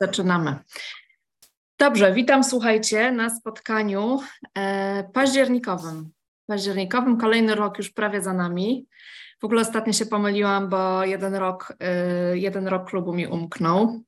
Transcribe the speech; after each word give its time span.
Zaczynamy. 0.00 0.56
Dobrze, 1.78 2.12
witam, 2.12 2.44
słuchajcie, 2.44 3.12
na 3.12 3.30
spotkaniu 3.30 4.20
e, 4.58 5.04
październikowym. 5.12 6.10
Październikowym, 6.46 7.18
kolejny 7.18 7.54
rok 7.54 7.78
już 7.78 7.90
prawie 7.90 8.22
za 8.22 8.32
nami. 8.32 8.86
W 9.40 9.44
ogóle 9.44 9.60
ostatnio 9.60 9.92
się 9.92 10.06
pomyliłam, 10.06 10.68
bo 10.68 11.04
jeden 11.04 11.34
rok, 11.34 11.76
e, 11.80 12.38
jeden 12.38 12.68
rok 12.68 12.90
klubu 12.90 13.14
mi 13.14 13.26
umknął. 13.26 14.02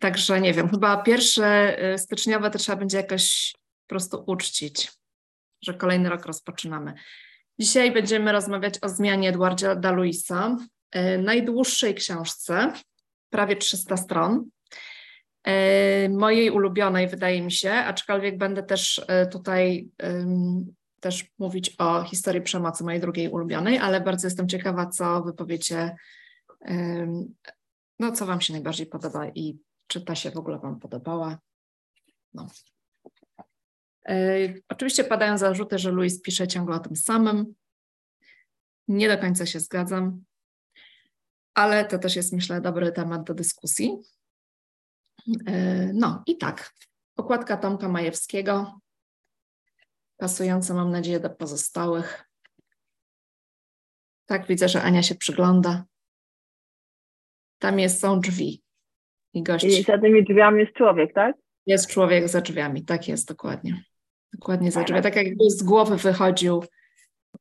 Także 0.00 0.40
nie 0.40 0.54
wiem, 0.54 0.68
chyba 0.68 1.02
pierwsze 1.02 1.78
e, 1.78 1.98
styczniowe 1.98 2.50
to 2.50 2.58
trzeba 2.58 2.78
będzie 2.78 2.96
jakoś 2.96 3.54
po 3.82 3.88
prostu 3.88 4.24
uczcić, 4.26 4.92
że 5.62 5.74
kolejny 5.74 6.08
rok 6.08 6.26
rozpoczynamy. 6.26 6.94
Dzisiaj 7.58 7.92
będziemy 7.92 8.32
rozmawiać 8.32 8.74
o 8.82 8.88
zmianie 8.88 9.28
Edwarda 9.28 9.90
Luisa, 9.90 10.56
e, 10.90 11.18
najdłuższej 11.18 11.94
książce, 11.94 12.72
prawie 13.30 13.56
300 13.56 13.96
stron. 13.96 14.50
E, 15.44 16.08
mojej 16.08 16.50
ulubionej, 16.50 17.08
wydaje 17.08 17.42
mi 17.42 17.52
się, 17.52 17.72
aczkolwiek 17.72 18.38
będę 18.38 18.62
też 18.62 19.04
e, 19.08 19.26
tutaj 19.26 19.90
też 21.00 21.24
mówić 21.38 21.74
o 21.78 22.02
historii 22.02 22.42
przemocy 22.42 22.84
mojej 22.84 23.00
drugiej 23.00 23.28
ulubionej, 23.28 23.78
ale 23.78 24.00
bardzo 24.00 24.26
jestem 24.26 24.48
ciekawa, 24.48 24.86
co 24.86 25.22
wy 25.22 25.32
powiecie, 25.32 25.96
no 27.98 28.12
co 28.12 28.26
wam 28.26 28.40
się 28.40 28.52
najbardziej 28.52 28.86
podoba 28.86 29.28
i 29.28 29.58
czy 29.86 30.00
ta 30.00 30.14
się 30.14 30.30
w 30.30 30.36
ogóle 30.36 30.58
wam 30.58 30.80
podobała. 30.80 31.38
No. 32.34 32.46
E, 34.08 34.38
oczywiście 34.68 35.04
padają 35.04 35.38
zarzuty, 35.38 35.78
że 35.78 35.92
Louis 35.92 36.22
pisze 36.22 36.48
ciągle 36.48 36.76
o 36.76 36.78
tym 36.78 36.96
samym. 36.96 37.54
Nie 38.88 39.08
do 39.08 39.18
końca 39.18 39.46
się 39.46 39.60
zgadzam, 39.60 40.24
ale 41.56 41.84
to 41.84 41.98
też 41.98 42.16
jest, 42.16 42.32
myślę, 42.32 42.60
dobry 42.60 42.92
temat 42.92 43.24
do 43.24 43.34
dyskusji. 43.34 43.96
E, 45.46 45.90
no 45.94 46.22
i 46.26 46.36
tak, 46.36 46.74
okładka 47.16 47.56
Tomka 47.56 47.88
Majewskiego, 47.88 48.80
pasująca, 50.16 50.74
mam 50.74 50.90
nadzieję, 50.90 51.20
do 51.20 51.30
pozostałych. 51.30 52.24
Tak, 54.26 54.46
widzę, 54.46 54.68
że 54.68 54.82
Ania 54.82 55.02
się 55.02 55.14
przygląda. 55.14 55.84
Tam 57.58 57.78
jest, 57.78 58.00
są 58.00 58.20
drzwi 58.20 58.62
i 59.32 59.42
gości. 59.42 59.80
I 59.80 59.82
za 59.82 59.98
tymi 59.98 60.24
drzwiami 60.24 60.60
jest 60.60 60.72
człowiek, 60.72 61.14
tak? 61.14 61.36
Jest 61.66 61.90
człowiek 61.90 62.28
za 62.28 62.40
drzwiami, 62.40 62.84
tak 62.84 63.08
jest, 63.08 63.28
dokładnie. 63.28 63.84
Dokładnie 64.32 64.72
za 64.72 64.84
drzwi. 64.84 65.02
Tak 65.02 65.16
jakby 65.16 65.50
z 65.50 65.62
głowy 65.62 65.96
wychodził 65.96 66.64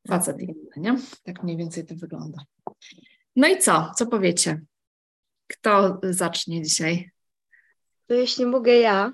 facet 0.07 0.41
inny, 0.41 0.72
nie? 0.77 0.95
Tak 1.23 1.44
mniej 1.44 1.57
więcej 1.57 1.85
to 1.85 1.95
wygląda. 1.95 2.45
No 3.36 3.47
i 3.47 3.58
co? 3.58 3.91
Co 3.95 4.05
powiecie? 4.05 4.61
Kto 5.47 6.00
zacznie 6.03 6.61
dzisiaj? 6.61 7.11
To 8.08 8.14
jeśli 8.14 8.45
mogę 8.45 8.75
ja. 8.75 9.14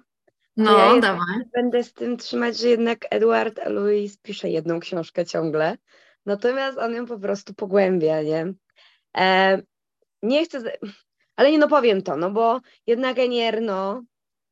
No, 0.57 0.77
ja 0.77 1.01
dawaj. 1.01 1.37
Będę 1.53 1.83
z 1.83 1.93
tym 1.93 2.17
trzymać, 2.17 2.57
że 2.57 2.67
jednak 2.67 3.05
Edward 3.09 3.59
Louis 3.65 4.17
pisze 4.17 4.49
jedną 4.49 4.79
książkę 4.79 5.25
ciągle, 5.25 5.77
natomiast 6.25 6.77
on 6.77 6.93
ją 6.93 7.05
po 7.05 7.19
prostu 7.19 7.53
pogłębia, 7.53 8.21
nie? 8.21 8.53
E, 9.17 9.61
nie 10.23 10.45
chcę, 10.45 10.77
ale 11.35 11.51
nie 11.51 11.57
no 11.57 11.67
powiem 11.67 12.01
to, 12.01 12.17
no 12.17 12.31
bo 12.31 12.61
jednak 12.87 13.19
Enierno, 13.19 14.03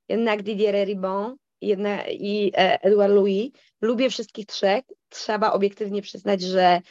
jednak 0.10 0.44
Didier 0.44 0.88
Ribon 0.88 1.38
jedna, 1.62 2.08
i 2.08 2.52
e, 2.56 2.84
Edouard 2.84 3.14
Louis. 3.14 3.52
Lubię 3.82 4.10
wszystkich 4.10 4.46
trzech. 4.46 4.84
Trzeba 5.10 5.52
obiektywnie 5.52 6.02
przyznać, 6.02 6.42
że 6.42 6.82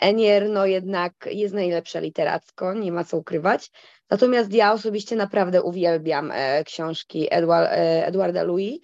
Enier 0.00 0.48
no 0.48 0.66
jednak 0.66 1.28
jest 1.30 1.54
najlepsza 1.54 2.00
literacko, 2.00 2.74
nie 2.74 2.92
ma 2.92 3.04
co 3.04 3.16
ukrywać. 3.16 3.70
Natomiast 4.10 4.52
ja 4.52 4.72
osobiście 4.72 5.16
naprawdę 5.16 5.62
uwielbiam 5.62 6.30
e, 6.30 6.64
książki 6.64 7.28
Edouard, 7.30 7.68
Edouarda 7.72 8.42
Louis, 8.42 8.80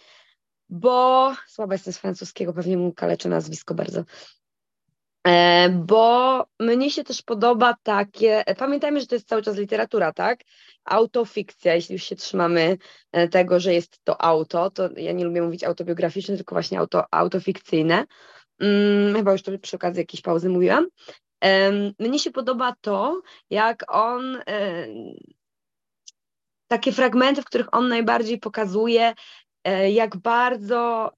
bo 0.69 1.33
słaba 1.47 1.75
jestem 1.75 1.93
z 1.93 1.99
francuskiego, 1.99 2.53
pewnie 2.53 2.77
mu 2.77 2.93
kaleczę 2.93 3.29
nazwisko 3.29 3.75
bardzo. 3.75 4.05
E, 5.27 5.69
bo 5.69 6.45
mnie 6.61 6.91
się 6.91 7.05
też 7.05 7.23
podoba 7.23 7.75
takie, 7.83 8.47
e, 8.47 8.55
pamiętajmy, 8.55 9.01
że 9.01 9.07
to 9.07 9.15
jest 9.15 9.29
cały 9.29 9.43
czas 9.43 9.57
literatura, 9.57 10.13
tak? 10.13 10.41
Autofikcja, 10.85 11.75
jeśli 11.75 11.93
już 11.93 12.03
się 12.03 12.17
trzymamy 12.17 12.79
e, 13.13 13.29
tego, 13.29 13.61
że 13.61 13.75
jest 13.75 14.05
to 14.05 14.23
auto, 14.23 14.71
to 14.71 14.89
ja 14.97 15.13
nie 15.13 15.25
lubię 15.25 15.43
mówić 15.43 15.65
autobiograficzne, 15.65 16.37
tylko 16.37 16.55
właśnie 16.55 16.79
auto, 16.79 17.05
autofikcyjne. 17.11 18.05
Hmm, 18.61 19.15
chyba 19.17 19.33
już 19.33 19.43
to 19.43 19.59
przy 19.59 19.77
okazji 19.77 20.01
jakiejś 20.01 20.23
pauzy 20.23 20.49
mówiłam. 20.49 20.87
Mnie 21.99 22.19
się 22.19 22.31
podoba 22.31 22.75
to, 22.81 23.23
jak 23.51 23.95
on 23.95 24.39
takie 26.69 26.93
fragmenty, 26.93 27.43
w 27.43 27.45
których 27.45 27.75
on 27.75 27.89
najbardziej 27.89 28.39
pokazuje, 28.39 29.15
jak 29.91 30.17
bardzo 30.17 31.13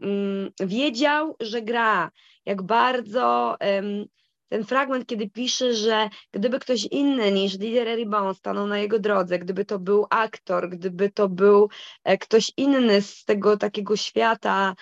mm, 0.00 0.50
wiedział, 0.60 1.36
że 1.40 1.62
gra, 1.62 2.10
jak 2.46 2.62
bardzo 2.62 3.56
um, 3.60 4.06
ten 4.48 4.64
fragment, 4.64 5.06
kiedy 5.06 5.30
pisze, 5.30 5.74
że 5.74 6.08
gdyby 6.32 6.58
ktoś 6.58 6.84
inny 6.84 7.32
niż 7.32 7.56
Didier 7.56 7.96
Ribon 7.96 8.34
stanął 8.34 8.66
na 8.66 8.78
jego 8.78 8.98
drodze, 8.98 9.38
gdyby 9.38 9.64
to 9.64 9.78
był 9.78 10.06
aktor, 10.10 10.68
gdyby 10.68 11.10
to 11.10 11.28
był 11.28 11.68
e, 12.04 12.18
ktoś 12.18 12.52
inny 12.56 13.02
z 13.02 13.24
tego 13.24 13.56
takiego 13.56 13.96
świata, 13.96 14.74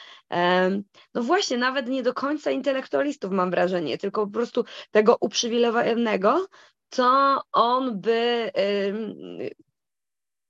no 1.15 1.23
właśnie, 1.23 1.57
nawet 1.59 1.89
nie 1.89 2.03
do 2.03 2.15
końca 2.15 2.51
intelektualistów 2.51 3.31
mam 3.33 3.51
wrażenie, 3.51 3.99
tylko 3.99 4.27
po 4.27 4.33
prostu 4.33 4.65
tego 4.91 5.17
uprzywilejowanego, 5.21 6.47
to 6.89 7.41
on 7.53 8.01
by 8.01 8.51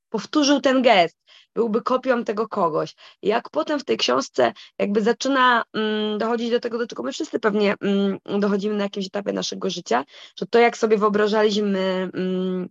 powtórzył 0.08 0.60
ten 0.60 0.82
gest, 0.82 1.18
byłby 1.56 1.82
kopią 1.82 2.24
tego 2.24 2.48
kogoś. 2.48 2.94
Jak 3.22 3.50
potem 3.50 3.80
w 3.80 3.84
tej 3.84 3.96
książce 3.96 4.52
jakby 4.78 5.00
zaczyna 5.02 5.64
mm, 5.72 6.18
dochodzić 6.18 6.50
do 6.50 6.60
tego, 6.60 6.78
do 6.78 6.86
czego 6.86 7.02
my 7.02 7.12
wszyscy 7.12 7.40
pewnie 7.40 7.74
mm, 7.80 8.18
dochodzimy 8.40 8.76
na 8.76 8.84
jakimś 8.84 9.06
etapie 9.06 9.32
naszego 9.32 9.70
życia, 9.70 10.04
że 10.38 10.46
to 10.46 10.58
jak 10.58 10.76
sobie 10.76 10.98
wyobrażaliśmy 10.98 12.10
mm, 12.14 12.68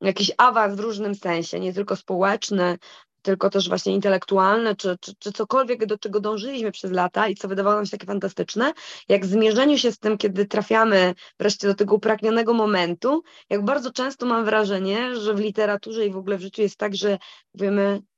jakiś 0.00 0.32
awans 0.38 0.76
w 0.76 0.80
różnym 0.80 1.14
sensie, 1.14 1.60
nie 1.60 1.74
tylko 1.74 1.96
społeczny, 1.96 2.78
tylko 3.22 3.50
też 3.50 3.68
właśnie 3.68 3.94
intelektualne, 3.94 4.76
czy, 4.76 4.96
czy, 5.00 5.14
czy 5.18 5.32
cokolwiek, 5.32 5.86
do 5.86 5.98
czego 5.98 6.20
dążyliśmy 6.20 6.72
przez 6.72 6.92
lata 6.92 7.28
i 7.28 7.34
co 7.34 7.48
wydawało 7.48 7.76
nam 7.76 7.86
się 7.86 7.90
takie 7.90 8.06
fantastyczne, 8.06 8.72
jak 9.08 9.26
w 9.26 9.28
zmierzeniu 9.28 9.78
się 9.78 9.92
z 9.92 9.98
tym, 9.98 10.18
kiedy 10.18 10.46
trafiamy 10.46 11.14
wreszcie 11.38 11.68
do 11.68 11.74
tego 11.74 11.94
upragnionego 11.94 12.54
momentu, 12.54 13.22
jak 13.50 13.64
bardzo 13.64 13.92
często 13.92 14.26
mam 14.26 14.44
wrażenie, 14.44 15.16
że 15.16 15.34
w 15.34 15.40
literaturze 15.40 16.06
i 16.06 16.10
w 16.10 16.16
ogóle 16.16 16.38
w 16.38 16.40
życiu 16.40 16.62
jest 16.62 16.76
tak, 16.76 16.96
że 16.96 17.18
o 17.54 18.17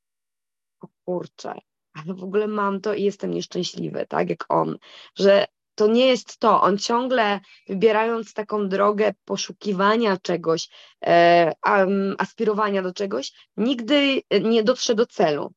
kurczę, 1.11 1.55
ale 1.95 2.15
w 2.15 2.25
ogóle 2.25 2.47
mam 2.47 2.81
to 2.81 2.95
i 2.95 3.03
jestem 3.03 3.31
nieszczęśliwy, 3.31 4.07
tak 4.09 4.31
jak 4.31 4.45
on, 4.49 4.79
że 5.19 5.47
to 5.75 5.87
nie 5.87 6.07
jest 6.07 6.39
to. 6.39 6.63
On 6.63 6.79
ciągle 6.79 7.41
wybierając 7.69 8.35
taką 8.35 8.69
drogę 8.69 9.15
poszukiwania 9.25 10.17
czegoś, 10.17 10.69
e, 11.07 11.53
aspirowania 12.19 12.83
do 12.83 12.93
czegoś, 12.93 13.33
nigdy 13.57 14.23
nie 14.43 14.63
dotrze 14.63 14.95
do 14.95 15.07
celu. 15.07 15.53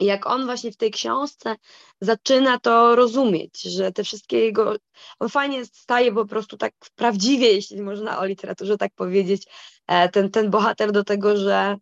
Jak 0.00 0.26
on 0.26 0.44
właśnie 0.44 0.72
w 0.72 0.76
tej 0.76 0.90
książce 0.90 1.56
zaczyna 2.00 2.58
to 2.58 2.96
rozumieć, 2.96 3.62
że 3.62 3.92
te 3.92 4.04
wszystkie 4.04 4.38
jego. 4.38 4.76
On 5.18 5.28
fajnie 5.28 5.64
staje 5.64 6.12
po 6.12 6.26
prostu 6.26 6.56
tak 6.56 6.72
prawdziwie, 6.94 7.52
jeśli 7.52 7.82
można 7.82 8.18
o 8.18 8.24
literaturze 8.24 8.76
tak 8.76 8.92
powiedzieć, 8.94 9.46
e, 9.86 10.08
ten, 10.08 10.30
ten 10.30 10.50
bohater 10.50 10.92
do 10.92 11.04
tego, 11.04 11.36
że, 11.36 11.76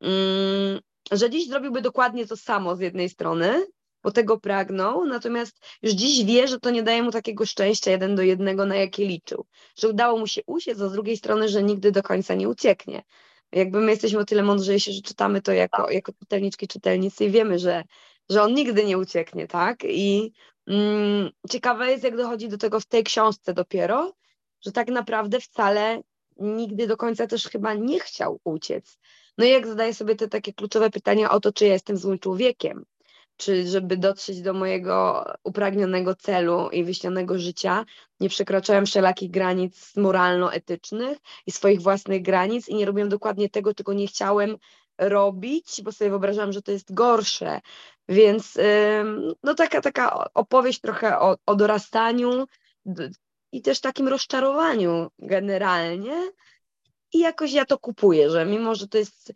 mm, 0.00 0.80
że 1.12 1.30
dziś 1.30 1.48
zrobiłby 1.48 1.82
dokładnie 1.82 2.26
to 2.26 2.36
samo 2.36 2.76
z 2.76 2.80
jednej 2.80 3.08
strony, 3.08 3.66
bo 4.02 4.12
tego 4.12 4.40
pragnął, 4.40 5.04
natomiast 5.04 5.58
już 5.82 5.92
dziś 5.92 6.24
wie, 6.24 6.48
że 6.48 6.60
to 6.60 6.70
nie 6.70 6.82
daje 6.82 7.02
mu 7.02 7.10
takiego 7.10 7.46
szczęścia 7.46 7.90
jeden 7.90 8.14
do 8.16 8.22
jednego, 8.22 8.66
na 8.66 8.76
jakie 8.76 9.06
liczył. 9.06 9.46
Że 9.78 9.88
udało 9.88 10.18
mu 10.18 10.26
się 10.26 10.40
usiec, 10.46 10.80
a 10.80 10.88
z 10.88 10.92
drugiej 10.92 11.16
strony, 11.16 11.48
że 11.48 11.62
nigdy 11.62 11.92
do 11.92 12.02
końca 12.02 12.34
nie 12.34 12.48
ucieknie. 12.48 13.02
Jakby 13.52 13.80
my 13.80 13.90
jesteśmy 13.90 14.18
o 14.18 14.24
tyle 14.24 14.42
mądrzejsi, 14.42 14.92
że 14.92 15.02
czytamy 15.02 15.42
to 15.42 15.52
jako, 15.52 15.90
jako 15.90 16.12
czytelniczki, 16.12 16.68
czytelnicy 16.68 17.24
i 17.24 17.30
wiemy, 17.30 17.58
że, 17.58 17.84
że 18.30 18.42
on 18.42 18.54
nigdy 18.54 18.84
nie 18.84 18.98
ucieknie, 18.98 19.46
tak? 19.46 19.84
I 19.84 20.32
mm, 20.66 21.30
ciekawe 21.50 21.90
jest, 21.90 22.04
jak 22.04 22.16
dochodzi 22.16 22.48
do 22.48 22.58
tego 22.58 22.80
w 22.80 22.86
tej 22.86 23.04
książce 23.04 23.54
dopiero, 23.54 24.12
że 24.60 24.72
tak 24.72 24.88
naprawdę 24.88 25.40
wcale 25.40 26.02
nigdy 26.36 26.86
do 26.86 26.96
końca 26.96 27.26
też 27.26 27.48
chyba 27.48 27.74
nie 27.74 28.00
chciał 28.00 28.40
uciec. 28.44 28.98
No 29.38 29.44
i 29.44 29.50
jak 29.50 29.66
zadaję 29.66 29.94
sobie 29.94 30.14
te 30.14 30.28
takie 30.28 30.52
kluczowe 30.52 30.90
pytania 30.90 31.30
o 31.30 31.40
to, 31.40 31.52
czy 31.52 31.66
ja 31.66 31.72
jestem 31.72 31.96
złym 31.96 32.18
człowiekiem, 32.18 32.84
czy 33.36 33.66
żeby 33.66 33.96
dotrzeć 33.96 34.42
do 34.42 34.52
mojego 34.52 35.24
upragnionego 35.44 36.14
celu 36.14 36.68
i 36.70 36.84
wyśnionego 36.84 37.38
życia, 37.38 37.84
nie 38.20 38.28
przekraczałem 38.28 38.86
wszelakich 38.86 39.30
granic 39.30 39.96
moralno-etycznych 39.96 41.18
i 41.46 41.52
swoich 41.52 41.82
własnych 41.82 42.22
granic 42.22 42.68
i 42.68 42.74
nie 42.74 42.86
robiłem 42.86 43.08
dokładnie 43.08 43.48
tego, 43.50 43.74
czego 43.74 43.92
nie 43.92 44.06
chciałem 44.06 44.56
robić, 44.98 45.82
bo 45.82 45.92
sobie 45.92 46.10
wyobrażam, 46.10 46.52
że 46.52 46.62
to 46.62 46.72
jest 46.72 46.94
gorsze. 46.94 47.60
Więc 48.08 48.58
no 49.42 49.54
taka, 49.54 49.80
taka 49.80 50.28
opowieść 50.34 50.80
trochę 50.80 51.18
o, 51.18 51.36
o 51.46 51.54
dorastaniu 51.54 52.46
i 53.52 53.62
też 53.62 53.80
takim 53.80 54.08
rozczarowaniu 54.08 55.10
generalnie, 55.18 56.30
i 57.12 57.18
jakoś 57.18 57.52
ja 57.52 57.64
to 57.64 57.78
kupuję, 57.78 58.30
że 58.30 58.46
mimo, 58.46 58.74
że 58.74 58.88
to 58.88 58.98
jest 58.98 59.32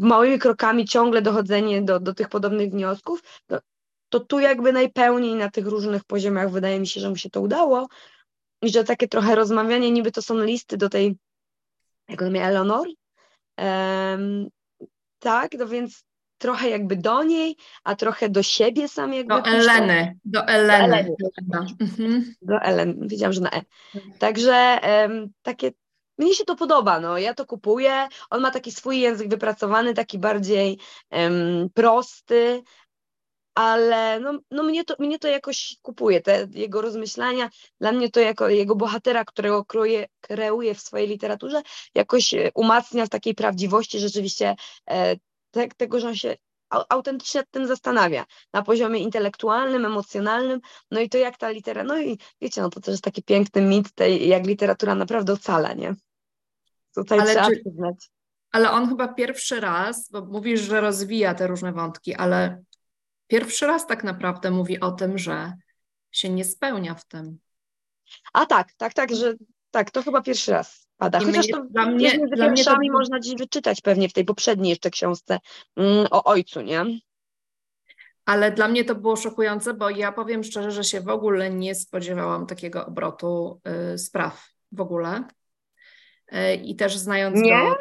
małymi 0.00 0.38
krokami 0.38 0.84
ciągle 0.84 1.22
dochodzenie 1.22 1.82
do, 1.82 2.00
do 2.00 2.14
tych 2.14 2.28
podobnych 2.28 2.70
wniosków, 2.70 3.22
to, 3.46 3.58
to 4.08 4.20
tu 4.20 4.40
jakby 4.40 4.72
najpełniej 4.72 5.34
na 5.34 5.50
tych 5.50 5.66
różnych 5.66 6.04
poziomach 6.04 6.50
wydaje 6.50 6.80
mi 6.80 6.86
się, 6.86 7.00
że 7.00 7.10
mu 7.10 7.16
się 7.16 7.30
to 7.30 7.40
udało 7.40 7.88
i 8.62 8.68
że 8.68 8.84
takie 8.84 9.08
trochę 9.08 9.34
rozmawianie, 9.34 9.90
niby 9.90 10.12
to 10.12 10.22
są 10.22 10.38
listy 10.38 10.76
do 10.76 10.88
tej, 10.88 11.16
jak 12.08 12.22
on 12.22 12.32
miał, 12.32 12.44
Eleanor, 12.44 12.88
um, 13.58 14.48
tak, 15.18 15.52
no 15.58 15.66
więc 15.66 16.04
trochę 16.38 16.70
jakby 16.70 16.96
do 16.96 17.22
niej, 17.22 17.56
a 17.84 17.96
trochę 17.96 18.28
do 18.28 18.42
siebie 18.42 18.88
sam 18.88 19.14
jakby. 19.14 19.34
Do 19.34 19.44
Eleny, 19.44 20.18
do 20.24 20.46
Eleny. 20.46 21.16
Do 21.20 21.28
Eleny. 21.38 21.76
Mhm. 21.80 22.34
Do 22.42 22.60
Ellen, 22.62 23.08
wiedziałam, 23.08 23.32
że 23.32 23.40
na 23.40 23.50
E. 23.50 23.62
Także 24.18 24.78
um, 24.82 25.28
takie 25.42 25.72
mnie 26.18 26.34
się 26.34 26.44
to 26.44 26.56
podoba, 26.56 27.00
no, 27.00 27.18
ja 27.18 27.34
to 27.34 27.46
kupuję. 27.46 28.08
On 28.30 28.40
ma 28.40 28.50
taki 28.50 28.72
swój 28.72 29.00
język 29.00 29.28
wypracowany, 29.28 29.94
taki 29.94 30.18
bardziej 30.18 30.78
um, 31.10 31.70
prosty, 31.74 32.62
ale 33.56 34.20
no, 34.20 34.38
no 34.50 34.62
mnie, 34.62 34.84
to, 34.84 34.94
mnie 34.98 35.18
to 35.18 35.28
jakoś 35.28 35.76
kupuje, 35.82 36.20
te 36.20 36.48
jego 36.50 36.82
rozmyślania. 36.82 37.50
Dla 37.80 37.92
mnie 37.92 38.10
to 38.10 38.20
jako 38.20 38.48
jego 38.48 38.76
bohatera, 38.76 39.24
którego 39.24 39.64
kreuje, 40.20 40.74
w 40.74 40.80
swojej 40.80 41.08
literaturze, 41.08 41.62
jakoś 41.94 42.34
e, 42.34 42.50
umacnia 42.54 43.06
w 43.06 43.08
takiej 43.08 43.34
prawdziwości 43.34 43.98
rzeczywiście 43.98 44.56
e, 44.90 45.16
te, 45.50 45.68
tego, 45.76 46.00
że 46.00 46.08
on 46.08 46.14
się 46.14 46.36
autentycznie 46.70 47.40
nad 47.40 47.50
tym 47.50 47.66
zastanawia 47.66 48.26
na 48.52 48.62
poziomie 48.62 49.00
intelektualnym, 49.00 49.84
emocjonalnym, 49.84 50.60
no 50.90 51.00
i 51.00 51.08
to 51.08 51.18
jak 51.18 51.38
ta 51.38 51.50
literatura, 51.50 51.94
no 51.94 52.02
i 52.02 52.18
wiecie, 52.40 52.60
no 52.62 52.70
to 52.70 52.80
też 52.80 52.92
jest 52.92 53.04
taki 53.04 53.22
piękny 53.22 53.62
mit 53.62 53.92
tej, 53.94 54.28
jak 54.28 54.46
literatura 54.46 54.94
naprawdę 54.94 55.32
ocala, 55.32 55.72
nie? 55.72 55.94
Tutaj 56.96 57.20
ale 57.20 57.30
trzeba 57.30 57.50
czy, 57.50 57.60
przyznać. 57.60 58.10
Ale 58.52 58.70
on 58.70 58.88
chyba 58.88 59.08
pierwszy 59.08 59.60
raz, 59.60 60.10
bo 60.10 60.24
mówisz, 60.24 60.60
że 60.60 60.80
rozwija 60.80 61.34
te 61.34 61.46
różne 61.46 61.72
wątki, 61.72 62.14
ale 62.14 62.62
pierwszy 63.26 63.66
raz 63.66 63.86
tak 63.86 64.04
naprawdę 64.04 64.50
mówi 64.50 64.80
o 64.80 64.92
tym, 64.92 65.18
że 65.18 65.52
się 66.10 66.28
nie 66.28 66.44
spełnia 66.44 66.94
w 66.94 67.06
tym. 67.06 67.38
A 68.32 68.46
tak, 68.46 68.72
tak, 68.76 68.94
tak, 68.94 69.14
że 69.14 69.34
tak, 69.70 69.90
to 69.90 70.02
chyba 70.02 70.22
pierwszy 70.22 70.52
raz 70.52 70.88
pada. 70.96 71.20
Chociaż 71.20 71.46
to 71.46 71.64
dla 71.70 71.86
mnie, 71.86 72.18
dla 72.32 72.48
mnie 72.50 72.64
to... 72.64 72.76
można 72.92 73.20
dziś 73.20 73.34
wyczytać 73.34 73.80
pewnie 73.80 74.08
w 74.08 74.12
tej 74.12 74.24
poprzedniej 74.24 74.70
jeszcze 74.70 74.90
książce 74.90 75.38
mm, 75.76 76.06
o 76.10 76.24
ojcu, 76.24 76.60
nie? 76.60 76.84
Ale 78.24 78.52
dla 78.52 78.68
mnie 78.68 78.84
to 78.84 78.94
było 78.94 79.16
szokujące, 79.16 79.74
bo 79.74 79.90
ja 79.90 80.12
powiem 80.12 80.44
szczerze, 80.44 80.70
że 80.70 80.84
się 80.84 81.00
w 81.00 81.08
ogóle 81.08 81.50
nie 81.50 81.74
spodziewałam 81.74 82.46
takiego 82.46 82.86
obrotu 82.86 83.60
y, 83.94 83.98
spraw 83.98 84.48
w 84.72 84.80
ogóle. 84.80 85.24
Y, 86.32 86.54
I 86.54 86.76
też 86.76 86.96
znając 86.96 87.40
nie? 87.40 87.50
go. 87.50 87.76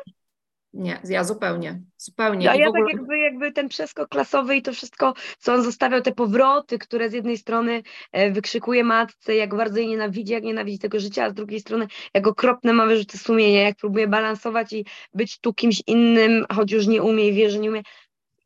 Nie, 0.76 1.00
ja 1.04 1.24
zupełnie, 1.24 1.82
zupełnie. 1.98 2.52
A 2.52 2.56
ja 2.56 2.68
ogóle... 2.70 2.84
tak 2.84 2.94
jakby, 2.94 3.20
jakby 3.20 3.52
ten 3.52 3.70
przeskok 3.70 4.10
klasowy 4.10 4.56
i 4.56 4.62
to 4.62 4.74
wszystko, 4.74 5.14
co 5.40 5.54
on 5.54 5.64
zostawiał, 5.64 6.02
te 6.02 6.12
powroty, 6.12 6.80
które 6.80 7.10
z 7.10 7.14
jednej 7.14 7.38
strony 7.38 7.84
e, 8.12 8.32
wykrzykuje 8.32 8.84
matce, 8.84 9.36
jak 9.36 9.56
bardzo 9.56 9.80
jej 9.80 9.88
nienawidzi, 9.88 10.34
jak 10.34 10.44
nienawidzi 10.44 10.80
tego 10.80 11.00
życia, 11.00 11.24
a 11.24 11.30
z 11.30 11.34
drugiej 11.34 11.60
strony 11.60 11.88
jak 12.14 12.28
okropne 12.28 12.74
ma 12.74 12.86
wyrzuty 12.86 13.18
sumienia, 13.18 13.62
jak 13.62 13.78
próbuje 13.78 14.08
balansować 14.08 14.74
i 14.74 14.86
być 15.14 15.40
tu 15.40 15.54
kimś 15.54 15.82
innym, 15.88 16.46
choć 16.54 16.72
już 16.72 16.88
nie 16.88 17.04
umie 17.04 17.28
i 17.28 17.34
wie, 17.34 17.50
że 17.50 17.60
nie 17.60 17.70
umie. 17.70 17.84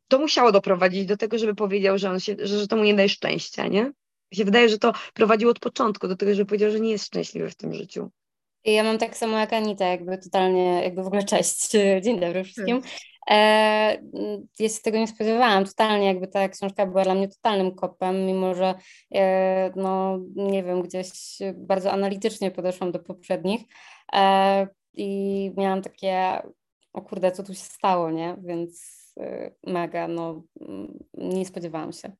To 0.08 0.18
musiało 0.18 0.52
doprowadzić 0.52 1.06
do 1.06 1.16
tego, 1.16 1.38
żeby 1.38 1.54
powiedział, 1.54 1.98
że, 1.98 2.10
on 2.10 2.20
się, 2.20 2.36
że, 2.38 2.58
że 2.58 2.68
to 2.68 2.76
mu 2.76 2.84
nie 2.84 2.94
daje 2.94 3.08
szczęścia, 3.08 3.66
nie? 3.66 3.84
Mi 4.32 4.36
się 4.36 4.44
wydaje, 4.44 4.68
że 4.68 4.78
to 4.78 4.92
prowadziło 5.14 5.50
od 5.50 5.58
początku 5.58 6.08
do 6.08 6.16
tego, 6.16 6.34
żeby 6.34 6.46
powiedział, 6.46 6.70
że 6.70 6.80
nie 6.80 6.90
jest 6.90 7.06
szczęśliwy 7.06 7.50
w 7.50 7.56
tym 7.56 7.74
życiu. 7.74 8.10
Ja 8.64 8.82
mam 8.82 8.98
tak 8.98 9.16
samo 9.16 9.38
jak 9.38 9.52
Anita, 9.52 9.84
jakby 9.84 10.18
totalnie, 10.18 10.82
jakby 10.82 11.02
w 11.02 11.06
ogóle 11.06 11.22
cześć, 11.22 11.70
dzień 12.04 12.20
dobry 12.20 12.44
wszystkim. 12.44 12.82
E, 13.30 14.02
ja 14.58 14.68
się 14.68 14.80
tego 14.82 14.98
nie 14.98 15.06
spodziewałam, 15.06 15.64
totalnie 15.64 16.06
jakby 16.06 16.28
ta 16.28 16.48
książka 16.48 16.86
była 16.86 17.04
dla 17.04 17.14
mnie 17.14 17.28
totalnym 17.28 17.74
kopem, 17.74 18.26
mimo 18.26 18.54
że 18.54 18.74
e, 19.14 19.72
no 19.76 20.18
nie 20.36 20.64
wiem, 20.64 20.82
gdzieś 20.82 21.10
bardzo 21.54 21.92
analitycznie 21.92 22.50
podeszłam 22.50 22.92
do 22.92 22.98
poprzednich 22.98 23.60
e, 24.12 24.66
i 24.92 25.52
miałam 25.56 25.82
takie, 25.82 26.42
o 26.92 27.02
kurde, 27.02 27.32
co 27.32 27.42
tu 27.42 27.54
się 27.54 27.60
stało, 27.60 28.10
nie? 28.10 28.36
Więc 28.42 29.00
mega, 29.66 30.08
no 30.08 30.42
nie 31.14 31.46
spodziewałam 31.46 31.92
się. 31.92 32.12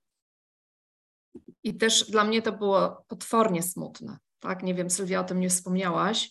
I 1.64 1.74
też 1.74 2.10
dla 2.10 2.24
mnie 2.24 2.42
to 2.42 2.52
było 2.52 3.04
potwornie 3.08 3.62
smutne 3.62 4.18
tak? 4.40 4.62
Nie 4.62 4.74
wiem, 4.74 4.90
Sylwia, 4.90 5.20
o 5.20 5.24
tym 5.24 5.40
nie 5.40 5.48
wspomniałaś, 5.48 6.30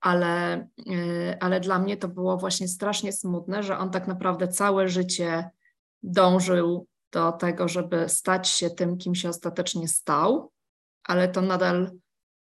ale, 0.00 0.66
y, 0.90 1.36
ale 1.40 1.60
dla 1.60 1.78
mnie 1.78 1.96
to 1.96 2.08
było 2.08 2.36
właśnie 2.36 2.68
strasznie 2.68 3.12
smutne, 3.12 3.62
że 3.62 3.78
on 3.78 3.90
tak 3.90 4.08
naprawdę 4.08 4.48
całe 4.48 4.88
życie 4.88 5.50
dążył 6.02 6.86
do 7.12 7.32
tego, 7.32 7.68
żeby 7.68 8.08
stać 8.08 8.48
się 8.48 8.70
tym, 8.70 8.98
kim 8.98 9.14
się 9.14 9.28
ostatecznie 9.28 9.88
stał, 9.88 10.52
ale 11.04 11.28
to 11.28 11.40
nadal 11.40 11.90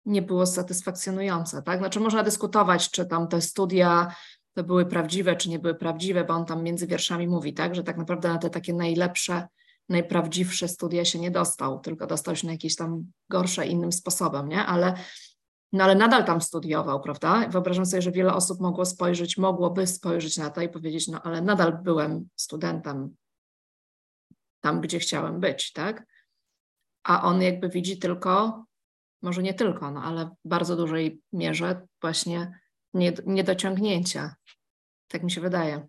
nie 0.06 0.22
było 0.22 0.46
satysfakcjonujące, 0.46 1.62
tak? 1.62 1.80
Znaczy 1.80 2.00
można 2.00 2.24
dyskutować, 2.24 2.92
czy 2.92 3.06
tam 3.06 3.28
te 3.28 3.42
studia 3.42 4.16
to 4.54 4.64
były 4.64 4.86
prawdziwe, 4.86 5.36
czy 5.36 5.50
nie 5.50 5.60
były 5.60 5.76
prawdziwe, 5.76 6.24
bo 6.24 6.34
on 6.34 6.46
tam 6.46 6.64
między 6.64 6.88
wierszami 6.88 7.28
mówi, 7.28 7.54
tak, 7.54 7.76
że 7.76 7.84
tak 7.84 7.98
naprawdę 7.98 8.30
na 8.30 8.38
te 8.38 8.50
takie 8.50 8.74
najlepsze 8.74 9.48
najprawdziwsze 9.90 10.68
studia 10.68 11.06
się 11.06 11.20
nie 11.20 11.32
dostał, 11.32 11.80
tylko 11.80 12.08
dostał 12.08 12.36
się 12.36 12.48
na 12.48 12.54
jakieś 12.54 12.76
tam 12.76 13.12
gorsze 13.30 13.68
innym 13.68 13.92
sposobem, 13.92 14.50
nie? 14.50 14.66
Ale, 14.66 14.94
no 15.74 15.84
ale 15.84 15.96
nadal 15.96 16.26
tam 16.26 16.42
studiował, 16.42 17.02
prawda? 17.02 17.48
Wyobrażam 17.50 17.86
sobie, 17.86 18.02
że 18.02 18.12
wiele 18.12 18.34
osób 18.34 18.60
mogło 18.60 18.86
spojrzeć, 18.86 19.38
mogłoby 19.38 19.88
spojrzeć 19.88 20.38
na 20.38 20.50
to 20.50 20.62
i 20.62 20.70
powiedzieć, 20.70 21.08
no 21.08 21.22
ale 21.22 21.42
nadal 21.42 21.78
byłem 21.84 22.30
studentem 22.36 23.16
tam, 24.62 24.82
gdzie 24.82 25.00
chciałem 25.00 25.40
być, 25.40 25.72
tak? 25.74 26.06
A 27.04 27.24
on 27.24 27.42
jakby 27.42 27.70
widzi 27.70 28.00
tylko, 28.00 28.66
może 29.22 29.44
nie 29.44 29.54
tylko, 29.54 29.92
no 29.92 30.04
ale 30.04 30.26
w 30.26 30.50
bardzo 30.50 30.76
dużej 30.76 31.22
mierze 31.34 31.88
właśnie 32.02 32.60
niedociągnięcia. 33.26 34.36
Tak 35.08 35.24
mi 35.24 35.32
się 35.32 35.42
wydaje. 35.42 35.88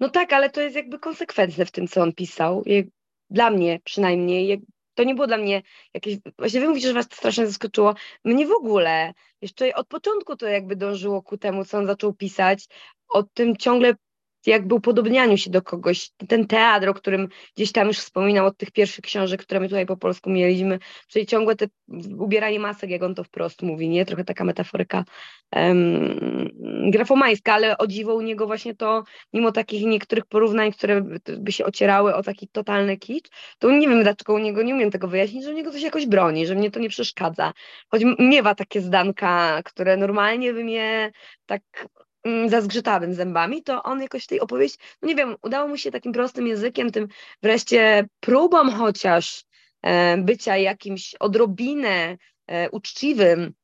No 0.00 0.08
tak, 0.08 0.32
ale 0.32 0.50
to 0.50 0.60
jest 0.60 0.76
jakby 0.76 0.98
konsekwentne 0.98 1.66
w 1.66 1.70
tym, 1.70 1.88
co 1.88 2.02
on 2.02 2.12
pisał. 2.12 2.64
Dla 3.30 3.50
mnie 3.50 3.80
przynajmniej. 3.84 4.62
To 4.94 5.04
nie 5.04 5.14
było 5.14 5.26
dla 5.26 5.36
mnie 5.36 5.62
jakieś. 5.94 6.16
Właśnie 6.38 6.60
wy 6.60 6.68
mówicie, 6.68 6.88
że 6.88 6.94
was 6.94 7.08
to 7.08 7.16
strasznie 7.16 7.46
zaskoczyło. 7.46 7.94
Mnie 8.24 8.46
w 8.46 8.52
ogóle. 8.52 9.14
Jeszcze 9.40 9.74
od 9.74 9.86
początku 9.88 10.36
to 10.36 10.46
jakby 10.46 10.76
dążyło 10.76 11.22
ku 11.22 11.38
temu, 11.38 11.64
co 11.64 11.78
on 11.78 11.86
zaczął 11.86 12.14
pisać. 12.14 12.66
O 13.08 13.22
tym 13.22 13.56
ciągle 13.56 13.94
jakby 14.46 14.74
upodobnianiu 14.74 15.36
się 15.36 15.50
do 15.50 15.62
kogoś. 15.62 16.10
Ten 16.28 16.46
teatr, 16.46 16.88
o 16.88 16.94
którym 16.94 17.28
gdzieś 17.56 17.72
tam 17.72 17.88
już 17.88 17.98
wspominał 17.98 18.46
od 18.46 18.56
tych 18.56 18.70
pierwszych 18.70 19.04
książek, 19.04 19.42
które 19.42 19.60
my 19.60 19.68
tutaj 19.68 19.86
po 19.86 19.96
polsku 19.96 20.30
mieliśmy, 20.30 20.78
czyli 21.08 21.26
ciągłe 21.26 21.56
te 21.56 21.66
ubieranie 22.18 22.60
masek, 22.60 22.90
jak 22.90 23.02
on 23.02 23.14
to 23.14 23.24
wprost 23.24 23.62
mówi, 23.62 23.88
nie? 23.88 24.04
Trochę 24.04 24.24
taka 24.24 24.44
metaforyka 24.44 25.04
um, 25.56 26.90
grafomańska, 26.90 27.54
ale 27.54 27.78
o 27.78 27.86
dziwo 27.86 28.14
u 28.14 28.20
niego 28.20 28.46
właśnie 28.46 28.74
to, 28.74 29.04
mimo 29.32 29.52
takich 29.52 29.84
niektórych 29.84 30.26
porównań, 30.26 30.72
które 30.72 31.02
by 31.38 31.52
się 31.52 31.64
ocierały 31.64 32.14
o 32.14 32.22
taki 32.22 32.48
totalny 32.48 32.96
kicz, 32.96 33.28
to 33.58 33.70
nie 33.70 33.88
wiem 33.88 34.02
dlaczego 34.02 34.34
u 34.34 34.38
niego, 34.38 34.62
nie 34.62 34.74
umiem 34.74 34.90
tego 34.90 35.08
wyjaśnić, 35.08 35.44
że 35.44 35.50
u 35.50 35.54
niego 35.54 35.70
coś 35.72 35.82
jakoś 35.82 36.06
broni, 36.06 36.46
że 36.46 36.54
mnie 36.54 36.70
to 36.70 36.80
nie 36.80 36.88
przeszkadza. 36.88 37.52
Choć 37.88 38.02
miewa 38.18 38.54
takie 38.54 38.80
zdanka, 38.80 39.62
które 39.64 39.96
normalnie 39.96 40.52
by 40.52 40.64
mnie 40.64 41.12
tak 41.46 41.62
zazgrzytawym 42.46 43.14
zębami, 43.14 43.62
to 43.62 43.82
on 43.82 44.02
jakoś 44.02 44.26
tej 44.26 44.40
opowieści, 44.40 44.78
no 45.02 45.08
nie 45.08 45.14
wiem, 45.14 45.36
udało 45.42 45.68
mu 45.68 45.76
się 45.76 45.90
takim 45.90 46.12
prostym 46.12 46.46
językiem, 46.46 46.90
tym 46.90 47.08
wreszcie 47.42 48.08
próbą 48.20 48.70
chociaż 48.70 49.44
e, 49.82 50.16
bycia 50.16 50.56
jakimś 50.56 51.14
odrobinę 51.14 52.16
e, 52.46 52.70
uczciwym, 52.70 53.54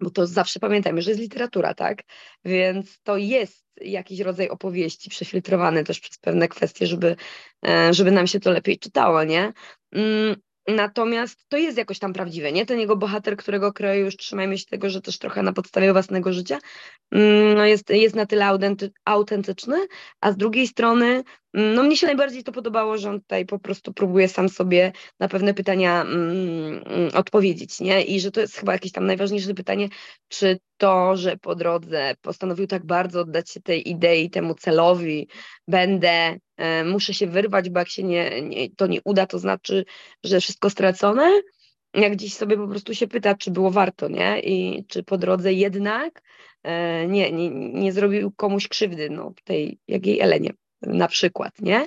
bo 0.00 0.10
to 0.10 0.26
zawsze 0.26 0.60
pamiętajmy, 0.60 1.02
że 1.02 1.10
jest 1.10 1.20
literatura, 1.20 1.74
tak? 1.74 2.02
Więc 2.44 3.02
to 3.02 3.16
jest 3.16 3.66
jakiś 3.80 4.20
rodzaj 4.20 4.48
opowieści 4.48 5.10
przefiltrowany 5.10 5.84
też 5.84 6.00
przez 6.00 6.18
pewne 6.18 6.48
kwestie, 6.48 6.86
żeby, 6.86 7.16
e, 7.66 7.94
żeby 7.94 8.10
nam 8.10 8.26
się 8.26 8.40
to 8.40 8.50
lepiej 8.50 8.78
czytało, 8.78 9.24
nie? 9.24 9.52
Mm, 10.66 10.76
Natomiast 10.76 11.48
to 11.48 11.56
jest 11.56 11.78
jakoś 11.78 11.98
tam 11.98 12.12
prawdziwe, 12.12 12.52
nie? 12.52 12.66
Ten 12.66 12.80
jego 12.80 12.96
bohater, 12.96 13.36
którego 13.36 13.72
kraju 13.72 14.04
już 14.04 14.16
trzymajmy 14.16 14.58
się 14.58 14.66
tego, 14.66 14.90
że 14.90 15.00
też 15.00 15.18
trochę 15.18 15.42
na 15.42 15.52
podstawie 15.52 15.92
własnego 15.92 16.32
życia, 16.32 16.58
mm, 17.10 17.54
no 17.54 17.66
jest, 17.66 17.90
jest 17.90 18.16
na 18.16 18.26
tyle 18.26 18.46
autentyczny, 19.04 19.76
a 20.20 20.32
z 20.32 20.36
drugiej 20.36 20.66
strony 20.68 21.24
no 21.54 21.82
mnie 21.82 21.96
się 21.96 22.06
najbardziej 22.06 22.44
to 22.44 22.52
podobało, 22.52 22.98
że 22.98 23.10
on 23.10 23.20
tutaj 23.20 23.46
po 23.46 23.58
prostu 23.58 23.92
próbuje 23.92 24.28
sam 24.28 24.48
sobie 24.48 24.92
na 25.20 25.28
pewne 25.28 25.54
pytania 25.54 26.02
mm, 26.02 26.84
odpowiedzieć, 27.14 27.80
nie? 27.80 28.02
I 28.04 28.20
że 28.20 28.30
to 28.30 28.40
jest 28.40 28.56
chyba 28.56 28.72
jakieś 28.72 28.92
tam 28.92 29.06
najważniejsze 29.06 29.54
pytanie, 29.54 29.88
czy 30.28 30.58
to, 30.76 31.16
że 31.16 31.36
po 31.36 31.54
drodze 31.54 32.14
postanowił 32.22 32.66
tak 32.66 32.86
bardzo 32.86 33.20
oddać 33.20 33.50
się 33.50 33.60
tej 33.60 33.90
idei, 33.90 34.30
temu 34.30 34.54
celowi, 34.54 35.28
będę, 35.68 36.36
muszę 36.84 37.14
się 37.14 37.26
wyrwać, 37.26 37.70
bo 37.70 37.78
jak 37.78 37.88
się 37.88 38.02
nie, 38.02 38.42
nie, 38.42 38.70
to 38.70 38.86
nie 38.86 39.00
uda, 39.04 39.26
to 39.26 39.38
znaczy, 39.38 39.84
że 40.24 40.40
wszystko 40.40 40.70
stracone, 40.70 41.42
jak 41.94 42.12
gdzieś 42.12 42.34
sobie 42.34 42.56
po 42.56 42.68
prostu 42.68 42.94
się 42.94 43.08
pyta, 43.08 43.34
czy 43.34 43.50
było 43.50 43.70
warto, 43.70 44.08
nie? 44.08 44.40
I 44.40 44.84
czy 44.88 45.02
po 45.02 45.18
drodze 45.18 45.52
jednak 45.52 46.22
e, 46.62 47.06
nie, 47.06 47.32
nie, 47.32 47.50
nie 47.50 47.92
zrobił 47.92 48.32
komuś 48.32 48.68
krzywdy, 48.68 49.10
no 49.10 49.32
tej, 49.44 49.78
jak 49.88 50.06
jej 50.06 50.20
Elenie 50.20 50.50
na 50.82 51.08
przykład, 51.08 51.60
nie? 51.60 51.86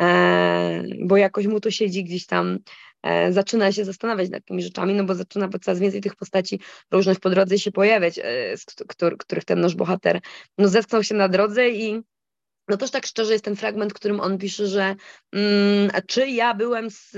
E, 0.00 0.82
bo 1.04 1.16
jakoś 1.16 1.46
mu 1.46 1.60
to 1.60 1.70
siedzi 1.70 2.04
gdzieś 2.04 2.26
tam, 2.26 2.58
e, 3.02 3.32
zaczyna 3.32 3.72
się 3.72 3.84
zastanawiać 3.84 4.30
nad 4.30 4.44
tymi 4.44 4.62
rzeczami, 4.62 4.94
no 4.94 5.04
bo 5.04 5.14
zaczyna 5.14 5.48
coraz 5.62 5.78
więcej 5.78 6.00
tych 6.00 6.16
postaci 6.16 6.60
różnych 6.90 7.20
po 7.20 7.30
drodze 7.30 7.58
się 7.58 7.72
pojawiać, 7.72 8.18
e, 8.18 8.56
z 8.56 8.64
których 9.18 9.44
ten 9.44 9.60
nasz 9.60 9.74
bohater 9.74 10.20
no, 10.58 10.68
zetknął 10.68 11.04
się 11.04 11.14
na 11.14 11.28
drodze 11.28 11.68
i 11.68 12.02
no 12.70 12.76
też 12.76 12.90
tak 12.90 13.06
szczerze 13.06 13.32
jest 13.32 13.44
ten 13.44 13.56
fragment, 13.56 13.92
w 13.92 13.94
którym 13.94 14.20
on 14.20 14.38
pisze, 14.38 14.66
że 14.66 14.96
mm, 15.32 15.90
czy 16.06 16.28
ja 16.28 16.54
byłem 16.54 16.90
z, 16.90 17.10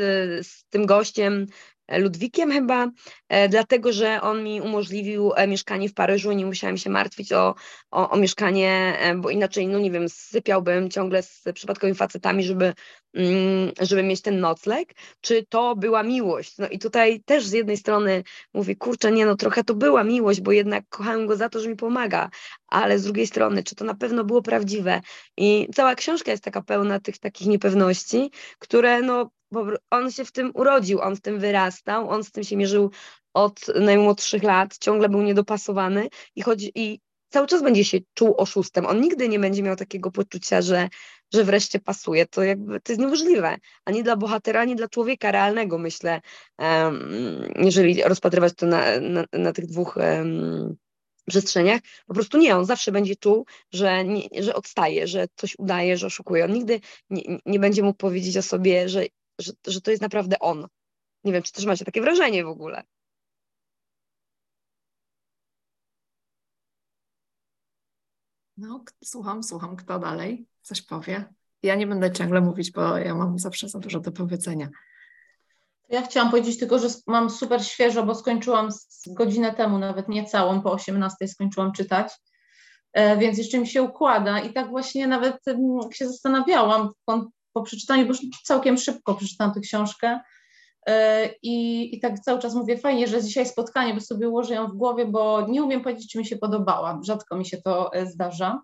z 0.46 0.64
tym 0.70 0.86
gościem 0.86 1.46
Ludwikiem 1.88 2.52
chyba, 2.52 2.90
e, 3.28 3.48
dlatego 3.48 3.92
że 3.92 4.20
on 4.20 4.44
mi 4.44 4.60
umożliwił 4.60 5.32
e, 5.36 5.46
mieszkanie 5.46 5.88
w 5.88 5.94
Paryżu, 5.94 6.32
nie 6.32 6.46
musiałem 6.46 6.76
się 6.76 6.90
martwić 6.90 7.32
o, 7.32 7.54
o, 7.90 8.10
o 8.10 8.16
mieszkanie, 8.16 8.96
e, 9.00 9.14
bo 9.14 9.30
inaczej, 9.30 9.66
no 9.66 9.78
nie 9.78 9.90
wiem, 9.90 10.08
sypiałbym 10.08 10.90
ciągle 10.90 11.22
z 11.22 11.42
przypadkowymi 11.54 11.94
facetami, 11.94 12.44
żeby, 12.44 12.74
mm, 13.14 13.72
żeby 13.80 14.02
mieć 14.02 14.22
ten 14.22 14.40
nocleg, 14.40 14.92
czy 15.20 15.46
to 15.48 15.76
była 15.76 16.02
miłość. 16.02 16.58
No 16.58 16.68
i 16.68 16.78
tutaj 16.78 17.22
też 17.24 17.46
z 17.46 17.52
jednej 17.52 17.76
strony 17.76 18.22
mówię, 18.54 18.76
kurczę, 18.76 19.12
nie 19.12 19.26
no, 19.26 19.36
trochę 19.36 19.64
to 19.64 19.74
była 19.74 20.04
miłość, 20.04 20.40
bo 20.40 20.52
jednak 20.52 20.84
kochałem 20.88 21.26
go 21.26 21.36
za 21.36 21.48
to, 21.48 21.60
że 21.60 21.68
mi 21.68 21.76
pomaga, 21.76 22.30
ale 22.68 22.98
z 22.98 23.04
drugiej 23.04 23.26
strony, 23.26 23.62
czy 23.62 23.74
to 23.74 23.84
na 23.84 23.94
pewno 23.94 24.24
było 24.24 24.42
prawdziwe? 24.42 25.00
I 25.36 25.68
cała 25.74 25.94
książka 25.94 26.30
jest 26.30 26.44
taka 26.44 26.62
pełna 26.62 27.00
tych 27.00 27.18
takich 27.18 27.46
niepewności, 27.46 28.30
które 28.58 29.02
no 29.02 29.30
bo 29.52 29.66
on 29.90 30.10
się 30.10 30.24
w 30.24 30.32
tym 30.32 30.50
urodził, 30.54 31.00
on 31.00 31.16
w 31.16 31.20
tym 31.20 31.38
wyrastał, 31.38 32.10
on 32.10 32.24
z 32.24 32.30
tym 32.30 32.44
się 32.44 32.56
mierzył 32.56 32.90
od 33.34 33.66
najmłodszych 33.80 34.42
lat, 34.42 34.78
ciągle 34.78 35.08
był 35.08 35.22
niedopasowany 35.22 36.08
i 36.36 36.42
chodzi 36.42 36.72
i 36.74 37.00
cały 37.32 37.46
czas 37.46 37.62
będzie 37.62 37.84
się 37.84 37.98
czuł 38.14 38.34
oszustem. 38.36 38.86
On 38.86 39.00
nigdy 39.00 39.28
nie 39.28 39.38
będzie 39.38 39.62
miał 39.62 39.76
takiego 39.76 40.10
poczucia, 40.10 40.62
że, 40.62 40.88
że 41.34 41.44
wreszcie 41.44 41.80
pasuje. 41.80 42.26
To 42.26 42.42
jakby 42.42 42.80
to 42.80 42.92
jest 42.92 43.00
niemożliwe. 43.00 43.56
Ani 43.84 44.02
dla 44.02 44.16
bohatera, 44.16 44.60
ani 44.60 44.76
dla 44.76 44.88
człowieka 44.88 45.32
realnego, 45.32 45.78
myślę, 45.78 46.20
um, 46.58 47.12
jeżeli 47.56 48.02
rozpatrywać 48.02 48.52
to 48.56 48.66
na, 48.66 49.00
na, 49.00 49.24
na 49.32 49.52
tych 49.52 49.66
dwóch 49.66 49.96
um, 49.96 50.76
przestrzeniach, 51.28 51.80
po 52.06 52.14
prostu 52.14 52.38
nie, 52.38 52.56
on 52.56 52.64
zawsze 52.64 52.92
będzie 52.92 53.16
czuł, 53.16 53.46
że, 53.72 54.04
nie, 54.04 54.22
że 54.38 54.54
odstaje, 54.54 55.06
że 55.06 55.26
coś 55.36 55.58
udaje, 55.58 55.96
że 55.96 56.06
oszukuje. 56.06 56.44
On 56.44 56.52
nigdy 56.52 56.80
nie, 57.10 57.22
nie 57.46 57.58
będzie 57.58 57.82
mógł 57.82 57.98
powiedzieć 57.98 58.36
o 58.36 58.42
sobie, 58.42 58.88
że 58.88 59.04
że, 59.38 59.52
że 59.66 59.80
to 59.80 59.90
jest 59.90 60.02
naprawdę 60.02 60.38
on. 60.38 60.66
Nie 61.24 61.32
wiem, 61.32 61.42
czy 61.42 61.52
też 61.52 61.66
macie 61.66 61.84
takie 61.84 62.00
wrażenie 62.00 62.44
w 62.44 62.48
ogóle. 62.48 62.82
No, 68.56 68.84
słucham, 69.04 69.42
słucham, 69.42 69.76
kto 69.76 69.98
dalej 69.98 70.46
coś 70.62 70.82
powie. 70.82 71.34
Ja 71.62 71.74
nie 71.74 71.86
będę 71.86 72.12
ciągle 72.12 72.40
mówić, 72.40 72.70
bo 72.70 72.98
ja 72.98 73.14
mam 73.14 73.38
zawsze 73.38 73.68
za 73.68 73.78
dużo 73.78 74.00
do 74.00 74.12
powiedzenia. 74.12 74.68
Ja 75.88 76.02
chciałam 76.02 76.30
powiedzieć 76.30 76.58
tylko, 76.58 76.78
że 76.78 76.88
mam 77.06 77.30
super 77.30 77.64
świeżo, 77.64 78.02
bo 78.02 78.14
skończyłam 78.14 78.68
godzinę 79.06 79.54
temu, 79.54 79.78
nawet 79.78 80.08
nie 80.08 80.24
całą, 80.24 80.62
po 80.62 80.72
18 80.72 81.28
skończyłam 81.28 81.72
czytać, 81.72 82.12
e, 82.92 83.16
więc 83.16 83.38
jeszcze 83.38 83.58
mi 83.58 83.66
się 83.66 83.82
układa 83.82 84.40
i 84.40 84.52
tak 84.52 84.68
właśnie 84.70 85.06
nawet 85.06 85.36
się 85.92 86.08
zastanawiałam 86.08 86.90
po 87.52 87.62
przeczytaniu, 87.62 88.06
bo 88.06 88.14
całkiem 88.44 88.78
szybko 88.78 89.14
przeczytałam 89.14 89.54
tę 89.54 89.60
książkę 89.60 90.20
e, 90.86 91.28
i, 91.42 91.96
i 91.96 92.00
tak 92.00 92.20
cały 92.20 92.38
czas 92.38 92.54
mówię, 92.54 92.78
fajnie, 92.78 93.08
że 93.08 93.22
dzisiaj 93.22 93.46
spotkanie, 93.46 93.94
bo 93.94 94.00
sobie 94.00 94.28
ułożę 94.28 94.54
ją 94.54 94.68
w 94.68 94.76
głowie, 94.76 95.06
bo 95.06 95.46
nie 95.48 95.62
umiem 95.62 95.82
powiedzieć, 95.82 96.12
czy 96.12 96.18
mi 96.18 96.26
się 96.26 96.36
podobała, 96.36 97.00
rzadko 97.02 97.36
mi 97.36 97.46
się 97.46 97.62
to 97.62 97.92
e, 97.92 98.06
zdarza. 98.06 98.62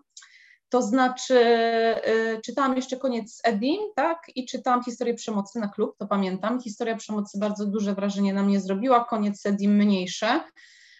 To 0.69 0.81
znaczy, 0.81 1.39
e, 1.39 2.41
czytałam 2.41 2.75
jeszcze 2.75 2.97
koniec 2.97 3.41
Edim, 3.43 3.79
tak, 3.95 4.19
i 4.35 4.45
czytałam 4.45 4.83
historię 4.83 5.13
przemocy 5.13 5.59
na 5.59 5.67
klub, 5.67 5.97
to 5.97 6.07
pamiętam. 6.07 6.61
Historia 6.61 6.95
przemocy 6.95 7.39
bardzo 7.39 7.65
duże 7.65 7.93
wrażenie 7.93 8.33
na 8.33 8.43
mnie 8.43 8.59
zrobiła, 8.59 9.05
koniec 9.05 9.45
Edim 9.45 9.75
mniejsze, 9.75 10.43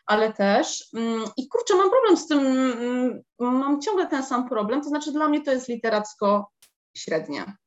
ale 0.05 0.33
też. 0.33 0.89
Mm, 0.93 1.23
I 1.37 1.47
kurczę, 1.47 1.75
mam 1.75 1.89
problem 1.89 2.17
z 2.17 2.27
tym, 2.27 2.39
mm, 2.39 3.21
mam 3.39 3.81
ciągle 3.81 4.07
ten 4.07 4.23
sam 4.23 4.49
problem, 4.49 4.81
to 4.81 4.89
znaczy 4.89 5.11
dla 5.11 5.27
mnie 5.29 5.41
to 5.41 5.51
jest 5.51 5.67
literacko 5.67 6.51
średnie. 6.97 7.57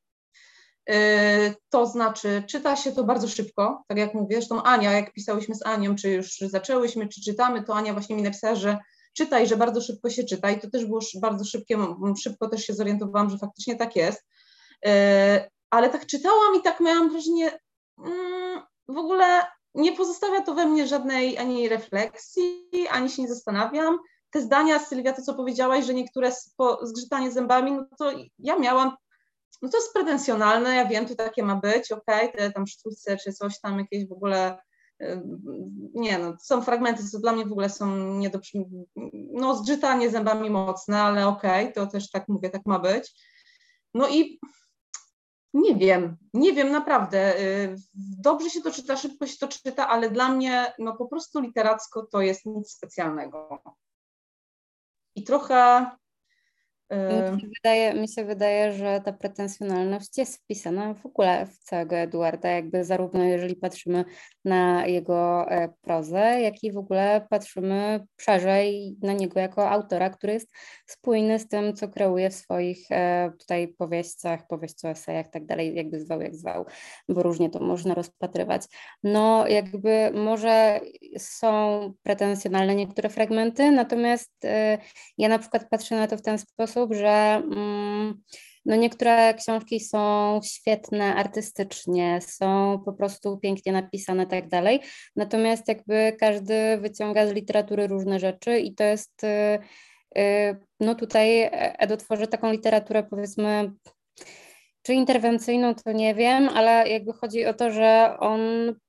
Y, 0.90 1.54
to 1.70 1.86
znaczy, 1.86 2.42
czyta 2.48 2.76
się 2.76 2.92
to 2.92 3.04
bardzo 3.04 3.28
szybko, 3.28 3.84
tak 3.88 3.98
jak 3.98 4.14
mówię, 4.14 4.36
zresztą 4.36 4.62
Ania, 4.62 4.92
jak 4.92 5.12
pisałyśmy 5.12 5.54
z 5.54 5.66
Anią, 5.66 5.94
czy 5.96 6.10
już 6.10 6.38
zaczęłyśmy, 6.40 7.08
czy 7.08 7.20
czytamy, 7.20 7.64
to 7.64 7.74
Ania 7.74 7.92
właśnie 7.92 8.16
mi 8.16 8.22
napisała, 8.22 8.54
że 8.54 8.78
czytaj, 9.14 9.46
że 9.46 9.56
bardzo 9.56 9.80
szybko 9.80 10.10
się 10.10 10.24
czyta 10.24 10.50
i 10.50 10.60
to 10.60 10.70
też 10.70 10.86
było 10.86 11.00
bardzo 11.20 11.44
szybkie, 11.44 11.78
szybko 12.22 12.48
też 12.48 12.64
się 12.64 12.74
zorientowałam, 12.74 13.30
że 13.30 13.38
faktycznie 13.38 13.76
tak 13.76 13.96
jest, 13.96 14.26
y, 14.86 14.90
ale 15.70 15.90
tak 15.90 16.06
czytałam 16.06 16.54
i 16.60 16.62
tak 16.62 16.80
miałam 16.80 17.10
wrażenie, 17.10 17.58
mm, 17.98 18.62
w 18.88 18.96
ogóle 18.98 19.46
nie 19.74 19.92
pozostawia 19.92 20.42
to 20.42 20.54
we 20.54 20.66
mnie 20.66 20.86
żadnej 20.86 21.38
ani 21.38 21.68
refleksji, 21.68 22.70
ani 22.90 23.10
się 23.10 23.22
nie 23.22 23.28
zastanawiam. 23.28 23.98
Te 24.30 24.40
zdania, 24.40 24.78
Sylwia, 24.78 25.12
to 25.12 25.22
co 25.22 25.34
powiedziałaś, 25.34 25.84
że 25.84 25.94
niektóre 25.94 26.32
zgrzytanie 26.82 27.30
zębami, 27.30 27.72
no 27.72 27.84
to 27.98 28.12
ja 28.38 28.58
miałam 28.58 28.96
no 29.62 29.68
to 29.68 29.76
jest 29.76 29.92
pretensjonalne, 29.92 30.74
ja 30.74 30.86
wiem, 30.86 31.06
to 31.06 31.14
takie 31.14 31.42
ma 31.42 31.56
być, 31.56 31.92
okej, 31.92 32.28
okay, 32.28 32.38
te 32.38 32.52
tam 32.52 32.66
sztućce 32.66 33.16
czy 33.16 33.32
coś 33.32 33.60
tam 33.60 33.78
jakieś 33.78 34.08
w 34.08 34.12
ogóle, 34.12 34.58
y, 35.02 35.22
nie 35.94 36.18
no, 36.18 36.36
są 36.40 36.62
fragmenty, 36.62 37.08
co 37.08 37.18
dla 37.18 37.32
mnie 37.32 37.46
w 37.46 37.52
ogóle 37.52 37.70
są 37.70 37.96
nie 37.96 38.30
do, 38.30 38.38
no 39.32 39.56
zgrzytanie 39.56 40.10
zębami 40.10 40.50
mocne, 40.50 41.02
ale 41.02 41.28
okej, 41.28 41.62
okay, 41.62 41.72
to 41.72 41.86
też 41.86 42.10
tak 42.10 42.28
mówię, 42.28 42.50
tak 42.50 42.66
ma 42.66 42.78
być. 42.78 43.32
No 43.94 44.08
i 44.08 44.40
nie 45.54 45.74
wiem, 45.76 46.16
nie 46.34 46.52
wiem 46.52 46.70
naprawdę. 46.70 47.40
Y, 47.40 47.76
dobrze 48.18 48.50
się 48.50 48.62
to 48.62 48.70
czyta, 48.70 48.96
szybko 48.96 49.26
się 49.26 49.38
to 49.38 49.48
czyta, 49.48 49.88
ale 49.88 50.10
dla 50.10 50.28
mnie 50.28 50.72
no 50.78 50.96
po 50.96 51.06
prostu 51.06 51.40
literacko 51.40 52.06
to 52.06 52.20
jest 52.20 52.46
nic 52.46 52.70
specjalnego. 52.70 53.62
I 55.14 55.24
trochę 55.24 55.86
mi 56.92 57.40
się, 57.40 57.46
wydaje, 57.46 57.94
mi 57.94 58.08
się 58.08 58.24
wydaje, 58.24 58.72
że 58.72 59.00
ta 59.04 59.12
pretensjonalność 59.12 60.18
jest 60.18 60.36
wpisana 60.36 60.94
w 60.94 61.06
ogóle 61.06 61.46
w 61.46 61.58
całego 61.58 61.96
Eduarda, 61.96 62.48
jakby 62.48 62.84
zarówno 62.84 63.24
jeżeli 63.24 63.56
patrzymy 63.56 64.04
na 64.44 64.86
jego 64.86 65.50
e, 65.50 65.68
prozę, 65.80 66.40
jak 66.40 66.64
i 66.64 66.72
w 66.72 66.76
ogóle 66.76 67.26
patrzymy 67.30 68.06
szerzej 68.20 68.96
na 69.02 69.12
niego 69.12 69.40
jako 69.40 69.70
autora, 69.70 70.10
który 70.10 70.32
jest 70.32 70.50
spójny 70.86 71.38
z 71.38 71.48
tym, 71.48 71.74
co 71.74 71.88
kreuje 71.88 72.30
w 72.30 72.34
swoich 72.34 72.86
e, 72.90 73.32
tutaj 73.38 73.68
powieściach, 73.68 74.46
powieściach, 74.46 74.92
esejach, 74.92 75.28
tak 75.28 75.46
dalej, 75.46 75.74
jakby 75.74 76.00
zwał, 76.00 76.20
jak 76.20 76.34
zwał, 76.34 76.66
bo 77.08 77.22
różnie 77.22 77.50
to 77.50 77.60
można 77.60 77.94
rozpatrywać. 77.94 78.62
No 79.02 79.48
jakby 79.48 80.10
może 80.14 80.80
są 81.18 81.92
pretensjonalne 82.02 82.74
niektóre 82.74 83.08
fragmenty, 83.08 83.70
natomiast 83.70 84.32
e, 84.44 84.78
ja 85.18 85.28
na 85.28 85.38
przykład 85.38 85.68
patrzę 85.70 85.96
na 85.96 86.06
to 86.06 86.16
w 86.16 86.22
ten 86.22 86.38
sposób, 86.38 86.81
sposób, 86.82 86.94
że 86.94 87.42
mm, 87.52 88.22
no 88.64 88.76
niektóre 88.76 89.34
książki 89.34 89.80
są 89.80 90.40
świetne 90.44 91.14
artystycznie, 91.14 92.20
są 92.20 92.82
po 92.84 92.92
prostu 92.92 93.38
pięknie 93.38 93.72
napisane, 93.72 94.26
tak 94.26 94.48
dalej. 94.48 94.80
Natomiast 95.16 95.68
jakby 95.68 96.16
każdy 96.20 96.78
wyciąga 96.78 97.26
z 97.26 97.32
literatury 97.32 97.86
różne 97.86 98.18
rzeczy 98.18 98.58
i 98.58 98.74
to 98.74 98.84
jest, 98.84 99.24
y, 99.24 99.58
y, 100.18 100.56
no 100.80 100.94
tutaj 100.94 101.50
Edo 101.52 101.96
tworzy 101.96 102.26
taką 102.26 102.52
literaturę 102.52 103.02
powiedzmy 103.02 103.72
czy 104.82 104.94
interwencyjną, 104.94 105.74
to 105.74 105.92
nie 105.92 106.14
wiem, 106.14 106.48
ale 106.48 106.88
jakby 106.88 107.12
chodzi 107.12 107.46
o 107.46 107.54
to, 107.54 107.70
że 107.70 108.16
on 108.20 108.40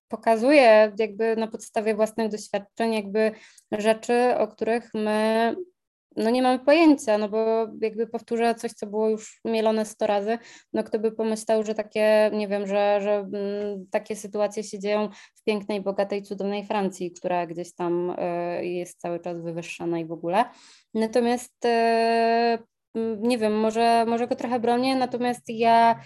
pokazuje 0.08 0.92
jakby 1.00 1.36
na 1.36 1.48
podstawie 1.48 1.96
własnych 1.96 2.32
doświadczeń 2.32 2.94
jakby 2.94 3.32
rzeczy, 3.72 4.38
o 4.38 4.48
których 4.48 4.90
my 4.94 5.56
no 6.16 6.30
nie 6.30 6.42
mamy 6.42 6.60
pojęcia, 6.60 7.18
no 7.18 7.30
bo 7.30 7.68
jakby 7.82 8.08
powtórzę 8.08 8.56
coś, 8.56 8.72
co 8.72 8.88
było 8.88 9.10
już 9.10 9.40
mielone 9.46 9.86
100 9.86 10.08
razy, 10.08 10.38
no 10.74 10.84
kto 10.84 11.00
by 11.00 11.12
pomyślał, 11.12 11.64
że 11.64 11.74
takie, 11.74 12.32
nie 12.34 12.48
wiem, 12.48 12.68
że, 12.68 13.00
że 13.02 13.12
mm, 13.12 13.88
takie 13.92 14.16
sytuacje 14.16 14.64
się 14.64 14.80
dzieją 14.80 15.10
w 15.36 15.44
pięknej, 15.44 15.82
bogatej, 15.82 16.24
cudownej 16.24 16.66
Francji, 16.66 17.12
która 17.12 17.48
gdzieś 17.48 17.76
tam 17.76 18.10
y, 18.10 18.66
jest 18.66 19.00
cały 19.00 19.20
czas 19.20 19.42
wywyższana 19.42 20.00
i 20.00 20.06
w 20.06 20.12
ogóle. 20.12 20.46
Natomiast 20.94 21.54
Mm, 21.64 22.73
nie 23.20 23.38
wiem, 23.38 23.60
może, 23.60 24.06
może 24.08 24.28
go 24.28 24.36
trochę 24.36 24.60
bronię, 24.60 24.96
natomiast 24.96 25.50
ja 25.50 26.00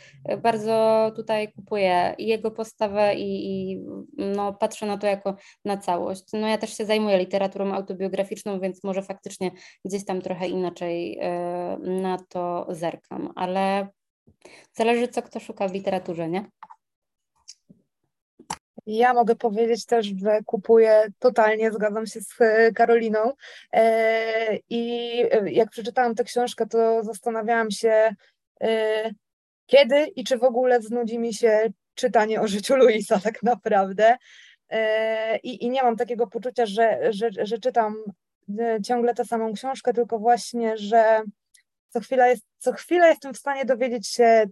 bardzo 0.44 1.12
tutaj 1.15 1.53
kupuję 1.53 2.15
jego 2.17 2.51
postawę 2.51 3.15
i, 3.15 3.72
i, 3.72 3.79
no, 4.17 4.53
patrzę 4.53 4.86
na 4.86 4.98
to 4.98 5.08
jako 5.08 5.36
na 5.65 5.77
całość. 5.77 6.24
No 6.34 6.48
ja 6.48 6.58
też 6.58 6.77
się 6.77 6.86
zajmuję 6.86 7.17
literaturą 7.17 7.74
autobiograficzną, 7.74 8.60
więc 8.60 8.84
może 8.84 9.01
faktycznie 9.01 9.51
gdzieś 9.86 10.06
tam 10.06 10.22
trochę 10.22 10.48
inaczej 10.48 11.17
e, 11.22 11.77
na 11.79 12.17
to 12.29 12.67
zerkam, 12.70 13.34
ale 13.36 13.88
zależy 14.74 15.08
co 15.08 15.22
kto 15.22 15.39
szuka 15.39 15.67
w 15.67 15.74
literaturze, 15.74 16.29
nie? 16.29 16.46
Ja 18.88 19.13
mogę 19.13 19.36
powiedzieć 19.36 19.86
też, 19.86 20.06
że 20.06 20.39
kupuję 20.46 21.08
totalnie, 21.20 21.72
zgadzam 21.72 22.06
się 22.08 22.22
z 22.22 22.41
e, 22.41 22.72
Karoliną. 22.72 23.34
E, 23.74 24.58
I 24.70 25.12
e, 25.32 25.51
jak 25.51 25.70
przeczytałam 25.70 26.15
tę 26.15 26.24
książkę, 26.24 26.67
to 26.67 27.03
zastanawiałam 27.03 27.72
się, 27.72 28.15
kiedy 29.65 30.06
i 30.06 30.24
czy 30.24 30.38
w 30.38 30.44
ogóle 30.44 30.82
znudzi 30.82 31.20
mi 31.20 31.34
się 31.34 31.70
czytanie 31.94 32.41
o 32.41 32.48
życiu 32.48 32.75
Luisa 32.75 33.20
tak 33.24 33.44
naprawdę. 33.44 34.17
I, 35.44 35.65
i 35.65 35.70
nie 35.70 35.84
mam 35.84 35.96
takiego 35.96 36.27
poczucia, 36.27 36.65
że, 36.65 37.13
że, 37.13 37.29
że 37.41 37.58
czytam 37.58 37.96
ciągle 38.86 39.13
tę 39.13 39.25
samą 39.25 39.53
książkę, 39.53 39.94
tylko 39.94 40.20
właśnie, 40.20 40.77
że 40.77 41.22
co 41.89 42.00
chwilę, 42.00 42.29
jest, 42.29 42.44
co 42.58 42.74
chwilę 42.74 43.08
jestem 43.08 43.34
w 43.34 43.38
stanie 43.38 43.65
dowiedzieć 43.65 44.08
się 44.08 44.46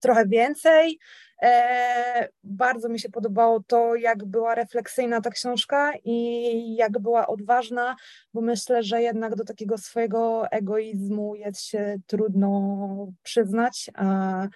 trochę 0.00 0.26
więcej. 0.26 0.98
E, 1.42 2.28
bardzo 2.44 2.88
mi 2.88 3.00
się 3.00 3.08
podobało 3.08 3.60
to, 3.66 3.94
jak 3.94 4.24
była 4.24 4.54
refleksyjna 4.54 5.20
ta 5.20 5.30
książka 5.30 5.92
i 6.04 6.74
jak 6.74 6.98
była 6.98 7.26
odważna, 7.26 7.96
bo 8.34 8.40
myślę, 8.40 8.82
że 8.82 9.02
jednak 9.02 9.36
do 9.36 9.44
takiego 9.44 9.78
swojego 9.78 10.50
egoizmu 10.50 11.34
jest 11.34 11.62
się 11.62 11.96
trudno 12.06 13.12
przyznać. 13.22 13.90
A, 13.94 14.48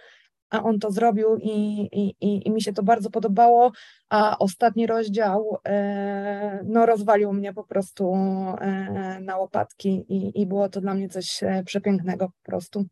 a 0.50 0.62
on 0.62 0.78
to 0.78 0.90
zrobił 0.90 1.36
i, 1.36 1.88
i, 1.92 2.46
i, 2.46 2.50
mi 2.50 2.62
się 2.62 2.72
to 2.72 2.82
bardzo 2.82 3.10
podobało, 3.10 3.72
a 4.08 4.38
ostatni 4.38 4.86
rozdział 4.86 5.58
e, 5.66 6.60
no, 6.64 6.86
rozwalił 6.86 7.32
mnie 7.32 7.52
po 7.52 7.64
prostu 7.64 8.14
e, 8.14 9.18
na 9.20 9.36
łopatki 9.36 10.04
i, 10.08 10.40
i 10.40 10.46
było 10.46 10.68
to 10.68 10.80
dla 10.80 10.94
mnie 10.94 11.08
coś 11.08 11.42
e, 11.42 11.62
przepięknego 11.66 12.28
po 12.28 12.42
prostu. 12.42 12.84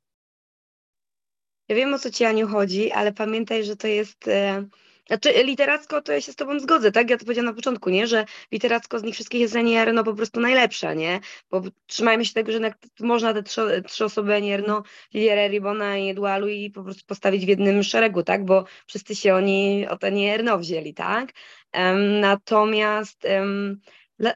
Ja 1.73 1.76
wiem 1.76 1.95
o 1.95 1.99
co 1.99 2.11
ci 2.11 2.25
Aniu 2.25 2.49
chodzi, 2.49 2.93
ale 2.93 3.12
pamiętaj, 3.12 3.64
że 3.64 3.76
to 3.76 3.87
jest. 3.87 4.29
E, 4.29 4.64
znaczy, 5.07 5.33
literacko 5.45 6.02
to 6.02 6.12
ja 6.12 6.21
się 6.21 6.33
z 6.33 6.37
tobą 6.37 6.61
zgodzę, 6.61 6.93
tak? 6.93 7.11
Ja 7.11 7.19
to 7.19 7.25
powiedziałam 7.25 7.47
na 7.47 7.55
początku, 7.55 7.91
nie? 7.91 8.07
Że 8.07 8.25
literacko 8.52 8.99
z 8.99 9.02
nich 9.02 9.14
wszystkich 9.14 9.41
jest 9.41 9.57
Anierno 9.57 10.05
po 10.05 10.14
prostu 10.14 10.41
najlepsza, 10.41 10.95
nie? 10.95 11.21
Bo 11.50 11.62
trzymajmy 11.87 12.25
się 12.25 12.33
tego, 12.33 12.52
że 12.52 12.59
można 13.00 13.35
te 13.35 13.43
trzy, 13.43 13.83
trzy 13.87 14.05
osoby 14.05 14.35
Anierno, 14.35 14.83
Liliere, 15.14 15.49
Ribona 15.49 15.99
i 15.99 16.09
Edualu 16.09 16.49
i 16.49 16.71
po 16.71 16.83
prostu 16.83 17.02
postawić 17.07 17.47
w 17.47 17.49
jednym 17.49 17.83
szeregu, 17.83 18.23
tak? 18.23 18.45
Bo 18.45 18.64
wszyscy 18.87 19.17
się 19.17 19.35
oni 19.35 19.87
od 19.88 20.05
Anierno 20.05 20.59
wzięli, 20.59 20.95
tak? 20.95 21.33
Um, 21.75 22.21
natomiast 22.21 23.25
um, 23.25 23.81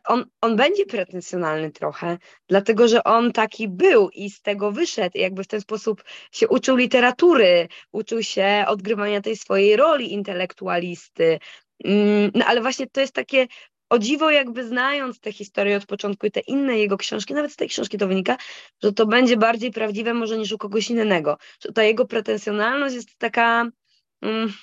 on, 0.04 0.24
on 0.40 0.56
będzie 0.56 0.86
pretensjonalny 0.86 1.70
trochę, 1.70 2.18
dlatego 2.48 2.88
że 2.88 3.04
on 3.04 3.32
taki 3.32 3.68
był 3.68 4.10
i 4.10 4.30
z 4.30 4.42
tego 4.42 4.72
wyszedł, 4.72 5.18
jakby 5.18 5.44
w 5.44 5.46
ten 5.46 5.60
sposób 5.60 6.04
się 6.32 6.48
uczył 6.48 6.76
literatury, 6.76 7.68
uczył 7.92 8.22
się 8.22 8.64
odgrywania 8.68 9.20
tej 9.20 9.36
swojej 9.36 9.76
roli 9.76 10.12
intelektualisty. 10.12 11.38
Mm, 11.84 12.30
no 12.34 12.44
ale 12.46 12.60
właśnie 12.60 12.86
to 12.86 13.00
jest 13.00 13.14
takie 13.14 13.46
o 13.90 13.98
dziwo, 13.98 14.30
jakby 14.30 14.64
znając 14.64 15.20
tę 15.20 15.32
historię 15.32 15.76
od 15.76 15.86
początku 15.86 16.26
i 16.26 16.30
te 16.30 16.40
inne 16.40 16.78
jego 16.78 16.96
książki, 16.96 17.34
nawet 17.34 17.52
z 17.52 17.56
tej 17.56 17.68
książki 17.68 17.98
to 17.98 18.08
wynika, 18.08 18.36
że 18.82 18.92
to 18.92 19.06
będzie 19.06 19.36
bardziej 19.36 19.70
prawdziwe 19.70 20.14
może 20.14 20.38
niż 20.38 20.52
u 20.52 20.58
kogoś 20.58 20.90
innego. 20.90 21.38
Że 21.64 21.72
ta 21.72 21.82
jego 21.82 22.06
pretensjonalność 22.06 22.94
jest 22.94 23.18
taka, 23.18 23.70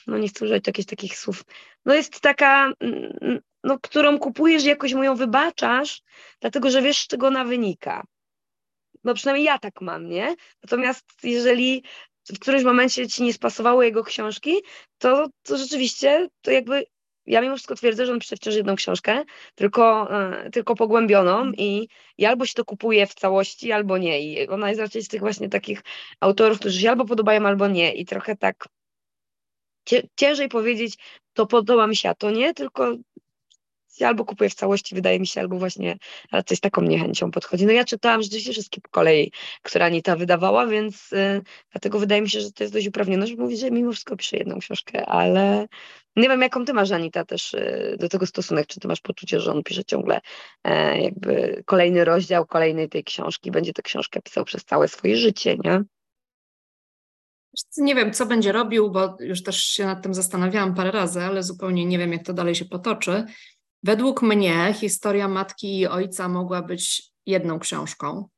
no 0.08 0.18
nie 0.18 0.28
chcę 0.28 0.46
używać 0.46 0.68
jakichś 0.68 0.88
takich 0.88 1.18
słów, 1.18 1.44
no 1.86 1.94
jest 1.94 2.22
taka 2.22 2.74
mm, 2.80 3.40
no, 3.64 3.80
którą 3.80 4.20
kupujesz, 4.20 4.64
jakoś 4.64 4.94
mu 4.94 5.04
ją 5.04 5.16
wybaczasz, 5.16 6.02
dlatego 6.42 6.72
że 6.72 6.82
wiesz, 6.82 6.98
z 6.98 7.08
czego 7.08 7.28
ona 7.28 7.44
wynika. 7.46 8.04
No 9.04 9.14
przynajmniej 9.14 9.46
ja 9.46 9.60
tak 9.60 9.82
mam, 9.82 10.10
nie? 10.10 10.36
Natomiast 10.64 11.06
jeżeli 11.24 11.84
w 12.30 12.40
którymś 12.40 12.64
momencie 12.64 13.08
ci 13.08 13.24
nie 13.24 13.34
spasowały 13.34 13.86
jego 13.86 14.04
książki, 14.04 14.56
to, 14.98 15.28
to 15.44 15.58
rzeczywiście 15.58 16.28
to 16.42 16.52
jakby 16.52 16.86
ja 17.26 17.42
mimo 17.42 17.56
wszystko 17.56 17.76
twierdzę, 17.76 18.06
że 18.06 18.14
on 18.14 18.20
pisze 18.20 18.36
wciąż 18.36 18.56
jedną 18.56 18.76
książkę, 18.76 19.24
tylko, 19.56 20.10
yy, 20.44 20.52
tylko 20.52 20.76
pogłębioną 20.76 21.52
i, 21.58 21.88
i 22.18 22.26
albo 22.26 22.46
się 22.46 22.54
to 22.54 22.66
kupuje 22.66 23.08
w 23.08 23.14
całości, 23.14 23.72
albo 23.72 23.98
nie. 23.98 24.22
I 24.22 24.48
ona 24.48 24.70
jest 24.70 24.82
raczej 24.82 25.02
z 25.02 25.08
tych 25.08 25.20
właśnie 25.20 25.50
takich 25.50 25.82
autorów, 26.20 26.60
którzy 26.60 26.82
się 26.82 26.90
albo 26.90 27.06
podobają, 27.06 27.46
albo 27.48 27.68
nie. 27.68 27.94
I 27.94 28.06
trochę 28.06 28.36
tak 28.36 28.68
ciężej 30.16 30.50
powiedzieć, 30.50 30.98
to 31.34 31.46
podoba 31.48 31.88
mi 31.88 31.96
się, 31.96 32.10
a 32.10 32.16
to 32.16 32.32
nie, 32.32 32.54
tylko 32.54 32.98
albo 34.02 34.26
kupuję 34.26 34.50
w 34.50 34.54
całości, 34.54 34.96
wydaje 34.96 35.20
mi 35.20 35.28
się, 35.28 35.42
albo 35.42 35.58
właśnie 35.58 35.98
raczej 36.32 36.58
z 36.58 36.60
taką 36.60 36.82
niechęcią 36.82 37.32
podchodzi. 37.32 37.66
No 37.66 37.72
ja 37.72 37.84
czytałam 37.86 38.24
rzeczywiście 38.24 38.52
wszystkie 38.52 38.82
po 38.82 38.90
kolei, 38.90 39.32
które 39.64 39.86
Anita 39.86 40.16
wydawała, 40.16 40.68
więc 40.68 41.14
y, 41.14 41.42
dlatego 41.72 42.00
wydaje 42.00 42.22
mi 42.22 42.30
się, 42.30 42.42
że 42.42 42.52
to 42.52 42.64
jest 42.64 42.74
dość 42.74 42.88
uprawnione, 42.88 43.28
żeby 43.28 43.42
mówić, 43.42 43.60
że 43.60 43.72
mimo 43.72 43.92
wszystko 43.92 44.18
pisze 44.18 44.38
jedną 44.38 44.60
książkę, 44.60 45.06
ale 45.06 45.68
nie 46.16 46.30
wiem, 46.30 46.42
jaką 46.42 46.66
ty 46.66 46.74
masz, 46.74 46.92
Anita, 46.92 47.26
też 47.26 47.54
y, 47.54 47.96
do 48.00 48.10
tego 48.10 48.26
stosunek, 48.26 48.68
czy 48.68 48.80
ty 48.80 48.88
masz 48.88 49.02
poczucie, 49.02 49.40
że 49.40 49.52
on 49.52 49.64
pisze 49.64 49.84
ciągle 49.84 50.18
y, 50.18 50.72
jakby 51.02 51.64
kolejny 51.66 52.06
rozdział 52.06 52.46
kolejnej 52.46 52.90
tej 52.90 53.04
książki, 53.04 53.52
będzie 53.52 53.74
tę 53.74 53.82
książkę 53.82 54.22
pisał 54.22 54.46
przez 54.46 54.66
całe 54.66 54.88
swoje 54.88 55.18
życie, 55.18 55.58
nie? 55.64 55.84
Nie 57.78 57.96
wiem, 57.96 58.14
co 58.14 58.26
będzie 58.26 58.52
robił, 58.52 58.92
bo 58.92 59.18
już 59.20 59.44
też 59.44 59.64
się 59.64 59.86
nad 59.86 60.04
tym 60.04 60.14
zastanawiałam 60.14 60.76
parę 60.76 60.92
razy, 60.92 61.22
ale 61.22 61.44
zupełnie 61.44 61.86
nie 61.86 61.98
wiem, 61.98 62.14
jak 62.14 62.24
to 62.24 62.34
dalej 62.34 62.56
się 62.56 62.66
potoczy. 62.66 63.26
Według 63.84 64.22
mnie 64.22 64.74
historia 64.74 65.28
matki 65.28 65.80
i 65.80 65.88
ojca 65.88 66.30
mogła 66.30 66.62
być 66.62 67.12
jedną 67.26 67.60
książką. 67.60 68.30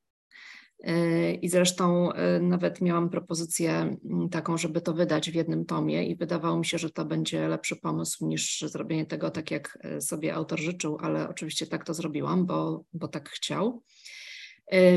Yy, 0.80 1.34
I 1.34 1.49
zresztą 1.49 2.10
yy, 2.12 2.39
nawet 2.41 2.82
miałam 2.82 3.10
propozycję 3.10 3.97
mm, 4.06 4.30
taką, 4.30 4.58
żeby 4.58 4.82
to 4.82 4.93
wydać 4.93 5.32
w 5.32 5.36
jednym 5.36 5.65
tomie, 5.65 6.08
i 6.08 6.15
wydawało 6.15 6.58
mi 6.58 6.65
się, 6.65 6.78
że 6.78 6.89
to 6.89 7.06
będzie 7.06 7.47
lepszy 7.47 7.75
pomysł 7.75 8.28
niż 8.28 8.62
zrobienie 8.62 9.06
tego 9.06 9.32
tak, 9.32 9.51
jak 9.51 9.78
yy, 9.84 10.01
sobie 10.01 10.34
autor 10.34 10.60
życzył, 10.60 10.97
ale 11.01 11.30
oczywiście 11.30 11.67
tak 11.67 11.86
to 11.86 11.93
zrobiłam, 11.93 12.45
bo, 12.45 12.84
bo 12.93 13.08
tak 13.08 13.30
chciał. 13.30 13.84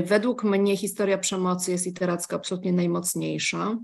Według 0.04 0.44
mnie 0.44 0.76
historia 0.76 1.18
przemocy 1.18 1.70
jest 1.70 1.86
literacko 1.86 2.36
absolutnie 2.36 2.72
najmocniejsza 2.72 3.78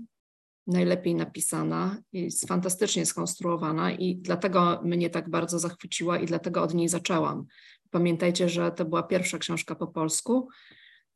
najlepiej 0.67 1.15
napisana, 1.15 1.97
jest 2.13 2.47
fantastycznie 2.47 3.05
skonstruowana 3.05 3.91
i 3.91 4.15
dlatego 4.15 4.81
mnie 4.83 5.09
tak 5.09 5.29
bardzo 5.29 5.59
zachwyciła 5.59 6.19
i 6.19 6.25
dlatego 6.25 6.63
od 6.63 6.73
niej 6.73 6.89
zaczęłam. 6.89 7.45
Pamiętajcie, 7.91 8.49
że 8.49 8.71
to 8.71 8.85
była 8.85 9.03
pierwsza 9.03 9.37
książka 9.37 9.75
po 9.75 9.87
polsku, 9.87 10.49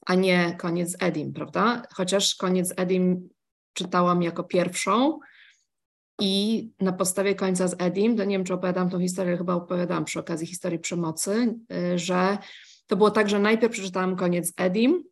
a 0.06 0.16
nie 0.16 0.56
Koniec 0.60 0.96
Edim, 1.00 1.34
prawda? 1.34 1.84
Chociaż 1.94 2.36
Koniec 2.36 2.74
Edim 2.78 3.30
czytałam 3.74 4.24
jako 4.24 4.44
pierwszą 4.44 5.20
i 6.20 6.70
na 6.80 6.94
podstawie 6.94 7.36
Końca 7.36 7.68
z 7.68 7.76
Edim, 7.82 8.18
to 8.18 8.24
nie 8.24 8.36
wiem, 8.36 8.46
czy 8.46 8.54
opowiadam 8.54 8.90
tą 8.90 9.00
historię, 9.00 9.38
chyba 9.38 9.54
opowiadam 9.54 10.06
przy 10.06 10.20
okazji 10.20 10.48
historii 10.48 10.80
przemocy, 10.80 11.56
y, 11.94 12.00
że 12.00 12.38
to 12.88 12.96
było 12.96 13.12
tak, 13.12 13.30
że 13.30 13.40
najpierw 13.40 13.74
przeczytałam 13.74 14.16
Koniec 14.16 14.54
Edim, 14.58 15.04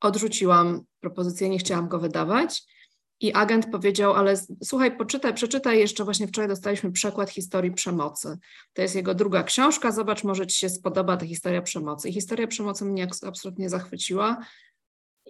odrzuciłam 0.00 0.84
propozycję, 1.00 1.48
nie 1.48 1.58
chciałam 1.58 1.88
go 1.88 1.98
wydawać, 1.98 2.73
i 3.20 3.32
agent 3.32 3.70
powiedział, 3.70 4.14
ale 4.14 4.34
słuchaj, 4.64 4.96
poczytaj, 4.96 5.34
przeczytaj 5.34 5.78
jeszcze, 5.78 6.04
właśnie 6.04 6.26
wczoraj 6.26 6.48
dostaliśmy 6.48 6.92
przekład 6.92 7.30
historii 7.30 7.72
przemocy. 7.72 8.38
To 8.72 8.82
jest 8.82 8.94
jego 8.94 9.14
druga 9.14 9.42
książka, 9.42 9.92
zobacz, 9.92 10.24
może 10.24 10.46
ci 10.46 10.58
się 10.58 10.68
spodoba 10.68 11.16
ta 11.16 11.26
historia 11.26 11.62
przemocy. 11.62 12.08
I 12.08 12.12
historia 12.12 12.46
przemocy 12.46 12.84
mnie 12.84 13.08
absolutnie 13.26 13.68
zachwyciła 13.68 14.44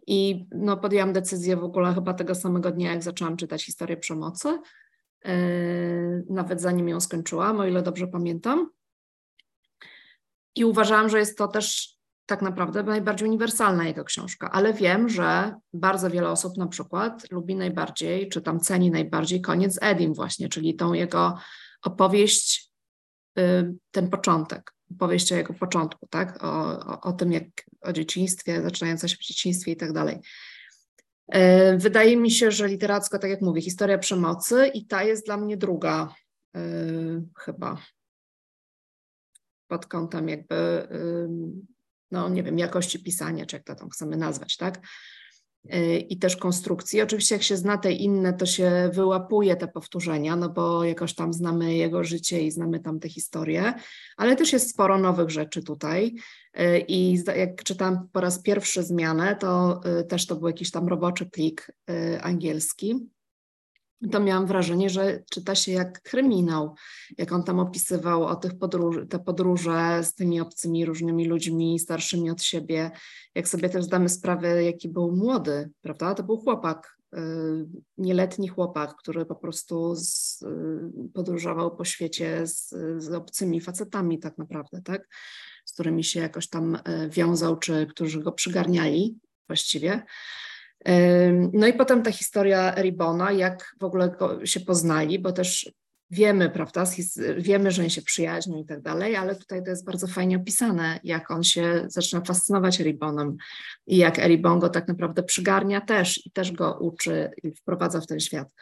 i 0.06 0.46
no, 0.50 0.76
podjęłam 0.76 1.12
decyzję 1.12 1.56
w 1.56 1.64
ogóle 1.64 1.94
chyba 1.94 2.14
tego 2.14 2.34
samego 2.34 2.70
dnia, 2.70 2.92
jak 2.92 3.02
zaczęłam 3.02 3.36
czytać 3.36 3.64
historię 3.64 3.96
przemocy, 3.96 4.58
yy, 5.24 5.32
nawet 6.30 6.60
zanim 6.60 6.88
ją 6.88 7.00
skończyłam, 7.00 7.60
o 7.60 7.66
ile 7.66 7.82
dobrze 7.82 8.06
pamiętam. 8.06 8.70
I 10.56 10.64
uważałam, 10.64 11.08
że 11.08 11.18
jest 11.18 11.38
to 11.38 11.48
też 11.48 11.93
tak 12.26 12.42
naprawdę 12.42 12.82
najbardziej 12.82 13.28
uniwersalna 13.28 13.84
jego 13.84 14.04
książka, 14.04 14.50
ale 14.50 14.72
wiem, 14.72 15.08
że 15.08 15.54
bardzo 15.72 16.10
wiele 16.10 16.28
osób 16.30 16.56
na 16.56 16.66
przykład 16.66 17.30
lubi 17.30 17.56
najbardziej, 17.56 18.28
czy 18.28 18.42
tam 18.42 18.60
ceni 18.60 18.90
najbardziej 18.90 19.40
koniec 19.40 19.78
Edim 19.82 20.14
właśnie, 20.14 20.48
czyli 20.48 20.76
tą 20.76 20.92
jego 20.92 21.38
opowieść, 21.82 22.72
y, 23.38 23.74
ten 23.90 24.10
początek, 24.10 24.74
opowieść 24.90 25.32
o 25.32 25.36
jego 25.36 25.54
początku, 25.54 26.06
tak, 26.10 26.44
o, 26.44 26.78
o, 26.86 27.00
o 27.00 27.12
tym 27.12 27.32
jak 27.32 27.44
o 27.80 27.92
dzieciństwie, 27.92 28.62
zaczynające 28.62 29.08
się 29.08 29.16
w 29.16 29.26
dzieciństwie 29.26 29.72
i 29.72 29.76
tak 29.76 29.92
dalej. 29.92 30.18
Y, 31.34 31.78
wydaje 31.78 32.16
mi 32.16 32.30
się, 32.30 32.50
że 32.50 32.68
literacko, 32.68 33.18
tak 33.18 33.30
jak 33.30 33.40
mówię, 33.40 33.62
historia 33.62 33.98
przemocy 33.98 34.66
i 34.74 34.86
ta 34.86 35.02
jest 35.02 35.26
dla 35.26 35.36
mnie 35.36 35.56
druga 35.56 36.14
yy, 36.54 37.24
chyba 37.38 37.76
pod 39.68 39.86
kątem 39.86 40.28
jakby 40.28 40.88
no 42.14 42.28
nie 42.28 42.42
wiem, 42.42 42.58
jakości 42.58 43.02
pisania, 43.02 43.46
czy 43.46 43.56
jak 43.56 43.64
to 43.64 43.74
tam 43.74 43.90
chcemy 43.90 44.16
nazwać, 44.16 44.56
tak? 44.56 44.80
Y, 45.74 45.98
I 45.98 46.18
też 46.18 46.36
konstrukcji. 46.36 47.02
Oczywiście, 47.02 47.34
jak 47.34 47.42
się 47.42 47.56
zna 47.56 47.78
te 47.78 47.92
inne, 47.92 48.32
to 48.32 48.46
się 48.46 48.90
wyłapuje 48.92 49.56
te 49.56 49.68
powtórzenia, 49.68 50.36
no 50.36 50.48
bo 50.48 50.84
jakoś 50.84 51.14
tam 51.14 51.32
znamy 51.32 51.74
jego 51.74 52.04
życie 52.04 52.42
i 52.42 52.50
znamy 52.50 52.80
tam 52.80 53.00
te 53.00 53.08
historie, 53.08 53.74
ale 54.16 54.36
też 54.36 54.52
jest 54.52 54.70
sporo 54.70 54.98
nowych 54.98 55.30
rzeczy 55.30 55.62
tutaj. 55.62 56.14
Y, 56.60 56.84
I 56.88 57.22
jak 57.36 57.64
czytałam 57.64 58.08
po 58.12 58.20
raz 58.20 58.42
pierwszy 58.42 58.82
zmianę, 58.82 59.36
to 59.36 59.80
y, 60.00 60.04
też 60.04 60.26
to 60.26 60.36
był 60.36 60.48
jakiś 60.48 60.70
tam 60.70 60.88
roboczy 60.88 61.26
plik 61.26 61.72
angielski. 62.20 63.13
To 64.12 64.20
miałam 64.20 64.46
wrażenie, 64.46 64.90
że 64.90 65.22
czyta 65.30 65.54
się 65.54 65.72
jak 65.72 66.02
kryminał, 66.02 66.74
jak 67.18 67.32
on 67.32 67.42
tam 67.42 67.60
opisywał 67.60 68.24
o 68.24 68.36
tych 68.36 68.58
podróż, 68.58 68.96
te 69.10 69.18
podróże 69.18 70.00
z 70.04 70.14
tymi 70.14 70.40
obcymi 70.40 70.84
różnymi 70.84 71.26
ludźmi, 71.26 71.78
starszymi 71.78 72.30
od 72.30 72.42
siebie, 72.42 72.90
jak 73.34 73.48
sobie 73.48 73.68
też 73.68 73.84
zdamy 73.84 74.08
sprawę, 74.08 74.64
jaki 74.64 74.88
był 74.88 75.16
młody, 75.16 75.70
prawda? 75.80 76.14
To 76.14 76.22
był 76.22 76.36
chłopak, 76.36 76.96
y, 77.14 77.18
nieletni 77.98 78.48
chłopak, 78.48 78.96
który 78.96 79.26
po 79.26 79.34
prostu 79.34 79.94
z, 79.96 80.42
y, 80.42 81.12
podróżował 81.14 81.76
po 81.76 81.84
świecie 81.84 82.46
z, 82.46 82.74
z 82.98 83.12
obcymi 83.12 83.60
facetami 83.60 84.18
tak 84.18 84.38
naprawdę, 84.38 84.82
tak? 84.82 85.08
Z 85.64 85.72
którymi 85.72 86.04
się 86.04 86.20
jakoś 86.20 86.48
tam 86.48 86.74
y, 86.74 87.08
wiązał, 87.10 87.58
czy 87.58 87.86
którzy 87.86 88.20
go 88.20 88.32
przygarniali 88.32 89.18
właściwie. 89.48 90.02
No 91.52 91.66
i 91.66 91.72
potem 91.72 92.02
ta 92.02 92.12
historia 92.12 92.74
Ribona, 92.74 93.32
jak 93.32 93.74
w 93.80 93.84
ogóle 93.84 94.16
się 94.44 94.60
poznali, 94.60 95.18
bo 95.18 95.32
też 95.32 95.72
wiemy, 96.10 96.50
prawda, 96.50 96.84
wiemy, 97.38 97.70
że 97.70 97.82
oni 97.82 97.90
się 97.90 98.02
przyjaźnią 98.02 98.58
i 98.58 98.64
tak 98.64 98.82
dalej, 98.82 99.16
ale 99.16 99.36
tutaj 99.36 99.64
to 99.64 99.70
jest 99.70 99.84
bardzo 99.84 100.06
fajnie 100.06 100.36
opisane, 100.36 101.00
jak 101.04 101.30
on 101.30 101.42
się 101.42 101.84
zaczyna 101.86 102.22
fascynować 102.22 102.80
Ribonem 102.80 103.36
i 103.86 103.96
jak 103.96 104.18
Eribon 104.18 104.58
go 104.58 104.68
tak 104.68 104.88
naprawdę 104.88 105.22
przygarnia 105.22 105.80
też 105.80 106.26
i 106.26 106.30
też 106.30 106.52
go 106.52 106.78
uczy 106.80 107.30
i 107.42 107.50
wprowadza 107.50 108.00
w 108.00 108.06
ten 108.06 108.20
świat. 108.20 108.54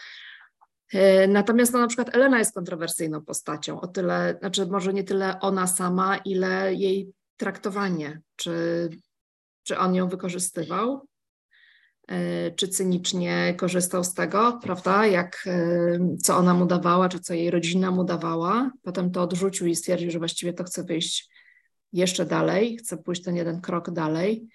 E, 0.93 1.29
natomiast 1.29 1.73
no, 1.73 1.79
na 1.79 1.87
przykład 1.87 2.15
Elena 2.15 2.39
jest 2.39 2.55
kontrowersyjną 2.55 3.25
postacią, 3.25 3.81
o 3.81 3.87
tyle, 3.87 4.37
znaczy 4.41 4.67
może 4.67 4.93
nie 4.93 5.05
tyle 5.05 5.41
ona 5.41 5.67
sama, 5.67 6.17
ile 6.17 6.75
jej 6.75 7.13
traktowanie, 7.37 8.21
czy, 8.37 8.89
czy 9.63 9.79
on 9.79 9.95
ją 9.95 10.09
wykorzystywał, 10.09 11.07
czy 12.57 12.69
cynicznie 12.69 13.55
korzystał 13.59 14.05
z 14.05 14.15
tego, 14.15 14.61
prawda, 14.63 15.07
jak, 15.07 15.45
e, 15.47 16.17
co 16.23 16.37
ona 16.37 16.55
mu 16.55 16.67
dawała, 16.67 17.09
czy 17.09 17.21
co 17.21 17.35
jej 17.35 17.51
rodzina 17.51 17.91
mu 17.91 18.05
dawała. 18.05 18.71
Potem 18.83 19.11
to 19.11 19.23
odrzucił 19.23 19.67
i 19.67 19.77
stwierdził, 19.77 20.11
że 20.11 20.19
właściwie 20.19 20.53
to 20.53 20.65
chce 20.65 20.85
wyjść 20.85 21.31
jeszcze 21.93 22.27
dalej, 22.27 22.77
chce 22.77 22.97
pójść 22.97 23.23
ten 23.23 23.37
jeden 23.37 23.61
krok 23.61 23.91
dalej 23.91 24.49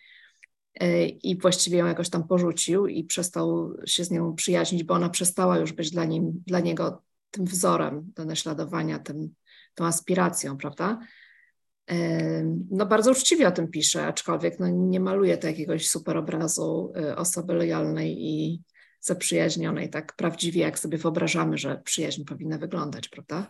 e, 0.79 1.05
i 1.05 1.37
właściwie 1.39 1.77
ją 1.77 1.85
jakoś 1.85 2.09
tam 2.09 2.27
porzucił 2.27 2.87
i 2.87 3.03
przestał 3.03 3.73
się 3.85 4.03
z 4.03 4.11
nią 4.11 4.35
przyjaźnić, 4.35 4.83
bo 4.83 4.93
ona 4.93 5.09
przestała 5.09 5.57
już 5.57 5.73
być 5.73 5.91
dla, 5.91 6.05
nim, 6.05 6.43
dla 6.47 6.59
niego 6.59 7.03
tym 7.31 7.45
wzorem 7.45 8.11
do 8.15 8.25
naśladowania, 8.25 8.99
tym, 8.99 9.33
tą 9.73 9.85
aspiracją, 9.85 10.57
prawda? 10.57 10.99
No 12.71 12.85
bardzo 12.85 13.11
uczciwie 13.11 13.47
o 13.47 13.51
tym 13.51 13.67
pisze, 13.67 14.07
aczkolwiek 14.07 14.59
no, 14.59 14.67
nie 14.67 14.99
maluje 14.99 15.37
to 15.37 15.47
jakiegoś 15.47 15.89
super 15.89 16.17
obrazu 16.17 16.93
y, 16.97 17.15
osoby 17.15 17.53
lojalnej 17.53 18.15
i 18.19 18.61
zaprzyjaźnionej, 18.99 19.89
tak 19.89 20.15
prawdziwie, 20.15 20.61
jak 20.61 20.79
sobie 20.79 20.97
wyobrażamy, 20.97 21.57
że 21.57 21.81
przyjaźń 21.83 22.23
powinna 22.23 22.57
wyglądać, 22.57 23.09
prawda? 23.09 23.47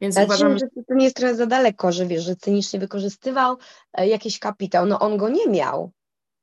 Więc 0.00 0.16
Ale 0.16 0.26
uważam, 0.26 0.58
że 0.58 0.66
to 0.88 0.94
nie 0.94 1.04
jest 1.04 1.16
trochę 1.16 1.34
za 1.34 1.46
daleko, 1.46 1.92
że 1.92 2.06
wiesz, 2.06 2.24
że 2.24 2.36
cynicznie 2.36 2.80
wykorzystywał 2.80 3.56
e, 3.92 4.08
jakiś 4.08 4.38
kapitał. 4.38 4.86
No 4.86 4.98
on 4.98 5.16
go 5.16 5.28
nie 5.28 5.46
miał. 5.46 5.92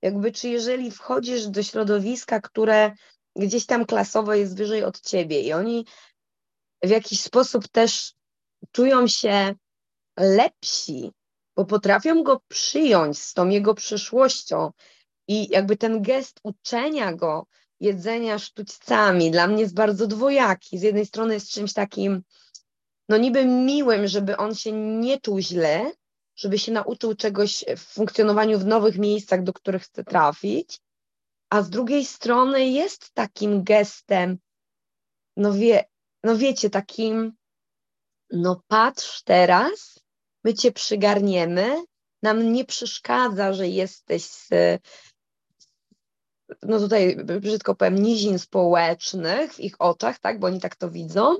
Jakby, 0.01 0.31
czy 0.31 0.49
jeżeli 0.49 0.91
wchodzisz 0.91 1.47
do 1.47 1.63
środowiska, 1.63 2.41
które 2.41 2.91
gdzieś 3.35 3.65
tam 3.65 3.85
klasowo 3.85 4.33
jest 4.33 4.57
wyżej 4.57 4.83
od 4.83 5.01
ciebie 5.01 5.41
i 5.41 5.53
oni 5.53 5.85
w 6.83 6.89
jakiś 6.89 7.21
sposób 7.21 7.67
też 7.67 8.13
czują 8.71 9.07
się 9.07 9.55
lepsi 10.17 11.11
bo 11.55 11.65
potrafią 11.65 12.23
go 12.23 12.41
przyjąć 12.47 13.19
z 13.19 13.33
tą 13.33 13.49
jego 13.49 13.73
przyszłością 13.73 14.71
i 15.27 15.49
jakby 15.49 15.77
ten 15.77 16.01
gest 16.01 16.39
uczenia 16.43 17.13
go 17.13 17.47
jedzenia 17.79 18.39
sztućcami 18.39 19.31
dla 19.31 19.47
mnie 19.47 19.61
jest 19.61 19.75
bardzo 19.75 20.07
dwojaki. 20.07 20.77
Z 20.77 20.81
jednej 20.81 21.05
strony 21.05 21.33
jest 21.33 21.51
czymś 21.51 21.73
takim, 21.73 22.23
no 23.09 23.17
niby 23.17 23.45
miłym, 23.45 24.07
żeby 24.07 24.37
on 24.37 24.55
się 24.55 24.71
nie 24.71 25.19
czuł 25.21 25.39
źle, 25.39 25.91
żeby 26.35 26.59
się 26.59 26.71
nauczył 26.71 27.15
czegoś 27.15 27.65
w 27.77 27.79
funkcjonowaniu 27.79 28.59
w 28.59 28.65
nowych 28.65 28.97
miejscach, 28.97 29.43
do 29.43 29.53
których 29.53 29.83
chce 29.83 30.03
trafić, 30.03 30.79
a 31.49 31.61
z 31.61 31.69
drugiej 31.69 32.05
strony 32.05 32.69
jest 32.69 33.13
takim 33.13 33.63
gestem, 33.63 34.37
no, 35.37 35.53
wie, 35.53 35.83
no 36.23 36.37
wiecie, 36.37 36.69
takim, 36.69 37.33
no 38.31 38.61
patrz 38.67 39.23
teraz, 39.23 39.99
my 40.45 40.53
cię 40.53 40.71
przygarniemy, 40.71 41.83
nam 42.23 42.53
nie 42.53 42.65
przeszkadza, 42.65 43.53
że 43.53 43.67
jesteś 43.67 44.23
z, 44.23 44.49
no 46.63 46.79
tutaj 46.79 47.15
brzydko 47.15 47.75
powiem, 47.75 48.01
nizin 48.01 48.39
społecznych 48.39 49.53
w 49.53 49.59
ich 49.59 49.75
oczach, 49.79 50.19
tak, 50.19 50.39
bo 50.39 50.47
oni 50.47 50.59
tak 50.59 50.75
to 50.75 50.89
widzą. 50.91 51.35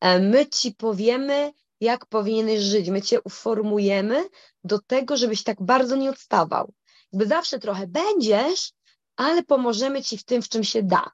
E, 0.00 0.18
my 0.18 0.46
ci 0.46 0.72
powiemy, 0.72 1.52
jak 1.80 2.06
powinieneś 2.06 2.60
żyć, 2.60 2.88
my 2.88 3.02
cię 3.02 3.20
uformujemy 3.20 4.24
do 4.64 4.78
tego, 4.78 5.16
żebyś 5.16 5.42
tak 5.42 5.62
bardzo 5.62 5.96
nie 5.96 6.10
odstawał. 6.10 6.72
Jakby 7.12 7.26
zawsze 7.26 7.58
trochę 7.58 7.86
będziesz, 7.86 8.72
ale 9.16 9.42
pomożemy 9.42 10.02
ci 10.02 10.18
w 10.18 10.24
tym, 10.24 10.42
w 10.42 10.48
czym 10.48 10.64
się 10.64 10.82
da. 10.82 11.10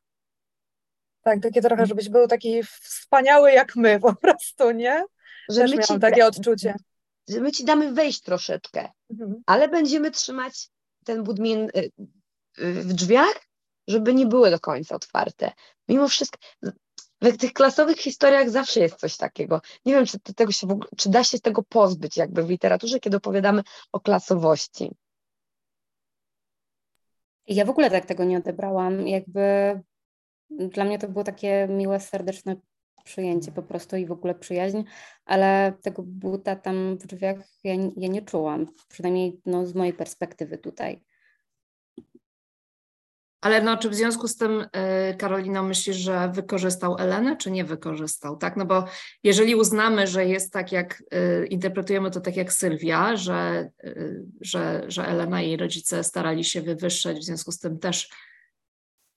Tak, 1.22 1.42
takie 1.42 1.62
trochę, 1.62 1.86
żebyś 1.86 2.08
był 2.08 2.28
taki 2.28 2.62
wspaniały 2.62 3.52
jak 3.52 3.76
my 3.76 4.00
po 4.00 4.14
prostu, 4.14 4.70
nie? 4.70 5.04
Że 5.48 5.60
Też 5.60 5.74
miałam 5.74 6.00
takie 6.00 6.26
odczucie 6.26 6.74
my 7.28 7.52
ci 7.52 7.64
damy 7.64 7.92
wejść 7.92 8.20
troszeczkę, 8.20 8.88
mhm. 9.10 9.42
ale 9.46 9.68
będziemy 9.68 10.10
trzymać 10.10 10.70
ten 11.04 11.24
budmin 11.24 11.68
y, 11.76 11.92
w 12.58 12.92
drzwiach, 12.92 13.46
żeby 13.88 14.14
nie 14.14 14.26
były 14.26 14.50
do 14.50 14.60
końca 14.60 14.94
otwarte. 14.94 15.52
Mimo 15.88 16.08
wszystko, 16.08 16.38
w 17.22 17.36
tych 17.36 17.52
klasowych 17.52 17.96
historiach 17.96 18.50
zawsze 18.50 18.80
jest 18.80 18.96
coś 18.96 19.16
takiego. 19.16 19.60
Nie 19.84 19.94
wiem, 19.94 20.06
czy, 20.06 20.18
tego 20.20 20.52
się 20.52 20.66
ogóle, 20.66 20.88
czy 20.96 21.10
da 21.10 21.24
się 21.24 21.38
tego 21.38 21.62
pozbyć 21.62 22.16
jakby 22.16 22.42
w 22.42 22.50
literaturze, 22.50 23.00
kiedy 23.00 23.16
opowiadamy 23.16 23.62
o 23.92 24.00
klasowości. 24.00 24.90
Ja 27.46 27.64
w 27.64 27.70
ogóle 27.70 27.90
tak 27.90 28.06
tego 28.06 28.24
nie 28.24 28.38
odebrałam. 28.38 29.08
Jakby 29.08 29.40
dla 30.50 30.84
mnie 30.84 30.98
to 30.98 31.08
było 31.08 31.24
takie 31.24 31.68
miłe, 31.70 32.00
serdeczne 32.00 32.56
przyjęcie 33.06 33.52
po 33.52 33.62
prostu 33.62 33.96
i 33.96 34.06
w 34.06 34.12
ogóle 34.12 34.34
przyjaźń, 34.34 34.82
ale 35.24 35.72
tego 35.82 36.02
buta 36.02 36.56
tam 36.56 36.98
w 36.98 37.06
drzwiach 37.06 37.38
ja, 37.64 37.74
ja 37.96 38.08
nie 38.08 38.22
czułam, 38.22 38.66
przynajmniej 38.88 39.40
no, 39.46 39.66
z 39.66 39.74
mojej 39.74 39.92
perspektywy 39.92 40.58
tutaj. 40.58 41.00
Ale 43.40 43.62
no, 43.62 43.76
czy 43.76 43.90
w 43.90 43.94
związku 43.94 44.28
z 44.28 44.36
tym, 44.36 44.60
y, 44.60 45.16
Karolina, 45.16 45.62
myślisz, 45.62 45.96
że 45.96 46.30
wykorzystał 46.34 46.96
Elenę, 46.98 47.36
czy 47.36 47.50
nie 47.50 47.64
wykorzystał? 47.64 48.36
Tak? 48.36 48.56
No 48.56 48.66
bo 48.66 48.84
jeżeli 49.22 49.54
uznamy, 49.54 50.06
że 50.06 50.26
jest 50.26 50.52
tak, 50.52 50.72
jak 50.72 51.02
y, 51.14 51.46
interpretujemy 51.46 52.10
to 52.10 52.20
tak 52.20 52.36
jak 52.36 52.52
Sylwia, 52.52 53.16
że, 53.16 53.70
y, 53.84 54.24
że, 54.40 54.84
że 54.88 55.06
Elena 55.06 55.42
i 55.42 55.46
jej 55.46 55.56
rodzice 55.56 56.04
starali 56.04 56.44
się 56.44 56.62
wywyższać, 56.62 57.18
w 57.18 57.24
związku 57.24 57.52
z 57.52 57.58
tym 57.58 57.78
też 57.78 58.10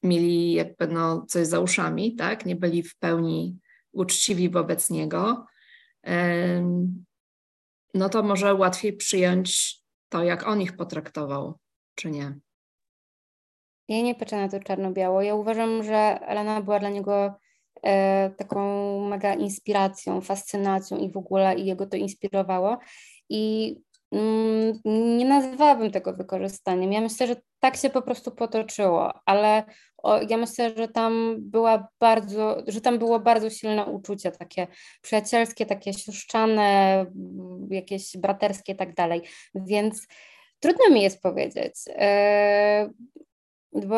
mieli 0.03 0.53
jakby 0.53 0.87
no 0.87 1.25
coś 1.27 1.47
za 1.47 1.59
uszami, 1.59 2.15
tak? 2.15 2.45
Nie 2.45 2.55
byli 2.55 2.83
w 2.83 2.97
pełni 2.97 3.57
uczciwi 3.91 4.49
wobec 4.49 4.89
niego, 4.89 5.45
no 7.93 8.09
to 8.09 8.23
może 8.23 8.53
łatwiej 8.53 8.93
przyjąć 8.93 9.79
to, 10.09 10.23
jak 10.23 10.47
on 10.47 10.61
ich 10.61 10.75
potraktował, 10.75 11.59
czy 11.95 12.11
nie. 12.11 12.39
Ja 13.87 14.01
nie 14.01 14.15
patrzę 14.15 14.37
na 14.37 14.49
to 14.49 14.59
czarno-biało. 14.59 15.21
Ja 15.21 15.35
uważam, 15.35 15.83
że 15.83 16.19
Elena 16.21 16.61
była 16.61 16.79
dla 16.79 16.89
niego 16.89 17.33
e, 17.83 18.29
taką 18.29 18.99
mega 19.07 19.33
inspiracją, 19.33 20.21
fascynacją 20.21 20.97
i 20.97 21.11
w 21.11 21.17
ogóle 21.17 21.55
i 21.55 21.65
jego 21.65 21.85
to 21.85 21.97
inspirowało. 21.97 22.77
I 23.29 23.75
nie 24.85 25.25
nazwałabym 25.25 25.91
tego 25.91 26.13
wykorzystaniem. 26.13 26.93
Ja 26.93 27.01
myślę, 27.01 27.27
że 27.27 27.35
tak 27.59 27.77
się 27.77 27.89
po 27.89 28.01
prostu 28.01 28.31
potoczyło, 28.31 29.13
ale 29.25 29.63
ja 30.29 30.37
myślę, 30.37 30.75
że 30.77 30.87
tam 30.87 31.35
była 31.39 31.87
bardzo, 31.99 32.63
że 32.67 32.81
tam 32.81 32.99
było 32.99 33.19
bardzo 33.19 33.49
silne 33.49 33.85
uczucie 33.85 34.31
takie 34.31 34.67
przyjacielskie, 35.01 35.65
takie 35.65 35.93
siuszczane, 35.93 37.05
jakieś 37.69 38.17
braterskie 38.17 38.73
i 38.73 38.75
tak 38.75 38.93
dalej, 38.93 39.21
więc 39.55 40.07
trudno 40.59 40.89
mi 40.89 41.01
jest 41.01 41.21
powiedzieć, 41.21 41.73
yy, 41.87 42.93
bo, 43.89 43.95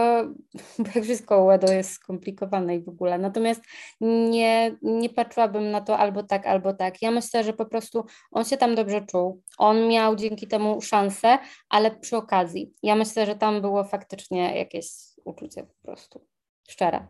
jak 0.96 1.04
wszystko 1.04 1.44
Łedo 1.44 1.74
jest 1.74 1.92
skomplikowane 1.92 2.76
i 2.76 2.84
w 2.84 2.90
ogóle, 2.90 3.18
natomiast 3.18 3.62
nie, 4.02 4.78
nie 4.82 5.10
patrzyłabym 5.10 5.72
na 5.72 5.82
to 5.82 5.98
albo 5.98 6.24
tak, 6.24 6.48
albo 6.48 6.74
tak. 6.74 7.02
Ja 7.02 7.12
myślę, 7.12 7.44
że 7.44 7.54
po 7.54 7.66
prostu 7.66 8.06
on 8.32 8.46
się 8.46 8.58
tam 8.58 8.76
dobrze 8.76 9.02
czuł, 9.02 9.42
on 9.58 9.88
miał 9.88 10.16
dzięki 10.16 10.48
temu 10.48 10.82
szansę, 10.82 11.38
ale 11.70 11.92
przy 11.92 12.18
okazji. 12.18 12.74
Ja 12.84 12.96
myślę, 12.96 13.26
że 13.26 13.36
tam 13.36 13.62
było 13.62 13.84
faktycznie 13.84 14.58
jakieś 14.58 14.86
uczucie 15.26 15.64
po 15.64 15.88
prostu, 15.88 16.26
szczere. 16.70 17.08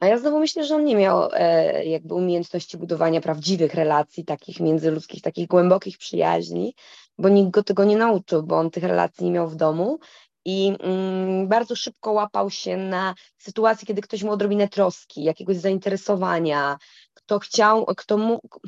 A 0.00 0.06
ja 0.06 0.18
znowu 0.18 0.38
myślę, 0.38 0.64
że 0.64 0.76
on 0.76 0.84
nie 0.84 0.96
miał 0.96 1.28
e, 1.32 1.84
jakby 1.84 2.14
umiejętności 2.14 2.76
budowania 2.76 3.20
prawdziwych 3.20 3.74
relacji, 3.74 4.24
takich 4.24 4.60
międzyludzkich, 4.60 5.22
takich 5.22 5.48
głębokich 5.48 5.98
przyjaźni, 5.98 6.74
bo 7.18 7.28
nikt 7.28 7.50
go 7.50 7.62
tego 7.62 7.84
nie 7.84 7.96
nauczył, 7.96 8.42
bo 8.42 8.58
on 8.58 8.70
tych 8.70 8.84
relacji 8.84 9.24
nie 9.24 9.30
miał 9.30 9.48
w 9.48 9.56
domu 9.56 9.98
i 10.44 10.76
mm, 10.80 11.48
bardzo 11.48 11.76
szybko 11.76 12.12
łapał 12.12 12.50
się 12.50 12.76
na 12.76 13.14
sytuacji, 13.38 13.86
kiedy 13.86 14.02
ktoś 14.02 14.22
mu 14.22 14.32
odrobinę 14.32 14.68
troski, 14.68 15.24
jakiegoś 15.24 15.56
zainteresowania, 15.56 16.78
kto 17.14 17.38
chciał, 17.38 17.86
kto 17.86 18.18
mógł. 18.18 18.60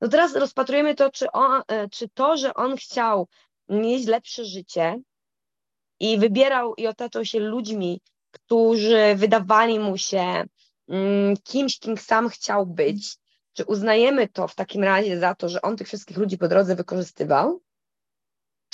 No 0.00 0.08
teraz 0.08 0.36
rozpatrujemy 0.36 0.94
to, 0.94 1.10
czy, 1.10 1.30
on, 1.32 1.62
e, 1.68 1.88
czy 1.88 2.08
to, 2.08 2.36
że 2.36 2.54
on 2.54 2.76
chciał 2.76 3.28
mieć 3.68 4.06
lepsze 4.06 4.44
życie 4.44 5.00
i 6.00 6.18
wybierał 6.18 6.74
i 6.74 6.86
otaczał 6.86 7.24
się 7.24 7.40
ludźmi, 7.40 8.00
którzy 8.30 9.14
wydawali 9.16 9.78
mu 9.78 9.98
się 9.98 10.44
mm, 10.88 11.36
kimś, 11.44 11.78
kim 11.78 11.96
sam 11.96 12.28
chciał 12.28 12.66
być, 12.66 13.16
czy 13.52 13.64
uznajemy 13.64 14.28
to 14.28 14.48
w 14.48 14.54
takim 14.54 14.84
razie 14.84 15.20
za 15.20 15.34
to, 15.34 15.48
że 15.48 15.62
on 15.62 15.76
tych 15.76 15.86
wszystkich 15.86 16.16
ludzi 16.16 16.38
po 16.38 16.48
drodze 16.48 16.76
wykorzystywał? 16.76 17.60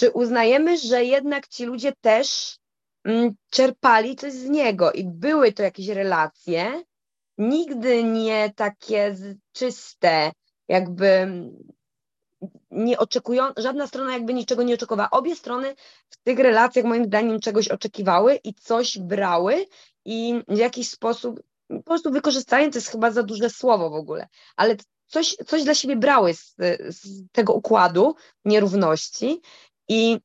Czy 0.01 0.11
uznajemy, 0.11 0.79
że 0.79 1.05
jednak 1.05 1.49
ci 1.49 1.65
ludzie 1.65 1.93
też 2.01 2.59
mm, 3.05 3.35
czerpali 3.51 4.17
coś 4.17 4.33
z 4.33 4.49
niego 4.49 4.93
i 4.93 5.05
były 5.05 5.53
to 5.53 5.63
jakieś 5.63 5.89
relacje, 5.89 6.83
nigdy 7.39 8.05
nie 8.05 8.53
takie 8.57 9.17
czyste, 9.53 10.33
jakby 10.69 11.29
nie 12.71 12.99
oczekują, 12.99 13.45
żadna 13.57 13.87
strona 13.87 14.13
jakby 14.13 14.35
niczego 14.35 14.63
nie 14.63 14.75
oczekiwała. 14.75 15.11
Obie 15.11 15.37
strony 15.37 15.75
w 16.11 16.17
tych 16.17 16.39
relacjach 16.39 16.85
moim 16.85 17.05
zdaniem 17.05 17.41
czegoś 17.41 17.69
oczekiwały 17.69 18.41
i 18.45 18.55
coś 18.55 18.99
brały 18.99 19.67
i 20.05 20.43
w 20.49 20.59
jakiś 20.59 20.91
sposób, 20.91 21.41
po 21.69 21.83
prostu 21.83 22.11
wykorzystanie 22.11 22.71
to 22.71 22.79
jest 22.79 22.89
chyba 22.89 23.11
za 23.11 23.23
duże 23.23 23.51
słowo 23.51 23.91
w 23.91 23.95
ogóle, 23.95 24.29
ale 24.57 24.77
coś, 25.07 25.37
coś 25.47 25.65
dla 25.65 25.75
siebie 25.75 25.97
brały 25.97 26.35
z, 26.35 26.55
z 26.89 27.29
tego 27.33 27.53
układu 27.53 28.15
nierówności 28.45 29.41
i 29.91 30.21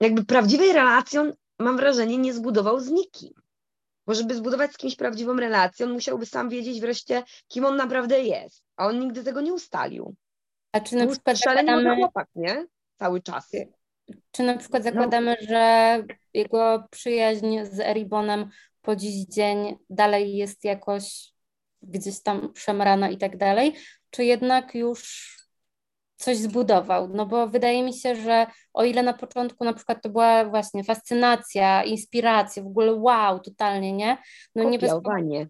jakby 0.00 0.24
prawdziwej 0.24 0.72
relacją, 0.72 1.32
mam 1.58 1.76
wrażenie, 1.76 2.18
nie 2.18 2.34
zbudował 2.34 2.80
z 2.80 2.90
nikim. 2.90 3.32
Bo 4.06 4.14
żeby 4.14 4.34
zbudować 4.34 4.72
z 4.72 4.76
kimś 4.76 4.96
prawdziwą 4.96 5.36
relację, 5.36 5.86
on 5.86 5.92
musiałby 5.92 6.26
sam 6.26 6.48
wiedzieć 6.48 6.80
wreszcie, 6.80 7.22
kim 7.48 7.64
on 7.64 7.76
naprawdę 7.76 8.20
jest. 8.20 8.62
A 8.76 8.86
on 8.86 9.00
nigdy 9.00 9.24
tego 9.24 9.40
nie 9.40 9.52
ustalił. 9.52 10.14
A 10.72 10.80
czy 10.80 10.96
na 10.96 11.04
Był 11.04 11.12
przykład 11.12 11.38
szalenie 11.38 11.68
zakładamy, 11.68 11.96
chłopak, 11.96 12.28
nie? 12.34 12.66
Cały 12.98 13.22
czas. 13.22 13.50
czy 14.30 14.42
na 14.42 14.58
przykład 14.58 14.82
zakładamy, 14.82 15.36
że 15.48 16.02
jego 16.34 16.84
przyjaźń 16.90 17.58
z 17.64 17.80
Eribonem 17.80 18.50
po 18.82 18.96
dziś 18.96 19.26
dzień 19.26 19.76
dalej 19.90 20.36
jest 20.36 20.64
jakoś 20.64 21.32
gdzieś 21.82 22.22
tam 22.22 22.52
szemrana 22.56 23.10
i 23.10 23.18
tak 23.18 23.36
dalej, 23.36 23.74
czy 24.10 24.24
jednak 24.24 24.74
już 24.74 25.39
coś 26.20 26.36
zbudował? 26.36 27.08
No 27.08 27.26
bo 27.26 27.48
wydaje 27.48 27.82
mi 27.82 27.94
się, 27.94 28.16
że 28.16 28.46
o 28.72 28.84
ile 28.84 29.02
na 29.02 29.12
początku 29.14 29.64
na 29.64 29.72
przykład 29.72 30.02
to 30.02 30.08
była 30.08 30.44
właśnie 30.44 30.84
fascynacja, 30.84 31.84
inspiracja, 31.84 32.62
w 32.62 32.66
ogóle 32.66 32.92
wow, 32.94 33.40
totalnie, 33.40 33.92
nie? 33.92 34.18
No 34.54 34.64
nie 34.64 34.78
bez... 34.78 34.90
Kopiowanie. 34.90 35.48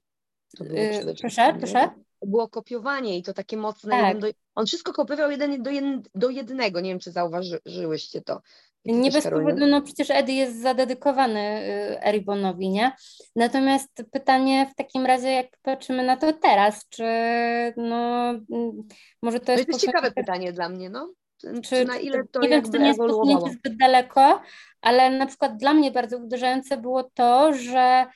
To 0.59 0.65
było 0.65 0.79
Yy, 0.79 0.91
przede 0.91 1.15
proszę, 1.15 1.29
wszystkim, 1.29 1.55
nie? 1.55 1.59
proszę? 1.59 1.91
Było 2.27 2.49
kopiowanie 2.49 3.19
i 3.19 3.23
to 3.23 3.33
takie 3.33 3.57
mocne. 3.57 4.01
Tak. 4.01 4.19
Do, 4.19 4.29
on 4.55 4.67
wszystko 4.67 4.93
kopiował 4.93 5.31
jeden 5.31 5.63
do, 5.63 5.71
jeden, 5.71 6.03
do 6.15 6.31
jednego. 6.31 6.81
Nie 6.81 6.91
wiem, 6.91 6.99
czy 6.99 7.13
zauważyłyście 7.13 8.23
to. 8.23 8.41
Nie 8.85 9.11
bez 9.11 9.25
powodu, 9.25 9.67
no 9.67 9.83
przecież 9.83 10.11
Eddie 10.11 10.35
jest 10.35 10.63
zadedykowany 10.63 11.41
y, 11.41 12.03
Eribonowi, 12.03 12.69
nie? 12.69 12.93
Natomiast 13.37 14.05
pytanie 14.13 14.67
w 14.73 14.75
takim 14.75 15.07
razie, 15.07 15.31
jak 15.31 15.47
patrzymy 15.63 16.05
na 16.05 16.17
to 16.17 16.33
teraz, 16.33 16.89
czy 16.89 17.05
no 17.77 18.29
mm, 18.31 18.83
może 19.23 19.41
to 19.41 19.47
To 19.47 19.53
jest... 19.53 19.69
jest 19.69 19.81
ciekawe 19.81 20.11
pytanie 20.11 20.53
dla 20.53 20.69
mnie, 20.69 20.91
no. 20.91 21.13
Czy, 21.41 21.61
czy, 21.61 21.85
na 21.85 21.97
ile 21.97 22.25
to 22.33 22.41
nie 22.41 22.49
wiem, 22.49 22.63
czy 22.63 22.71
to 22.71 22.79
nie 22.79 22.87
jest 22.87 22.99
posunięcie 22.99 23.51
zbyt 23.51 23.77
daleko, 23.77 24.41
ale 24.81 25.11
na 25.11 25.27
przykład 25.27 25.57
dla 25.57 25.75
mnie 25.75 25.91
bardzo 25.91 26.19
uderzające 26.19 26.77
było 26.77 27.03
to, 27.03 27.53
że 27.53 28.07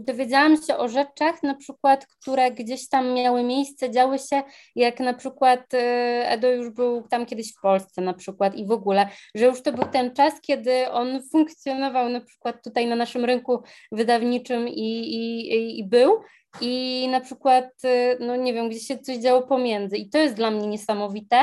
dowiedziałam 0.00 0.56
się 0.62 0.76
o 0.76 0.88
rzeczach, 0.88 1.42
na 1.42 1.54
przykład, 1.54 2.06
które 2.06 2.50
gdzieś 2.50 2.88
tam 2.88 3.14
miały 3.14 3.42
miejsce, 3.42 3.90
działy 3.90 4.18
się, 4.18 4.42
jak 4.76 5.00
na 5.00 5.14
przykład 5.14 5.74
e, 5.74 5.78
Edo 6.30 6.50
już 6.50 6.70
był 6.70 7.02
tam 7.08 7.26
kiedyś 7.26 7.52
w 7.56 7.60
Polsce 7.60 8.02
na 8.02 8.14
przykład 8.14 8.54
i 8.54 8.66
w 8.66 8.70
ogóle, 8.70 9.08
że 9.34 9.44
już 9.44 9.62
to 9.62 9.72
był 9.72 9.84
ten 9.84 10.14
czas, 10.14 10.40
kiedy 10.40 10.90
on 10.90 11.22
funkcjonował 11.32 12.08
na 12.08 12.20
przykład 12.20 12.64
tutaj 12.64 12.86
na 12.86 12.96
naszym 12.96 13.24
rynku 13.24 13.62
wydawniczym 13.92 14.68
i, 14.68 15.00
i, 15.14 15.78
i- 15.80 15.84
był. 15.84 16.20
I 16.60 17.08
na 17.10 17.20
przykład, 17.20 17.70
e, 17.84 18.16
no 18.20 18.36
nie 18.36 18.54
wiem, 18.54 18.68
gdzieś 18.68 18.82
się 18.86 18.98
coś 18.98 19.16
działo 19.16 19.42
pomiędzy. 19.42 19.96
I 19.96 20.10
to 20.10 20.18
jest 20.18 20.34
dla 20.34 20.50
mnie 20.50 20.66
niesamowite, 20.66 21.36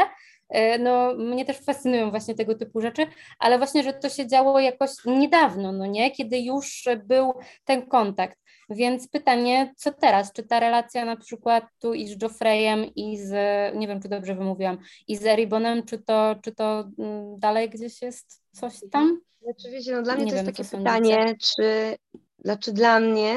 No, 0.80 1.14
mnie 1.14 1.46
też 1.46 1.58
fascynują 1.58 2.10
właśnie 2.10 2.36
tego 2.36 2.56
typu 2.56 2.82
rzeczy, 2.82 3.08
ale 3.40 3.58
właśnie, 3.58 3.84
że 3.84 3.94
to 3.94 4.10
się 4.10 4.28
działo 4.28 4.60
jakoś 4.60 4.92
niedawno, 5.06 5.72
no 5.72 5.86
nie? 5.86 6.12
Kiedy 6.12 6.40
już 6.40 6.88
był 7.06 7.34
ten 7.64 7.88
kontakt. 7.88 8.38
Więc 8.70 9.08
pytanie, 9.08 9.74
co 9.78 9.92
teraz? 9.94 10.34
Czy 10.34 10.44
ta 10.44 10.60
relacja 10.60 11.06
na 11.06 11.18
przykład 11.18 11.64
tu 11.80 11.94
i 11.94 12.08
z 12.08 12.22
Joffreyem 12.22 12.86
i 12.96 13.18
z, 13.18 13.32
nie 13.76 13.88
wiem, 13.88 14.02
czy 14.02 14.10
dobrze 14.10 14.36
wymówiłam, 14.36 14.78
i 15.08 15.16
z 15.18 15.26
Eribonem, 15.26 15.86
czy 15.86 15.98
to, 15.98 16.36
czy 16.44 16.56
to 16.56 16.90
mm, 17.00 17.40
dalej 17.40 17.70
gdzieś 17.70 18.02
jest 18.02 18.44
coś 18.52 18.74
tam? 18.92 19.22
Oczywiście, 19.46 19.92
no 19.92 20.02
dla 20.02 20.16
mnie 20.16 20.26
Nie 20.26 20.32
to 20.32 20.36
jest 20.36 20.46
wiem, 20.46 20.54
takie 20.56 20.64
sądzicie. 20.64 20.94
pytanie, 20.94 21.36
czy, 21.42 21.96
znaczy 22.40 22.74
dla 22.74 23.00
mnie 23.00 23.36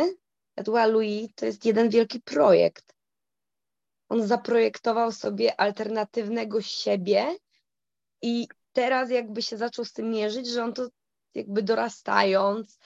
Edouard 0.56 0.92
Louis 0.92 1.28
to 1.34 1.46
jest 1.46 1.64
jeden 1.64 1.88
wielki 1.88 2.20
projekt. 2.20 2.97
On 4.08 4.26
zaprojektował 4.26 5.12
sobie 5.12 5.60
alternatywnego 5.60 6.62
siebie 6.62 7.36
i 8.22 8.48
teraz 8.72 9.10
jakby 9.10 9.42
się 9.42 9.56
zaczął 9.56 9.84
z 9.84 9.92
tym 9.92 10.10
mierzyć, 10.10 10.46
że 10.46 10.64
on 10.64 10.72
to 10.72 10.88
jakby 11.34 11.62
dorastając, 11.62 12.78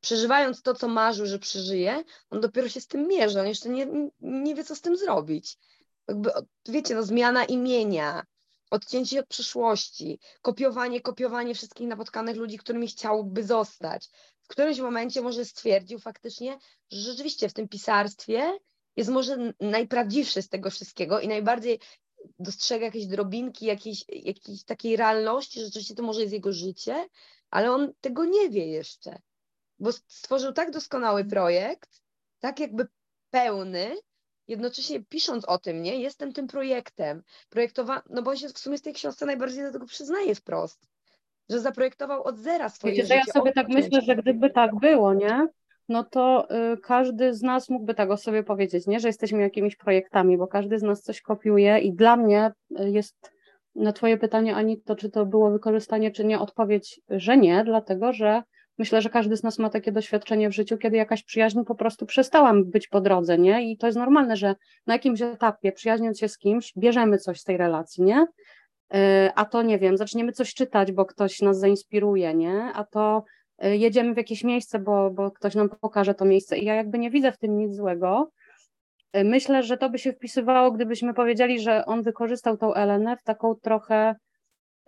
przeżywając 0.00 0.62
to, 0.62 0.74
co 0.74 0.88
marzył, 0.88 1.26
że 1.26 1.38
przeżyje, 1.38 2.04
on 2.30 2.40
dopiero 2.40 2.68
się 2.68 2.80
z 2.80 2.86
tym 2.86 3.08
mierzy, 3.08 3.40
on 3.40 3.46
jeszcze 3.46 3.68
nie, 3.68 4.10
nie 4.20 4.54
wie, 4.54 4.64
co 4.64 4.76
z 4.76 4.80
tym 4.80 4.96
zrobić. 4.96 5.58
Jakby, 6.08 6.30
wiecie, 6.68 6.94
no 6.94 7.02
zmiana 7.02 7.44
imienia, 7.44 8.26
odcięcie 8.70 9.20
od 9.20 9.26
przeszłości, 9.26 10.20
kopiowanie, 10.42 11.00
kopiowanie 11.00 11.54
wszystkich 11.54 11.88
napotkanych 11.88 12.36
ludzi, 12.36 12.58
którymi 12.58 12.88
chciałby 12.88 13.44
zostać. 13.44 14.10
W 14.42 14.48
którymś 14.48 14.78
momencie 14.78 15.22
może 15.22 15.44
stwierdził 15.44 15.98
faktycznie, 15.98 16.58
że 16.90 17.00
rzeczywiście 17.00 17.48
w 17.48 17.52
tym 17.52 17.68
pisarstwie 17.68 18.58
jest 18.96 19.10
może 19.10 19.52
najprawdziwszy 19.60 20.42
z 20.42 20.48
tego 20.48 20.70
wszystkiego 20.70 21.20
i 21.20 21.28
najbardziej 21.28 21.80
dostrzega 22.38 22.84
jakieś 22.84 23.06
drobinki, 23.06 23.66
jakiejś, 23.66 24.04
jakiejś 24.08 24.64
takiej 24.64 24.96
realności, 24.96 25.60
że 25.60 25.66
rzeczywiście 25.66 25.94
to 25.94 26.02
może 26.02 26.20
jest 26.20 26.32
jego 26.32 26.52
życie, 26.52 27.08
ale 27.50 27.72
on 27.72 27.92
tego 28.00 28.24
nie 28.24 28.50
wie 28.50 28.66
jeszcze, 28.66 29.18
bo 29.78 29.92
stworzył 29.92 30.52
tak 30.52 30.70
doskonały 30.70 31.24
projekt, 31.24 32.02
tak 32.40 32.60
jakby 32.60 32.86
pełny, 33.30 33.96
jednocześnie 34.48 35.04
pisząc 35.04 35.44
o 35.44 35.58
tym, 35.58 35.82
nie, 35.82 36.00
jestem 36.00 36.32
tym 36.32 36.46
projektem, 36.46 37.22
projektowa, 37.48 38.02
no 38.10 38.22
bo 38.22 38.30
on 38.30 38.36
się 38.36 38.48
w 38.48 38.58
sumie 38.58 38.78
z 38.78 38.82
tej 38.82 38.94
książce 38.94 39.26
najbardziej 39.26 39.64
do 39.64 39.72
tego 39.72 39.86
przyznaje 39.86 40.34
wprost, 40.34 40.88
że 41.50 41.60
zaprojektował 41.60 42.24
od 42.24 42.38
zera 42.38 42.68
swoje 42.68 42.94
Wiecie, 42.94 43.06
życie. 43.06 43.22
ja 43.26 43.32
sobie 43.32 43.52
tak 43.52 43.68
myślę, 43.68 44.00
że 44.00 44.16
gdyby 44.16 44.50
tak 44.50 44.74
było, 44.74 45.14
nie? 45.14 45.48
No 45.88 46.04
to 46.04 46.48
y, 46.72 46.76
każdy 46.76 47.34
z 47.34 47.42
nas 47.42 47.68
mógłby 47.68 47.94
tak 47.94 48.10
o 48.10 48.16
sobie 48.16 48.42
powiedzieć, 48.42 48.86
nie? 48.86 49.00
Że 49.00 49.08
jesteśmy 49.08 49.42
jakimiś 49.42 49.76
projektami, 49.76 50.38
bo 50.38 50.46
każdy 50.46 50.78
z 50.78 50.82
nas 50.82 51.02
coś 51.02 51.20
kopiuje 51.20 51.78
i 51.78 51.92
dla 51.92 52.16
mnie 52.16 52.52
y, 52.80 52.90
jest 52.90 53.32
na 53.74 53.92
Twoje 53.92 54.16
pytanie, 54.16 54.54
Anito, 54.54 54.96
czy 54.96 55.10
to 55.10 55.26
było 55.26 55.50
wykorzystanie, 55.50 56.10
czy 56.10 56.24
nie, 56.24 56.38
odpowiedź, 56.38 57.00
że 57.10 57.36
nie, 57.36 57.64
dlatego 57.64 58.12
że 58.12 58.42
myślę, 58.78 59.02
że 59.02 59.10
każdy 59.10 59.36
z 59.36 59.42
nas 59.42 59.58
ma 59.58 59.70
takie 59.70 59.92
doświadczenie 59.92 60.48
w 60.48 60.54
życiu, 60.54 60.78
kiedy 60.78 60.96
jakaś 60.96 61.22
przyjaźń 61.22 61.64
po 61.64 61.74
prostu 61.74 62.06
przestała 62.06 62.52
być 62.64 62.88
po 62.88 63.00
drodze, 63.00 63.38
nie? 63.38 63.70
I 63.70 63.76
to 63.76 63.86
jest 63.86 63.98
normalne, 63.98 64.36
że 64.36 64.54
na 64.86 64.94
jakimś 64.94 65.22
etapie, 65.22 65.72
przyjaźniąc 65.72 66.18
się 66.18 66.28
z 66.28 66.38
kimś, 66.38 66.72
bierzemy 66.76 67.18
coś 67.18 67.40
z 67.40 67.44
tej 67.44 67.56
relacji, 67.56 68.04
nie? 68.04 68.26
Y, 68.94 69.30
a 69.34 69.44
to 69.44 69.62
nie 69.62 69.78
wiem, 69.78 69.96
zaczniemy 69.96 70.32
coś 70.32 70.54
czytać, 70.54 70.92
bo 70.92 71.04
ktoś 71.04 71.42
nas 71.42 71.58
zainspiruje, 71.58 72.34
nie? 72.34 72.70
A 72.74 72.84
to 72.84 73.24
jedziemy 73.58 74.14
w 74.14 74.16
jakieś 74.16 74.44
miejsce, 74.44 74.78
bo, 74.78 75.10
bo 75.10 75.30
ktoś 75.30 75.54
nam 75.54 75.68
pokaże 75.68 76.14
to 76.14 76.24
miejsce. 76.24 76.58
I 76.58 76.64
ja 76.64 76.74
jakby 76.74 76.98
nie 76.98 77.10
widzę 77.10 77.32
w 77.32 77.38
tym 77.38 77.58
nic 77.58 77.74
złego. 77.74 78.30
Y, 79.16 79.24
Myślę, 79.24 79.62
że 79.62 79.76
to 79.76 79.90
by 79.90 79.98
się 79.98 80.12
wpisywało, 80.12 80.72
gdybyśmy 80.72 81.14
powiedzieli, 81.14 81.60
że 81.60 81.86
on 81.86 82.02
wykorzystał 82.02 82.56
tą 82.56 82.74
Elenę 82.74 83.16
w 83.16 83.22
taką 83.22 83.54
trochę 83.54 84.14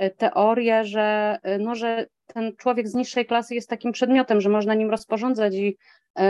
y, 0.03 0.11
teorię, 0.11 0.85
że, 0.85 1.39
y, 1.47 1.59
no, 1.59 1.75
że 1.75 2.07
ten 2.27 2.57
człowiek 2.57 2.89
z 2.89 2.95
niższej 2.95 3.27
klasy 3.27 3.55
jest 3.55 3.69
takim 3.69 3.93
przedmiotem, 3.93 4.41
że 4.41 4.49
można 4.49 4.75
nim 4.75 4.91
rozporządzać 4.91 5.55
i, 5.55 5.77
y, 6.19 6.23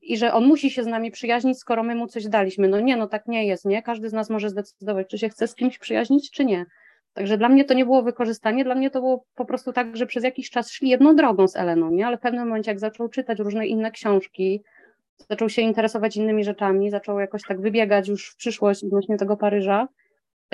i 0.00 0.16
że 0.16 0.32
on 0.32 0.46
musi 0.46 0.70
się 0.70 0.82
z 0.82 0.86
nami 0.86 1.10
przyjaźnić, 1.10 1.58
skoro 1.58 1.82
my 1.82 1.94
mu 1.94 2.06
coś 2.06 2.28
daliśmy. 2.28 2.68
No 2.68 2.80
nie, 2.80 2.96
no 2.96 3.06
tak 3.06 3.26
nie 3.26 3.46
jest, 3.46 3.64
nie? 3.64 3.82
Każdy 3.82 4.08
z 4.08 4.12
nas 4.12 4.30
może 4.30 4.50
zdecydować, 4.50 5.06
czy 5.10 5.18
się 5.18 5.28
chce 5.28 5.46
z 5.46 5.54
kimś 5.54 5.78
przyjaźnić, 5.78 6.30
czy 6.30 6.44
nie. 6.44 6.66
Także 7.12 7.38
dla 7.38 7.48
mnie 7.48 7.64
to 7.64 7.74
nie 7.74 7.84
było 7.84 8.02
wykorzystanie, 8.02 8.64
dla 8.64 8.74
mnie 8.74 8.90
to 8.90 9.00
było 9.00 9.24
po 9.34 9.44
prostu 9.44 9.72
tak, 9.72 9.96
że 9.96 10.06
przez 10.06 10.24
jakiś 10.24 10.50
czas 10.50 10.70
szli 10.70 10.88
jedną 10.88 11.16
drogą 11.16 11.48
z 11.48 11.56
Eleną, 11.56 11.90
nie? 11.90 12.06
Ale 12.06 12.18
w 12.18 12.20
pewnym 12.20 12.48
momencie, 12.48 12.70
jak 12.70 12.80
zaczął 12.80 13.08
czytać 13.08 13.38
różne 13.38 13.66
inne 13.66 13.90
książki, 13.90 14.62
zaczął 15.30 15.48
się 15.48 15.62
interesować 15.62 16.16
innymi 16.16 16.44
rzeczami, 16.44 16.90
zaczął 16.90 17.20
jakoś 17.20 17.42
tak 17.42 17.60
wybiegać 17.60 18.08
już 18.08 18.30
w 18.30 18.36
przyszłość 18.36 18.84
odnośnie 18.84 19.16
tego 19.16 19.36
Paryża, 19.36 19.88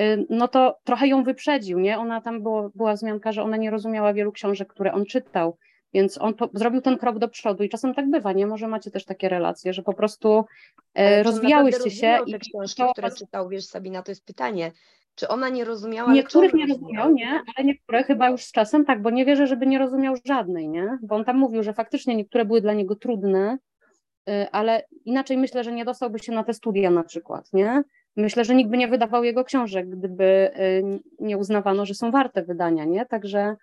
y, 0.01 0.27
no 0.31 0.49
to 0.49 0.79
trochę 0.85 1.09
ją 1.09 1.25
wyprzedził, 1.25 1.79
nie? 1.79 1.99
Ona 1.99 2.21
tam 2.21 2.43
było, 2.43 2.71
była 2.75 2.95
wzmianka, 2.95 3.33
że 3.33 3.43
ona 3.43 3.57
nie 3.57 3.71
rozumiała 3.71 4.13
wielu 4.13 4.33
książek, 4.33 4.69
które 4.69 4.93
on 4.93 5.05
czytał, 5.05 5.57
więc 5.95 6.21
on 6.21 6.35
po, 6.35 6.51
zrobił 6.55 6.81
ten 6.81 6.99
krok 6.99 7.19
do 7.19 7.29
przodu 7.29 7.65
i 7.65 7.69
czasem 7.69 7.95
tak 7.95 8.11
bywa, 8.11 8.33
nie? 8.33 8.47
Może 8.47 8.69
macie 8.69 8.91
też 8.91 9.05
takie 9.05 9.29
relacje, 9.29 9.73
że 9.73 9.83
po 9.83 9.95
prostu 9.95 10.45
e, 10.95 11.23
rozwijałyście 11.23 11.91
się 11.91 12.19
i 12.27 12.33
te 12.33 12.39
książki, 12.39 12.83
to, 12.83 12.93
które 12.93 13.11
czytał, 13.11 13.49
wiesz 13.49 13.67
Sabina, 13.67 14.03
to 14.03 14.11
jest 14.11 14.25
pytanie, 14.25 14.73
czy 15.17 15.29
ona 15.29 15.49
nie 15.49 15.65
rozumiała? 15.65 16.13
Niektórych 16.13 16.55
nie 16.55 16.67
rozumiał, 16.67 17.13
nie, 17.13 17.43
ale 17.57 17.67
niektóre 17.67 18.05
chyba 18.05 18.31
już 18.31 18.45
z 18.45 18.53
czasem 18.53 18.85
tak, 18.85 19.03
bo 19.03 19.11
nie 19.11 19.25
wierzę, 19.25 19.47
żeby 19.47 19.67
nie 19.67 19.79
rozumiał 19.79 20.15
żadnej, 20.25 20.69
nie? 20.69 20.99
Bo 21.03 21.15
on 21.15 21.25
tam 21.25 21.37
mówił, 21.37 21.63
że 21.63 21.73
faktycznie 21.73 22.17
niektóre 22.17 22.45
były 22.45 22.61
dla 22.61 22.73
niego 22.73 22.97
trudne, 22.97 23.59
y, 24.29 24.51
ale 24.53 24.83
inaczej 25.05 25.37
myślę, 25.37 25.65
że 25.65 25.73
nie 25.73 25.85
dostałby 25.85 26.19
się 26.19 26.33
na 26.33 26.45
te 26.45 26.55
studia 26.55 26.91
na 26.91 27.05
przykład, 27.05 27.53
nie? 27.53 27.83
Myślę, 28.17 28.45
że 28.45 28.55
nikt 28.55 28.71
by 28.71 28.77
nie 28.77 28.89
wydawał 28.89 29.25
jego 29.25 29.45
książek, 29.45 29.91
gdyby 29.91 30.25
y, 30.25 31.01
nie 31.21 31.39
uznawano, 31.39 31.87
że 31.87 31.95
są 31.95 32.11
warte 32.11 32.43
wydania, 32.43 32.85
nie? 32.85 33.07
Także 33.07 33.57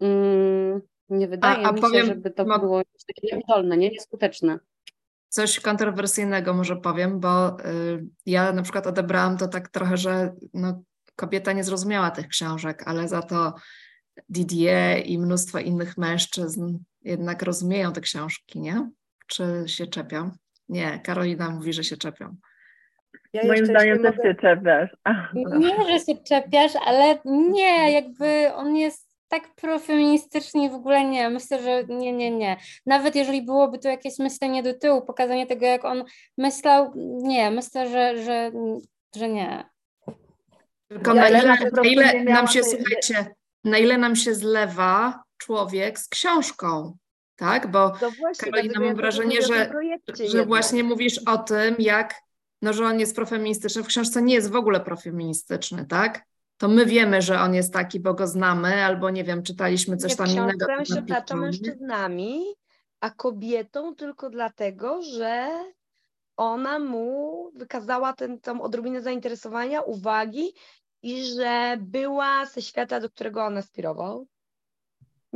mm, 0.00 0.80
nie 1.08 1.28
wydaje 1.28 1.66
a, 1.66 1.68
a 1.68 1.72
mi 1.72 1.80
powiem, 1.80 2.00
się, 2.00 2.06
żeby 2.06 2.30
to 2.30 2.44
było 2.44 2.82
takie 3.06 3.36
nieudolne, 3.36 3.76
nie? 3.76 3.90
Nieskuteczne. 3.90 4.58
Coś 5.28 5.60
kontrowersyjnego 5.60 6.54
może 6.54 6.76
powiem, 6.76 7.20
bo 7.20 7.60
y, 7.60 8.04
ja 8.26 8.52
na 8.52 8.62
przykład 8.62 8.86
odebrałam 8.86 9.36
to 9.36 9.48
tak 9.48 9.68
trochę, 9.68 9.96
że 9.96 10.34
no, 10.54 10.82
kobieta 11.16 11.52
nie 11.52 11.64
zrozumiała 11.64 12.10
tych 12.10 12.28
książek, 12.28 12.82
ale 12.86 13.08
za 13.08 13.22
to 13.22 13.54
Didier 14.28 15.06
i 15.06 15.18
mnóstwo 15.18 15.58
innych 15.58 15.98
mężczyzn 15.98 16.78
jednak 17.02 17.42
rozumieją 17.42 17.92
te 17.92 18.00
książki, 18.00 18.60
nie? 18.60 18.90
Czy 19.26 19.64
się 19.66 19.86
czepią? 19.86 20.30
Nie, 20.68 21.00
Karolina 21.00 21.50
mówi, 21.50 21.72
że 21.72 21.84
się 21.84 21.96
czepią. 21.96 22.36
Ja 23.32 23.46
Moim 23.46 23.66
zdaniem 23.66 24.02
też 24.02 24.16
mogę... 24.16 24.28
się 24.28 24.34
czepiasz. 24.34 24.90
Nie, 25.34 25.76
że 25.84 26.04
się 26.04 26.22
czepiasz, 26.28 26.72
ale 26.86 27.18
nie, 27.24 27.92
jakby 27.92 28.54
on 28.54 28.76
jest 28.76 29.05
tak 29.28 29.54
profeministycznie 29.54 30.70
w 30.70 30.74
ogóle 30.74 31.04
nie. 31.04 31.30
Myślę, 31.30 31.62
że 31.62 31.84
nie, 31.84 32.12
nie, 32.12 32.30
nie. 32.30 32.56
Nawet 32.86 33.14
jeżeli 33.14 33.42
byłoby 33.42 33.78
to 33.78 33.88
jakieś 33.88 34.18
myślenie 34.18 34.62
do 34.62 34.74
tyłu, 34.74 35.02
pokazanie 35.02 35.46
tego, 35.46 35.66
jak 35.66 35.84
on 35.84 36.04
myślał, 36.38 36.92
nie, 37.22 37.50
myślę, 37.50 37.90
że, 37.90 38.24
że, 38.24 38.52
że 39.16 39.28
nie. 39.28 39.64
Tylko 40.88 41.14
ja 41.14 41.22
na 41.22 41.28
ile, 41.28 41.56
na 41.72 41.82
ile 41.82 42.24
nam 42.24 42.48
się, 42.48 42.64
słuchajcie, 42.64 43.34
na 43.64 43.78
ile 43.78 43.98
nam 43.98 44.16
się 44.16 44.34
zlewa 44.34 45.22
człowiek 45.38 45.98
z 45.98 46.08
książką, 46.08 46.96
tak? 47.36 47.70
Bo 47.70 47.88
właśnie, 48.20 48.50
Karolina, 48.50 48.80
mam 48.80 48.96
wrażenie, 48.96 49.42
że, 49.42 49.72
że 50.28 50.46
właśnie 50.46 50.84
mówisz 50.84 51.20
o 51.26 51.38
tym, 51.38 51.76
jak, 51.78 52.14
no, 52.62 52.72
że 52.72 52.86
on 52.86 53.00
jest 53.00 53.16
profeministyczny. 53.16 53.82
W 53.82 53.86
książce 53.86 54.22
nie 54.22 54.34
jest 54.34 54.50
w 54.50 54.56
ogóle 54.56 54.80
profeministyczny, 54.80 55.86
tak? 55.86 56.22
To 56.58 56.68
my 56.68 56.86
wiemy, 56.86 57.22
że 57.22 57.40
on 57.40 57.54
jest 57.54 57.72
taki, 57.72 58.00
bo 58.00 58.14
go 58.14 58.26
znamy, 58.26 58.84
albo 58.84 59.10
nie 59.10 59.24
wiem, 59.24 59.42
czytaliśmy 59.42 59.96
coś 59.96 60.10
nie, 60.10 60.16
tam 60.16 60.26
innego. 60.26 60.66
Nie, 60.78 60.86
się 60.86 60.98
otacza 60.98 61.36
mężczyznami, 61.36 62.44
a 63.00 63.10
kobietą 63.10 63.94
tylko 63.94 64.30
dlatego, 64.30 65.02
że 65.02 65.48
ona 66.36 66.78
mu 66.78 67.50
wykazała 67.54 68.12
ten, 68.12 68.40
tą 68.40 68.62
odrobinę 68.62 69.00
zainteresowania, 69.00 69.80
uwagi 69.80 70.52
i 71.02 71.24
że 71.24 71.76
była 71.80 72.46
ze 72.46 72.62
świata, 72.62 73.00
do 73.00 73.10
którego 73.10 73.44
on 73.44 73.56
aspirował. 73.56 74.26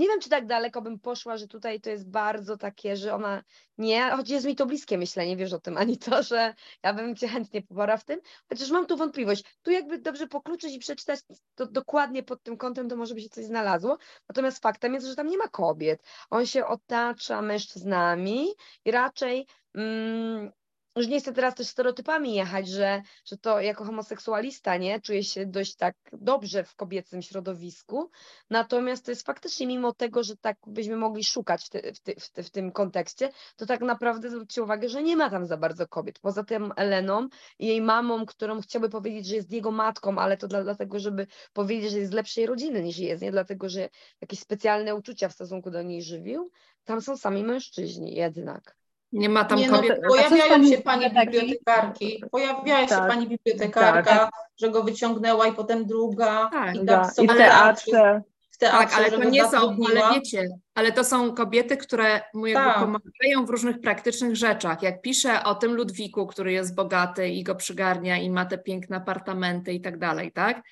Nie 0.01 0.09
wiem, 0.09 0.21
czy 0.21 0.29
tak 0.29 0.47
daleko 0.47 0.83
bym 0.83 0.99
poszła, 0.99 1.37
że 1.37 1.49
tutaj 1.49 1.81
to 1.81 1.91
jest 1.91 2.11
bardzo 2.11 2.57
takie, 2.57 2.97
że 2.97 3.15
ona 3.15 3.43
nie, 3.79 4.11
choć 4.11 4.31
jest 4.31 4.47
mi 4.47 4.57
to 4.57 4.67
bliskie 4.67 4.99
myślenie, 4.99 5.37
wiesz 5.37 5.53
o 5.53 5.61
tym, 5.61 5.77
ani 5.77 5.99
to, 5.99 6.23
że 6.23 6.55
ja 6.83 6.95
bym 6.95 7.17
cię 7.17 7.29
chętnie 7.29 7.63
poparła 7.63 7.97
w 7.97 8.05
tym, 8.05 8.21
chociaż 8.49 8.71
mam 8.71 8.87
tu 8.87 8.97
wątpliwość. 8.97 9.45
Tu 9.63 9.71
jakby 9.71 9.99
dobrze 9.99 10.27
pokluczyć 10.27 10.75
i 10.75 10.79
przeczytać 10.79 11.21
to 11.55 11.67
dokładnie 11.67 12.23
pod 12.23 12.43
tym 12.43 12.57
kątem, 12.57 12.89
to 12.89 12.97
może 12.97 13.15
by 13.15 13.21
się 13.21 13.29
coś 13.29 13.45
znalazło. 13.45 13.99
Natomiast 14.29 14.63
faktem 14.63 14.95
jest, 14.95 15.07
że 15.07 15.17
tam 15.17 15.29
nie 15.29 15.39
ma 15.39 15.49
kobiet. 15.49 16.03
On 16.31 16.47
się 16.47 16.67
otacza 16.67 17.43
mężczyznami 17.43 18.49
i 18.85 18.91
raczej 18.91 19.47
mm, 19.75 20.53
już 21.01 21.09
nie 21.09 21.21
chcę 21.21 21.33
teraz 21.33 21.55
też 21.55 21.67
stereotypami 21.67 22.35
jechać, 22.35 22.69
że, 22.69 23.03
że 23.25 23.37
to 23.37 23.61
jako 23.61 23.85
homoseksualista, 23.85 24.77
nie, 24.77 25.01
czuję 25.01 25.25
się 25.25 25.47
dość 25.47 25.77
tak 25.77 25.95
dobrze 26.13 26.65
w 26.65 26.77
kobiecym 26.77 27.23
środowisku, 27.23 28.11
natomiast 28.51 29.05
to 29.05 29.11
jest 29.11 29.27
faktycznie 29.27 29.67
mimo 29.67 29.93
tego, 29.93 30.23
że 30.23 30.37
tak 30.37 30.57
byśmy 30.67 30.97
mogli 30.97 31.25
szukać 31.25 31.65
w, 31.65 31.69
ty, 31.69 31.93
w, 31.95 32.01
ty, 32.01 32.15
w, 32.21 32.31
ty, 32.31 32.43
w 32.43 32.51
tym 32.51 32.73
kontekście, 32.73 33.31
to 33.57 33.67
tak 33.67 33.81
naprawdę 33.81 34.31
zwróćcie 34.31 34.63
uwagę, 34.63 34.89
że 34.89 35.03
nie 35.03 35.17
ma 35.17 35.31
tam 35.31 35.47
za 35.47 35.57
bardzo 35.57 35.89
kobiet. 35.89 36.19
Poza 36.19 36.45
tym 36.45 36.73
Eleną 36.77 37.29
i 37.59 37.67
jej 37.67 37.83
mamą, 37.83 38.27
którą 38.27 38.61
chciałby 38.61 38.89
powiedzieć, 38.89 39.27
że 39.27 39.37
jest 39.37 39.53
jego 39.53 39.71
matką, 39.71 40.19
ale 40.19 40.37
to 40.37 40.49
dla, 40.49 40.63
dlatego, 40.63 40.99
żeby 40.99 41.27
powiedzieć, 41.53 41.91
że 41.91 41.99
jest 41.99 42.11
z 42.11 42.15
lepszej 42.15 42.47
rodziny 42.47 42.83
niż 42.83 42.99
jest, 42.99 43.23
nie 43.23 43.31
dlatego, 43.31 43.69
że 43.69 43.89
jakieś 44.21 44.41
specjalne 44.41 44.95
uczucia 44.95 45.29
w 45.29 45.33
stosunku 45.33 45.71
do 45.71 45.83
niej 45.83 46.03
żywił, 46.03 46.51
tam 46.85 47.01
są 47.01 47.17
sami 47.17 47.45
mężczyźni 47.45 48.15
jednak. 48.15 48.77
Nie 49.13 49.29
ma 49.29 49.45
tam 49.45 49.59
nie, 49.59 49.71
no, 49.71 49.77
kobiet. 49.77 50.01
pojawiają 50.09 50.67
się 50.67 50.79
pani 50.79 51.11
bibliotekarki, 51.11 52.25
pojawiała 52.31 52.81
się 52.81 52.89
tak, 52.89 53.09
pani 53.09 53.29
bibliotekarka, 53.29 54.03
tak. 54.03 54.31
że 54.57 54.71
go 54.71 54.83
wyciągnęła 54.83 55.47
i 55.47 55.53
potem 55.53 55.87
druga. 55.87 56.49
Tak, 56.53 56.75
i 56.77 56.87
tak 56.87 57.19
I 57.23 57.29
w 57.29 57.37
teatrze. 57.37 58.23
W 58.51 58.59
teatrze, 58.59 58.87
tak, 58.87 58.95
ale 58.95 59.11
to 59.11 59.31
nie 59.31 59.49
są, 59.49 59.77
ale 59.91 60.15
wiecie, 60.15 60.49
ale 60.75 60.93
to 60.93 61.05
są 61.05 61.35
kobiety, 61.35 61.77
które 61.77 62.21
mu 62.35 62.47
jakby 62.47 62.71
tak. 62.71 62.81
pomagają 62.81 63.47
w 63.47 63.51
różnych 63.51 63.81
praktycznych 63.81 64.37
rzeczach. 64.37 64.83
Jak 64.83 65.03
pisze 65.03 65.45
o 65.45 65.55
tym 65.55 65.75
Ludwiku, 65.75 66.27
który 66.27 66.53
jest 66.53 66.75
bogaty 66.75 67.29
i 67.29 67.43
go 67.43 67.55
przygarnia 67.55 68.19
i 68.19 68.31
ma 68.31 68.45
te 68.45 68.59
piękne 68.59 68.97
apartamenty 68.97 69.73
i 69.73 69.81
tak 69.81 69.99
dalej, 69.99 70.33
tak? 70.33 70.63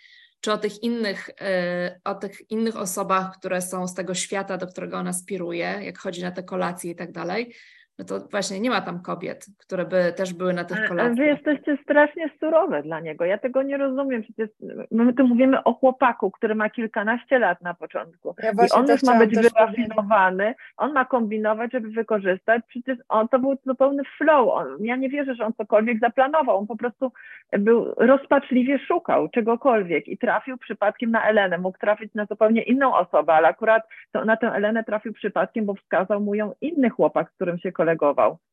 Czy 0.41 0.53
o 0.53 0.59
tych 0.59 0.83
innych, 0.83 1.29
y, 1.29 2.01
o 2.05 2.15
tych 2.15 2.51
innych 2.51 2.77
osobach, 2.77 3.39
które 3.39 3.63
są 3.63 3.89
z 3.89 3.95
tego 3.95 4.15
świata, 4.15 4.57
do 4.57 4.67
którego 4.67 4.97
on 4.97 5.09
aspiruje, 5.09 5.81
jak 5.83 5.99
chodzi 5.99 6.23
na 6.23 6.31
te 6.31 6.43
kolacje 6.43 6.91
i 6.91 6.97
tak 6.97 7.13
dalej, 7.13 7.55
no 7.99 8.05
to 8.05 8.21
właśnie 8.31 8.61
nie 8.61 8.71
ma 8.71 8.81
tam 8.81 9.03
kobiet, 9.03 9.47
które 9.59 9.85
by 9.85 10.13
też 10.17 10.35
były 10.35 10.53
na 10.53 10.65
tych 10.65 10.89
kolacjach. 10.89 11.17
Wy 11.17 11.27
jesteście 11.27 11.79
strasznie 11.83 12.31
surowe 12.41 12.83
dla 12.83 13.01
niego. 13.01 13.25
Ja 13.25 13.39
tego 13.39 13.63
nie 13.63 13.77
rozumiem. 13.77 14.23
Przecież 14.23 14.49
my 14.91 15.15
tu 15.15 15.27
mówimy 15.27 15.65
o 15.65 15.75
chłopaku, 15.75 16.31
który 16.31 16.55
ma 16.55 16.71
kilkanaście 16.71 17.39
lat 17.39 17.63
na 17.63 17.75
początku. 17.75 18.35
Ja 18.43 18.51
I 18.51 18.71
on 18.73 18.89
już 18.89 19.03
ma 19.03 19.19
być 19.19 19.35
wyrafinowany, 19.35 20.55
on 20.77 20.93
ma 20.93 21.05
kombinować, 21.05 21.73
żeby 21.73 21.91
wykorzystać. 21.91 22.63
Przecież 22.69 22.99
on 23.09 23.29
to 23.29 23.39
był 23.39 23.57
zupełny 23.67 24.03
flow. 24.19 24.49
On, 24.53 24.67
ja 24.81 24.97
nie 24.97 25.09
wierzę, 25.09 25.35
że 25.35 25.45
on 25.45 25.53
cokolwiek 25.53 26.01
zaplanował. 26.01 26.59
On 26.59 26.67
po 26.67 26.77
prostu 26.77 27.13
był 27.59 27.95
rozpaczliwie 27.97 28.79
szukał 28.79 29.29
czegokolwiek 29.29 30.09
i 30.09 30.19
trafił 30.19 30.59
przypadkiem 30.59 31.11
na 31.11 31.23
Elenę. 31.23 31.59
Mógł 31.59 31.79
trafić 31.79 32.15
na 32.15 32.27
zupełnie 32.27 32.63
inną 32.63 32.95
osobę, 32.95 33.33
ale 33.33 33.49
akurat 33.49 33.83
to, 34.13 34.25
na 34.25 34.37
tę 34.37 34.53
Elenę 34.53 34.85
trafił 34.85 35.13
przypadkiem, 35.13 35.67
bo 35.67 35.75
wskazał 35.75 36.21
mu 36.21 36.35
ją 36.35 36.53
inny 36.61 36.91
chłopak, 36.91 37.31
z 37.31 37.35
którym 37.35 37.59
się 37.59 37.73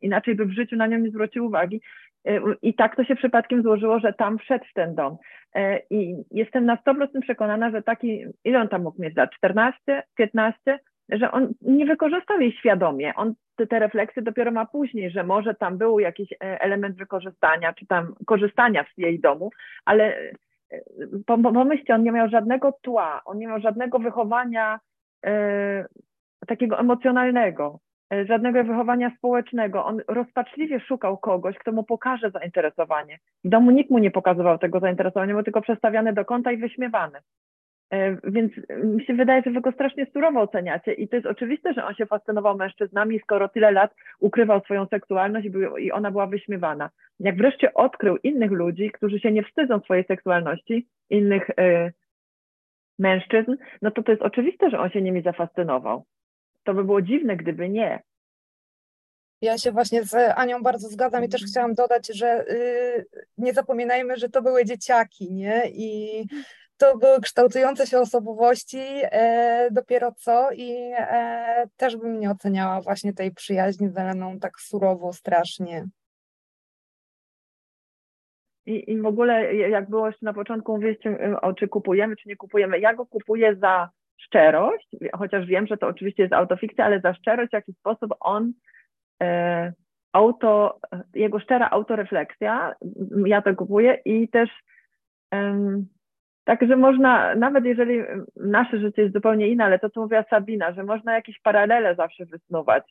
Inaczej 0.02 0.36
by 0.36 0.45
w 0.45 0.52
życiu 0.52 0.76
na 0.76 0.88
nią 0.88 0.98
nie 0.98 1.10
zwrócił 1.10 1.45
uwagi. 1.45 1.82
E, 2.26 2.39
I 2.62 2.74
tak 2.74 2.95
to 2.95 3.04
się 3.04 3.15
przypadkiem 3.15 3.62
złożyło, 3.62 4.00
że 4.00 4.13
tam 4.13 4.38
wszedł 4.38 4.65
w 4.65 4.74
ten 4.74 4.95
dom. 4.95 5.17
E, 5.56 5.80
I 5.89 6.15
jestem 6.32 6.65
na 6.65 6.76
100% 6.76 7.21
przekonana, 7.21 7.71
że 7.71 7.82
taki, 7.82 8.26
ile 8.43 8.62
on 8.62 8.67
tam 8.67 8.84
mógł 8.84 9.02
mieć 9.02 9.15
lat? 9.15 9.32
14, 9.32 10.04
15? 10.15 10.80
Że 11.10 11.32
on 11.32 11.54
nie 11.62 11.86
wykorzystał 11.86 12.39
jej 12.39 12.52
świadomie. 12.52 13.13
On 13.15 13.34
te, 13.56 13.67
te 13.67 13.80
refleksje 13.80 14.21
dopiero 14.21 14.52
ma 14.52 14.65
później, 14.65 15.12
że 15.12 15.24
może 15.24 15.56
tam 15.56 15.78
był 15.78 16.00
jakiś 16.00 16.34
e, 16.34 16.62
element 16.62 16.98
wykorzystania, 16.98 17.74
czy 17.74 17.88
tam 17.88 18.15
korzystania 18.26 18.84
z 18.84 18.98
jej 18.98 19.19
domu, 19.19 19.52
ale 19.86 20.15
pomyślcie, 21.54 21.95
on 21.95 22.04
nie 22.04 22.12
miał 22.12 22.30
żadnego 22.30 22.71
tła, 22.82 23.21
on 23.26 23.38
nie 23.38 23.48
miał 23.48 23.60
żadnego 23.60 24.00
wychowania 24.00 24.80
e, 25.26 25.86
takiego 26.48 26.80
emocjonalnego. 26.80 27.80
E, 28.13 28.26
żadnego 28.26 28.63
wychowania 28.63 29.12
społecznego. 29.18 29.86
On 29.86 30.02
rozpaczliwie 30.08 30.80
szukał 30.80 31.18
kogoś, 31.18 31.58
kto 31.58 31.72
mu 31.72 31.84
pokaże 31.84 32.32
zainteresowanie. 32.32 33.20
W 33.44 33.50
domu 33.50 33.72
nikt 33.72 33.91
mu 33.91 33.98
nie 33.98 34.12
pokazywał 34.12 34.58
tego 34.58 34.80
zainteresowania, 34.80 35.34
był 35.34 35.44
tylko 35.44 35.62
przestawiany 35.62 36.13
do 36.13 36.26
kąta 36.26 36.52
i 36.52 36.58
wyśmiewany. 36.58 37.20
E, 37.91 38.18
więc 38.24 38.52
mi 38.84 39.06
się 39.06 39.13
wydaje, 39.13 39.41
że 39.46 39.52
wy 39.52 39.62
go 39.62 39.72
strasznie 39.72 40.06
surowo 40.06 40.41
oceniacie 40.41 40.94
i 40.94 41.08
to 41.08 41.15
jest 41.15 41.28
oczywiste, 41.28 41.74
że 41.74 41.86
on 41.86 41.96
się 41.96 42.06
fascynował 42.06 42.58
mężczyznami, 42.58 43.20
skoro 43.20 43.50
tyle 43.50 43.72
lat 43.72 43.96
ukrywał 44.20 44.62
swoją 44.62 44.86
seksualność 44.86 45.48
i 45.80 45.91
ona 45.91 46.12
była 46.12 46.28
wyśmiewana. 46.28 46.89
Jak 47.20 47.38
wreszcie 47.38 47.74
odkrył 47.74 48.18
innych 48.24 48.52
ludzi, 48.52 48.91
którzy 48.91 49.20
się 49.20 49.32
nie 49.32 49.44
wstydzą 49.44 49.80
swojej 49.80 50.04
seksualności, 50.04 50.88
innych 51.10 51.49
y, 51.49 51.93
mężczyzn, 52.99 53.56
no 53.82 53.91
to 53.91 54.03
to 54.03 54.12
jest 54.12 54.24
oczywiste, 54.24 54.70
że 54.70 54.80
on 54.80 54.89
się 54.89 55.01
nimi 55.01 55.22
zafascynował. 55.22 56.06
To 56.66 56.74
by 56.74 56.84
było 56.84 57.01
dziwne, 57.01 57.38
gdyby 57.38 57.70
nie. 57.70 58.03
Ja 59.41 59.57
się 59.57 59.72
właśnie 59.72 60.03
z 60.03 60.13
Anią 60.36 60.63
bardzo 60.63 60.88
zgadzam 60.88 61.24
i 61.24 61.30
też 61.30 61.41
mhm. 61.41 61.51
chciałam 61.51 61.74
dodać, 61.74 62.07
że 62.07 62.45
y, 62.49 63.05
nie 63.38 63.53
zapominajmy, 63.53 64.18
że 64.18 64.30
to 64.30 64.41
były 64.41 64.66
dzieciaki, 64.66 65.34
nie? 65.34 65.63
I 65.70 66.24
to 66.78 66.97
były 66.97 67.22
kształtujące 67.22 67.88
się 67.88 67.99
osobowości 67.99 68.82
e, 69.01 69.68
dopiero 69.72 70.11
co 70.11 70.51
i 70.51 70.91
e, 70.97 71.68
też 71.78 71.97
bym 71.97 72.20
nie 72.20 72.32
oceniała 72.32 72.82
właśnie 72.82 73.13
tej 73.13 73.32
przyjaźni 73.34 73.89
z 73.89 73.97
Eleną 73.97 74.39
tak 74.39 74.59
surowo, 74.59 75.13
strasznie. 75.13 75.88
I, 78.66 78.91
I 78.91 79.01
w 79.01 79.05
ogóle, 79.05 79.55
jak 79.55 79.89
było 79.89 80.07
jeszcze 80.07 80.26
na 80.26 80.34
początku, 80.34 80.72
mówiliście 80.72 81.38
o 81.41 81.53
czy 81.53 81.68
kupujemy, 81.68 82.16
czy 82.16 82.30
nie 82.30 82.36
kupujemy. 82.36 82.80
Ja 82.80 82.93
go 82.93 83.05
kupuję 83.05 83.55
za 83.55 83.89
szczerość, 84.18 84.88
chociaż 85.13 85.45
wiem, 85.45 85.68
że 85.68 85.78
to 85.78 85.88
oczywiście 85.88 86.24
jest 86.24 86.34
autofikcja, 86.34 86.86
ale 86.86 86.99
za 86.99 87.13
szczerość, 87.13 87.49
w 87.49 87.53
jaki 87.53 87.74
sposób 87.74 88.13
on 88.20 88.53
e, 89.24 89.74
auto, 90.13 90.80
jego 91.13 91.39
szczera 91.39 91.70
autorefleksja, 91.70 92.76
ja 93.26 93.41
to 93.41 93.55
kupuję 93.55 93.97
i 94.05 94.30
też 94.30 94.49
um, 95.32 95.88
Także 96.45 96.76
można, 96.76 97.36
nawet 97.36 97.66
jeżeli 97.66 98.03
nasze 98.36 98.80
życie 98.80 99.01
jest 99.01 99.13
zupełnie 99.13 99.47
inne, 99.47 99.66
ale 99.66 99.80
to, 99.80 99.89
co 99.89 100.01
mówiła 100.01 100.24
Sabina, 100.30 100.74
że 100.74 100.84
można 100.84 101.16
jakieś 101.16 101.39
paralele 101.39 101.95
zawsze 101.95 102.26
wysnuwać. 102.26 102.84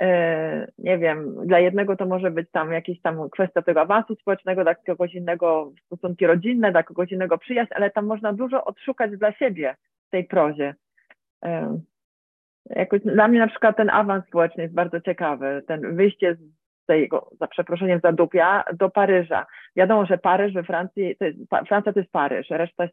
E, 0.00 0.72
nie 0.78 0.98
wiem, 0.98 1.46
dla 1.46 1.58
jednego 1.58 1.96
to 1.96 2.06
może 2.06 2.30
być 2.30 2.50
tam 2.50 2.72
jakaś 2.72 3.00
tam 3.00 3.30
kwestia 3.30 3.62
tego 3.62 3.80
awansu 3.80 4.14
społecznego, 4.14 4.62
dla 4.62 4.74
kogoś 4.74 5.14
innego 5.14 5.72
stosunki 5.86 6.26
rodzinne, 6.26 6.72
dla 6.72 6.82
kogoś 6.82 7.12
innego 7.12 7.38
przyjaźń, 7.38 7.72
ale 7.74 7.90
tam 7.90 8.06
można 8.06 8.32
dużo 8.32 8.64
odszukać 8.64 9.10
dla 9.10 9.32
siebie 9.32 9.76
tej 10.12 10.24
prozie. 10.24 10.74
Jakoś 12.70 13.00
dla 13.00 13.28
mnie 13.28 13.38
na 13.38 13.48
przykład 13.48 13.76
ten 13.76 13.90
awans 13.90 14.26
społeczny 14.26 14.62
jest 14.62 14.74
bardzo 14.74 15.00
ciekawy, 15.00 15.62
ten 15.66 15.96
wyjście 15.96 16.34
z 16.34 16.86
tego, 16.86 17.30
za 17.40 17.46
przeproszeniem, 17.46 18.00
zadupia 18.02 18.64
do 18.72 18.90
Paryża. 18.90 19.46
Wiadomo, 19.76 20.06
że 20.06 20.18
Paryż 20.18 20.52
we 20.52 20.62
Francji, 20.62 21.16
to 21.16 21.24
jest, 21.24 21.38
Francja 21.68 21.92
to 21.92 22.00
jest 22.00 22.12
Paryż, 22.12 22.50
reszta 22.50 22.88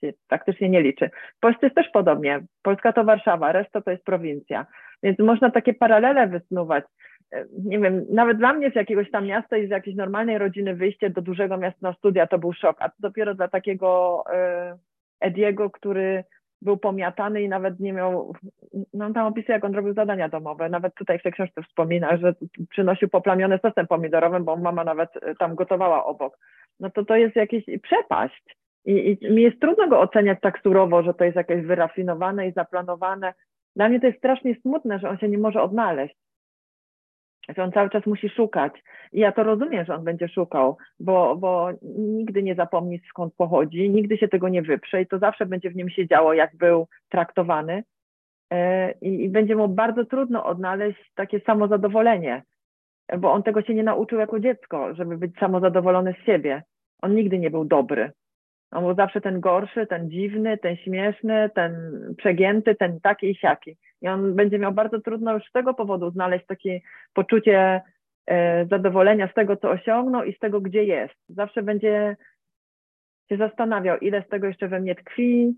się 0.00 0.12
praktycznie 0.28 0.68
nie 0.68 0.82
liczy. 0.82 1.10
W 1.36 1.40
Polsce 1.40 1.66
jest 1.66 1.76
też 1.76 1.88
podobnie. 1.92 2.40
Polska 2.62 2.92
to 2.92 3.04
Warszawa, 3.04 3.52
reszta 3.52 3.80
to 3.80 3.90
jest 3.90 4.04
prowincja. 4.04 4.66
Więc 5.02 5.18
można 5.18 5.50
takie 5.50 5.74
paralele 5.74 6.26
wysnuwać. 6.26 6.84
Nie 7.58 7.78
wiem, 7.78 8.06
nawet 8.10 8.38
dla 8.38 8.52
mnie 8.52 8.70
z 8.70 8.74
jakiegoś 8.74 9.10
tam 9.10 9.26
miasta 9.26 9.56
i 9.56 9.66
z 9.66 9.70
jakiejś 9.70 9.96
normalnej 9.96 10.38
rodziny 10.38 10.74
wyjście 10.74 11.10
do 11.10 11.22
dużego 11.22 11.56
miasta 11.56 11.78
na 11.82 11.92
studia 11.92 12.26
to 12.26 12.38
był 12.38 12.52
szok, 12.52 12.76
a 12.80 12.88
to 12.88 12.94
dopiero 12.98 13.34
dla 13.34 13.48
takiego 13.48 14.22
e, 14.32 14.78
Ediego, 15.20 15.70
który 15.70 16.24
był 16.64 16.76
pomiatany 16.76 17.42
i 17.42 17.48
nawet 17.48 17.80
nie 17.80 17.92
miał, 17.92 18.32
no 18.94 19.12
tam 19.12 19.26
opisuje, 19.26 19.54
jak 19.54 19.64
on 19.64 19.74
robił 19.74 19.94
zadania 19.94 20.28
domowe. 20.28 20.68
Nawet 20.68 20.94
tutaj 20.94 21.18
w 21.18 21.22
tej 21.22 21.32
książce 21.32 21.62
wspomina, 21.62 22.16
że 22.16 22.34
przynosił 22.70 23.08
poplamione 23.08 23.58
sosem 23.58 23.86
pomidorowym, 23.86 24.44
bo 24.44 24.56
mama 24.56 24.84
nawet 24.84 25.10
e, 25.22 25.34
tam 25.34 25.54
gotowała 25.54 26.04
obok. 26.04 26.38
No 26.80 26.90
to 26.90 27.04
to 27.04 27.16
jest 27.16 27.36
jakieś 27.36 27.64
przepaść. 27.82 28.56
I, 28.84 29.18
I 29.22 29.30
mi 29.30 29.42
jest 29.42 29.60
trudno 29.60 29.88
go 29.88 30.00
oceniać 30.00 30.38
tak 30.40 30.60
surowo, 30.62 31.02
że 31.02 31.14
to 31.14 31.24
jest 31.24 31.36
jakieś 31.36 31.66
wyrafinowane 31.66 32.48
i 32.48 32.52
zaplanowane. 32.52 33.34
Dla 33.76 33.88
mnie 33.88 34.00
to 34.00 34.06
jest 34.06 34.18
strasznie 34.18 34.54
smutne, 34.54 34.98
że 34.98 35.08
on 35.08 35.18
się 35.18 35.28
nie 35.28 35.38
może 35.38 35.62
odnaleźć 35.62 36.16
że 37.48 37.62
on 37.62 37.72
cały 37.72 37.90
czas 37.90 38.06
musi 38.06 38.28
szukać. 38.28 38.72
I 39.12 39.20
ja 39.20 39.32
to 39.32 39.42
rozumiem, 39.42 39.84
że 39.84 39.94
on 39.94 40.04
będzie 40.04 40.28
szukał, 40.28 40.76
bo, 41.00 41.36
bo 41.36 41.68
nigdy 41.98 42.42
nie 42.42 42.54
zapomni 42.54 43.00
skąd 43.08 43.34
pochodzi, 43.34 43.90
nigdy 43.90 44.18
się 44.18 44.28
tego 44.28 44.48
nie 44.48 44.62
wyprze 44.62 45.02
i 45.02 45.06
to 45.06 45.18
zawsze 45.18 45.46
będzie 45.46 45.70
w 45.70 45.76
nim 45.76 45.90
się 45.90 46.08
działo, 46.08 46.34
jak 46.34 46.56
był 46.56 46.88
traktowany. 47.08 47.84
E, 48.52 48.92
I, 48.92 49.24
I 49.24 49.28
będzie 49.28 49.56
mu 49.56 49.68
bardzo 49.68 50.04
trudno 50.04 50.44
odnaleźć 50.44 51.12
takie 51.14 51.40
samozadowolenie, 51.40 52.42
bo 53.18 53.32
on 53.32 53.42
tego 53.42 53.62
się 53.62 53.74
nie 53.74 53.82
nauczył 53.82 54.18
jako 54.18 54.40
dziecko, 54.40 54.94
żeby 54.94 55.18
być 55.18 55.32
samozadowolony 55.40 56.14
z 56.22 56.26
siebie. 56.26 56.62
On 57.02 57.14
nigdy 57.14 57.38
nie 57.38 57.50
był 57.50 57.64
dobry. 57.64 58.12
On 58.70 58.84
był 58.84 58.94
zawsze 58.94 59.20
ten 59.20 59.40
gorszy, 59.40 59.86
ten 59.86 60.10
dziwny, 60.10 60.58
ten 60.58 60.76
śmieszny, 60.76 61.50
ten 61.54 61.74
przegięty, 62.16 62.74
ten 62.74 63.00
taki 63.00 63.30
i 63.30 63.34
siaki. 63.34 63.76
I 64.02 64.08
on 64.08 64.34
będzie 64.34 64.58
miał 64.58 64.72
bardzo 64.72 65.00
trudno 65.00 65.34
już 65.34 65.44
z 65.44 65.52
tego 65.52 65.74
powodu 65.74 66.10
znaleźć 66.10 66.46
takie 66.46 66.80
poczucie 67.14 67.82
e, 68.26 68.66
zadowolenia 68.66 69.28
z 69.28 69.34
tego, 69.34 69.56
co 69.56 69.70
osiągnął 69.70 70.24
i 70.24 70.34
z 70.34 70.38
tego, 70.38 70.60
gdzie 70.60 70.84
jest. 70.84 71.14
Zawsze 71.28 71.62
będzie 71.62 72.16
się 73.28 73.36
zastanawiał, 73.36 73.98
ile 73.98 74.22
z 74.22 74.28
tego 74.28 74.46
jeszcze 74.46 74.68
we 74.68 74.80
mnie 74.80 74.94
tkwi. 74.94 75.54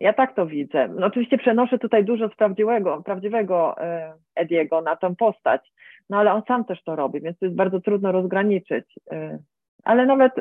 Ja 0.00 0.12
tak 0.12 0.34
to 0.34 0.46
widzę. 0.46 0.88
No, 0.88 1.06
oczywiście 1.06 1.38
przenoszę 1.38 1.78
tutaj 1.78 2.04
dużo 2.04 2.28
z 2.28 2.34
prawdziwego, 2.34 3.02
prawdziwego 3.02 3.74
e, 3.78 4.14
Ediego 4.34 4.82
na 4.82 4.96
tę 4.96 5.14
postać, 5.18 5.72
no 6.10 6.18
ale 6.18 6.32
on 6.32 6.42
sam 6.48 6.64
też 6.64 6.82
to 6.82 6.96
robi, 6.96 7.20
więc 7.20 7.38
to 7.38 7.46
jest 7.46 7.56
bardzo 7.56 7.80
trudno 7.80 8.12
rozgraniczyć. 8.12 8.84
E, 9.10 9.38
ale 9.84 10.06
nawet 10.06 10.32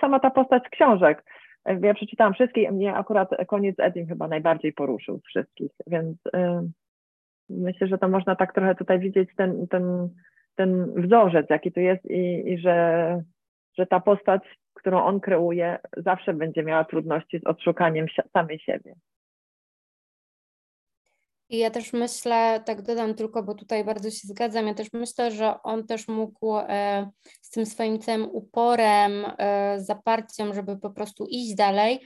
sama 0.00 0.20
ta 0.20 0.30
postać 0.30 0.62
z 0.66 0.70
książek, 0.70 1.24
ja 1.66 1.94
przeczytałam 1.94 2.34
wszystkie, 2.34 2.72
mnie 2.72 2.94
akurat 2.94 3.30
koniec 3.46 3.76
Edim 3.78 4.06
chyba 4.06 4.28
najbardziej 4.28 4.72
poruszył 4.72 5.18
z 5.18 5.24
wszystkich, 5.24 5.70
więc 5.86 6.16
y, 6.26 6.70
myślę, 7.48 7.86
że 7.86 7.98
to 7.98 8.08
można 8.08 8.36
tak 8.36 8.54
trochę 8.54 8.74
tutaj 8.74 8.98
widzieć 8.98 9.30
ten, 9.36 9.68
ten, 9.68 10.08
ten 10.54 10.92
wzorzec, 11.02 11.50
jaki 11.50 11.72
tu 11.72 11.80
jest 11.80 12.10
i, 12.10 12.52
i 12.52 12.58
że, 12.58 13.22
że 13.78 13.86
ta 13.86 14.00
postać, 14.00 14.42
którą 14.74 15.04
on 15.04 15.20
kreuje, 15.20 15.78
zawsze 15.96 16.34
będzie 16.34 16.62
miała 16.62 16.84
trudności 16.84 17.38
z 17.38 17.46
odszukaniem 17.46 18.06
samej 18.32 18.58
siebie. 18.58 18.94
I 21.52 21.58
ja 21.58 21.70
też 21.70 21.92
myślę, 21.92 22.62
tak 22.66 22.82
dodam 22.82 23.14
tylko, 23.14 23.42
bo 23.42 23.54
tutaj 23.54 23.84
bardzo 23.84 24.10
się 24.10 24.28
zgadzam, 24.28 24.66
ja 24.66 24.74
też 24.74 24.92
myślę, 24.92 25.30
że 25.30 25.62
on 25.62 25.86
też 25.86 26.08
mógł 26.08 26.56
e, 26.56 27.10
z 27.42 27.50
tym 27.50 27.66
swoim 27.66 27.98
całym 27.98 28.28
uporem, 28.30 29.24
e, 29.38 29.76
zaparciem, 29.80 30.54
żeby 30.54 30.78
po 30.78 30.90
prostu 30.90 31.26
iść 31.26 31.54
dalej, 31.54 32.00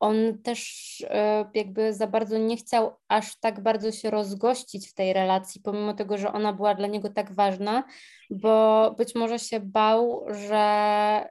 on 0.00 0.16
też 0.42 0.70
e, 1.08 1.50
jakby 1.54 1.94
za 1.94 2.06
bardzo 2.06 2.38
nie 2.38 2.56
chciał 2.56 2.96
aż 3.08 3.40
tak 3.40 3.62
bardzo 3.62 3.92
się 3.92 4.10
rozgościć 4.10 4.88
w 4.88 4.94
tej 4.94 5.12
relacji, 5.12 5.60
pomimo 5.60 5.94
tego, 5.94 6.18
że 6.18 6.32
ona 6.32 6.52
była 6.52 6.74
dla 6.74 6.86
niego 6.86 7.08
tak 7.08 7.32
ważna, 7.32 7.84
bo 8.30 8.94
być 8.98 9.14
może 9.14 9.38
się 9.38 9.60
bał, 9.60 10.24
że 10.28 11.28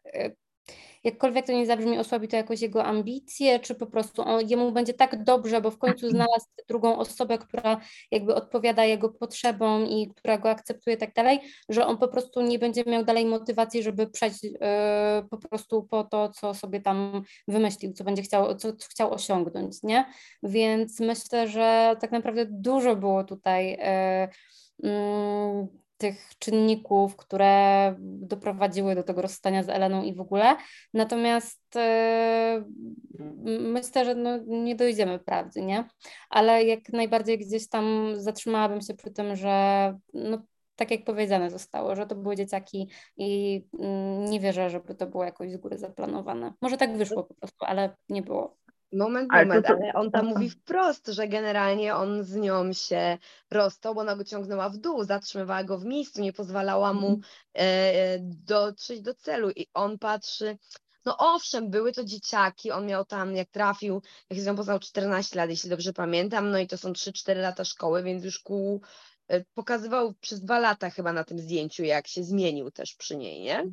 jakkolwiek 1.04 1.46
to 1.46 1.52
nie 1.52 1.66
zabrzmi, 1.66 2.00
osłabi 2.00 2.28
to 2.28 2.36
jakoś 2.36 2.62
jego 2.62 2.84
ambicje, 2.84 3.60
czy 3.60 3.76
po 3.76 3.88
prostu 3.88 4.22
on, 4.22 4.50
jemu 4.50 4.72
będzie 4.72 4.94
tak 4.94 5.24
dobrze, 5.24 5.62
bo 5.62 5.72
w 5.72 5.78
końcu 5.78 6.10
znalazł 6.10 6.46
drugą 6.68 6.98
osobę, 6.98 7.38
która 7.38 7.82
jakby 8.12 8.36
odpowiada 8.36 8.86
jego 8.86 9.10
potrzebom 9.10 9.86
i 9.86 10.14
która 10.16 10.38
go 10.38 10.50
akceptuje 10.50 10.98
tak 10.98 11.14
dalej, 11.14 11.40
że 11.70 11.86
on 11.86 11.98
po 11.98 12.08
prostu 12.08 12.42
nie 12.42 12.60
będzie 12.60 12.84
miał 12.88 13.04
dalej 13.04 13.26
motywacji, 13.26 13.84
żeby 13.84 14.08
przejść 14.08 14.44
yy, 14.44 14.60
po 15.30 15.38
prostu 15.38 15.84
po 15.84 16.04
to, 16.04 16.30
co 16.30 16.54
sobie 16.54 16.82
tam 16.82 17.24
wymyślił, 17.48 17.94
co 17.94 18.04
będzie 18.04 18.22
chciał, 18.22 18.56
co, 18.56 18.74
co 18.74 18.88
chciał 18.90 19.14
osiągnąć, 19.14 19.84
nie? 19.84 20.06
Więc 20.44 21.00
myślę, 21.00 21.48
że 21.48 21.96
tak 22.02 22.12
naprawdę 22.12 22.46
dużo 22.50 22.96
było 22.96 23.24
tutaj 23.24 23.78
yy, 24.82 24.90
yy, 24.90 25.89
tych 26.00 26.38
czynników, 26.40 27.16
które 27.16 27.96
doprowadziły 28.00 28.96
do 28.96 29.04
tego 29.04 29.22
rozstania 29.22 29.64
z 29.64 29.70
Eleną 29.70 30.04
i 30.04 30.14
w 30.14 30.22
ogóle. 30.22 30.56
Natomiast 30.94 31.76
yy, 31.76 33.60
myślę, 33.60 34.06
że 34.06 34.16
no, 34.16 34.38
nie 34.48 34.76
dojdziemy 34.76 35.20
prawdy, 35.20 35.62
nie? 35.62 35.88
Ale 36.30 36.64
jak 36.64 36.90
najbardziej 36.90 37.38
gdzieś 37.38 37.70
tam 37.70 38.14
zatrzymałabym 38.16 38.82
się 38.82 38.94
przy 38.94 39.12
tym, 39.12 39.36
że 39.36 39.98
no, 40.14 40.42
tak 40.76 40.92
jak 40.92 41.04
powiedziane 41.04 41.50
zostało, 41.50 41.96
że 41.96 42.08
to 42.08 42.16
były 42.16 42.36
dzieciaki 42.36 42.90
i 43.18 43.54
yy, 43.54 44.30
nie 44.30 44.40
wierzę, 44.40 44.70
żeby 44.70 44.96
to 44.96 45.08
było 45.08 45.24
jakoś 45.24 45.52
z 45.52 45.58
góry 45.58 45.78
zaplanowane. 45.78 46.54
Może 46.62 46.78
tak 46.78 46.98
wyszło 46.98 47.24
po 47.24 47.34
prostu, 47.34 47.66
ale 47.66 47.96
nie 48.10 48.22
było. 48.22 48.58
Moment, 48.92 49.30
ale 49.32 49.46
moment, 49.46 49.66
to, 49.66 49.74
to... 49.74 49.80
ale 49.80 49.94
on 49.94 50.12
tam 50.12 50.26
mówi 50.26 50.50
wprost, 50.50 51.08
że 51.08 51.28
generalnie 51.28 51.96
on 51.96 52.24
z 52.24 52.36
nią 52.36 52.74
się 52.74 53.18
rozstał, 53.52 53.96
bo 53.96 54.02
ona 54.02 54.16
go 54.16 54.24
ciągnęła 54.24 54.70
w 54.70 54.78
dół, 54.78 55.04
zatrzymywała 55.04 55.64
go 55.64 55.78
w 55.78 55.86
miejscu, 55.86 56.22
nie 56.22 56.34
pozwalała 56.34 56.94
mu 56.94 57.08
mhm. 57.08 57.24
e, 57.54 58.20
dotrzeć 58.22 59.02
do 59.02 59.14
celu 59.14 59.50
i 59.50 59.68
on 59.74 60.00
patrzy, 60.00 60.58
no 61.06 61.18
owszem, 61.18 61.70
były 61.70 61.92
to 61.92 62.04
dzieciaki, 62.04 62.72
on 62.72 62.86
miał 62.86 63.06
tam, 63.06 63.36
jak 63.36 63.50
trafił, 63.50 64.02
jak 64.30 64.38
się 64.38 64.44
z 64.44 64.46
nią 64.46 64.56
poznał 64.56 64.80
14 64.80 65.38
lat, 65.38 65.50
jeśli 65.50 65.70
dobrze 65.70 65.94
pamiętam, 65.94 66.52
no 66.52 66.60
i 66.60 66.68
to 66.68 66.78
są 66.78 66.92
3-4 66.92 67.36
lata 67.36 67.66
szkoły, 67.66 68.04
więc 68.04 68.24
już 68.24 68.40
ku, 68.40 68.82
e, 69.28 69.44
pokazywał 69.54 70.14
przez 70.14 70.42
dwa 70.42 70.60
lata 70.60 70.90
chyba 70.90 71.14
na 71.14 71.24
tym 71.24 71.40
zdjęciu, 71.40 71.84
jak 71.84 72.08
się 72.08 72.24
zmienił 72.24 72.72
też 72.72 72.96
przy 72.96 73.18
niej, 73.18 73.42
nie? 73.42 73.66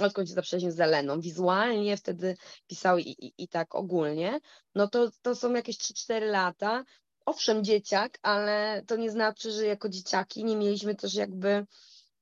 Odkąd 0.00 0.28
się 0.28 0.34
zaprzyjaźnił 0.34 0.72
z 0.72 0.76
Zeleną, 0.76 1.20
wizualnie 1.20 1.96
wtedy 1.96 2.36
pisał 2.66 2.98
i, 2.98 3.08
i, 3.08 3.32
i 3.38 3.48
tak 3.48 3.74
ogólnie, 3.74 4.40
no 4.74 4.88
to, 4.88 5.10
to 5.22 5.34
są 5.34 5.54
jakieś 5.54 5.76
3-4 5.76 6.30
lata. 6.30 6.84
Owszem, 7.26 7.64
dzieciak, 7.64 8.18
ale 8.22 8.82
to 8.86 8.96
nie 8.96 9.10
znaczy, 9.10 9.52
że 9.52 9.66
jako 9.66 9.88
dzieciaki 9.88 10.44
nie 10.44 10.56
mieliśmy 10.56 10.94
też 10.94 11.14
jakby 11.14 11.66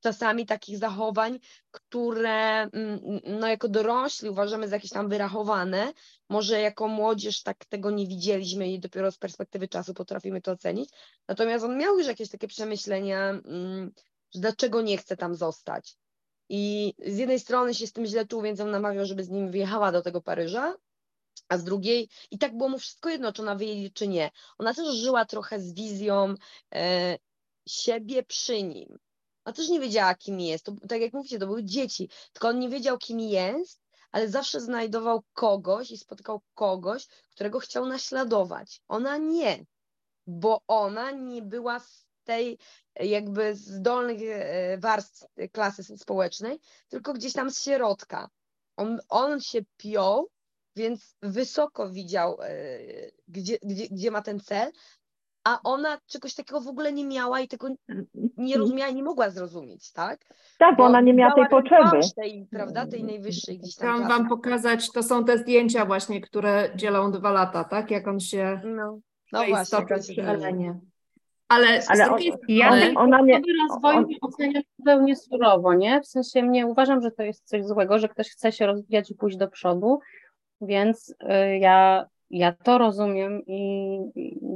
czasami 0.05 0.45
takich 0.45 0.77
zachowań, 0.77 1.39
które 1.71 2.61
mm, 2.61 2.99
no 3.39 3.47
jako 3.47 3.69
dorośli 3.69 4.29
uważamy 4.29 4.67
za 4.67 4.75
jakieś 4.75 4.91
tam 4.91 5.09
wyrachowane, 5.09 5.93
może 6.29 6.61
jako 6.61 6.87
młodzież 6.87 7.43
tak 7.43 7.65
tego 7.65 7.91
nie 7.91 8.07
widzieliśmy 8.07 8.71
i 8.71 8.79
dopiero 8.79 9.11
z 9.11 9.17
perspektywy 9.17 9.67
czasu 9.67 9.93
potrafimy 9.93 10.41
to 10.41 10.51
ocenić. 10.51 10.89
Natomiast 11.27 11.65
on 11.65 11.77
miał 11.77 11.97
już 11.97 12.07
jakieś 12.07 12.29
takie 12.29 12.47
przemyślenia, 12.47 13.29
mm, 13.29 13.91
że 14.33 14.39
dlaczego 14.39 14.81
nie 14.81 14.97
chce 14.97 15.17
tam 15.17 15.35
zostać. 15.35 15.97
I 16.49 16.93
z 17.05 17.17
jednej 17.17 17.39
strony 17.39 17.73
się 17.73 17.87
z 17.87 17.93
tym 17.93 18.05
źle 18.05 18.25
czuł, 18.25 18.41
więc 18.41 18.59
on 18.59 18.71
namawiał, 18.71 19.05
żeby 19.05 19.23
z 19.23 19.29
nim 19.29 19.51
wyjechała 19.51 19.91
do 19.91 20.01
tego 20.01 20.21
Paryża, 20.21 20.75
a 21.49 21.57
z 21.57 21.63
drugiej 21.63 22.09
i 22.31 22.37
tak 22.37 22.57
było 22.57 22.69
mu 22.69 22.79
wszystko 22.79 23.09
jedno, 23.09 23.33
czy 23.33 23.41
ona 23.41 23.55
wyjedzie, 23.55 23.89
czy 23.89 24.07
nie. 24.07 24.31
Ona 24.57 24.73
też 24.73 24.95
żyła 24.95 25.25
trochę 25.25 25.59
z 25.59 25.73
wizją 25.73 26.35
e, 26.75 27.17
siebie 27.67 28.23
przy 28.23 28.63
nim. 28.63 28.97
Ona 29.45 29.53
też 29.53 29.69
nie 29.69 29.79
wiedziała, 29.79 30.15
kim 30.15 30.39
jest. 30.39 30.65
To, 30.65 30.75
tak 30.89 31.01
jak 31.01 31.13
mówicie, 31.13 31.39
to 31.39 31.47
były 31.47 31.63
dzieci, 31.63 32.09
tylko 32.33 32.47
on 32.47 32.59
nie 32.59 32.69
wiedział, 32.69 32.97
kim 32.97 33.19
jest, 33.19 33.81
ale 34.11 34.29
zawsze 34.29 34.61
znajdował 34.61 35.23
kogoś 35.33 35.91
i 35.91 35.97
spotykał 35.97 36.41
kogoś, 36.53 37.07
którego 37.31 37.59
chciał 37.59 37.85
naśladować. 37.85 38.81
Ona 38.87 39.17
nie, 39.17 39.65
bo 40.27 40.61
ona 40.67 41.11
nie 41.11 41.41
była 41.41 41.79
z 41.79 42.04
tej 42.25 42.57
jakby 42.99 43.55
z 43.55 43.81
dolnych 43.81 44.21
e, 44.21 44.77
warstw 44.77 45.25
klasy 45.51 45.97
społecznej, 45.97 46.59
tylko 46.89 47.13
gdzieś 47.13 47.33
tam 47.33 47.51
z 47.51 47.63
środka. 47.63 48.29
On, 48.77 48.99
on 49.09 49.41
się 49.41 49.59
piął, 49.77 50.29
więc 50.75 51.15
wysoko 51.21 51.89
widział, 51.89 52.37
e, 52.41 52.79
gdzie, 53.27 53.57
gdzie, 53.63 53.87
gdzie 53.91 54.11
ma 54.11 54.21
ten 54.21 54.39
cel, 54.39 54.71
a 55.43 55.59
ona 55.63 55.97
czegoś 56.07 56.33
takiego 56.33 56.61
w 56.61 56.67
ogóle 56.67 56.93
nie 56.93 57.05
miała 57.05 57.39
i 57.41 57.47
tego 57.47 57.67
nie 58.37 58.57
rozumiała, 58.57 58.91
nie 58.91 59.03
mogła 59.03 59.29
zrozumieć, 59.29 59.91
tak? 59.91 60.25
Tak, 60.59 60.77
bo 60.77 60.83
ona 60.83 61.01
nie 61.01 61.13
miała 61.13 61.33
tej 61.35 61.49
potrzeby. 61.49 61.99
Tej, 62.15 62.47
prawda, 62.51 62.87
tej 62.87 63.03
najwyższej 63.03 63.59
gdzieś 63.59 63.75
tam 63.75 63.87
Chciałam 63.87 64.09
Wam 64.09 64.29
pokazać, 64.29 64.91
to 64.91 65.03
są 65.03 65.25
te 65.25 65.37
zdjęcia 65.37 65.85
właśnie, 65.85 66.21
które 66.21 66.69
dzielą 66.75 67.11
dwa 67.11 67.31
lata, 67.31 67.63
tak? 67.63 67.91
Jak 67.91 68.07
on 68.07 68.19
się 68.19 68.61
no, 68.63 68.99
no 69.31 69.45
właśnie, 69.45 69.85
przy 69.99 70.23
Elenie. 70.23 70.79
Ale, 71.47 71.81
ale 71.87 72.11
on, 72.11 72.19
ja 72.47 72.69
ona, 72.69 72.85
ona 72.95 73.21
nie, 73.21 73.41
rozwoju 73.69 73.97
on, 73.97 74.05
oceniam 74.21 74.63
zupełnie 74.79 75.15
surowo, 75.15 75.73
nie? 75.73 76.01
W 76.01 76.07
sensie 76.07 76.41
nie 76.41 76.67
uważam, 76.67 77.01
że 77.01 77.11
to 77.11 77.23
jest 77.23 77.47
coś 77.47 77.65
złego, 77.65 77.99
że 77.99 78.09
ktoś 78.09 78.29
chce 78.29 78.51
się 78.51 78.65
rozwijać 78.65 79.11
i 79.11 79.15
pójść 79.15 79.37
do 79.37 79.47
przodu, 79.47 79.99
więc 80.61 81.09
y, 81.09 81.57
ja 81.57 82.05
ja 82.29 82.51
to 82.51 82.77
rozumiem 82.77 83.41
i 83.47 83.99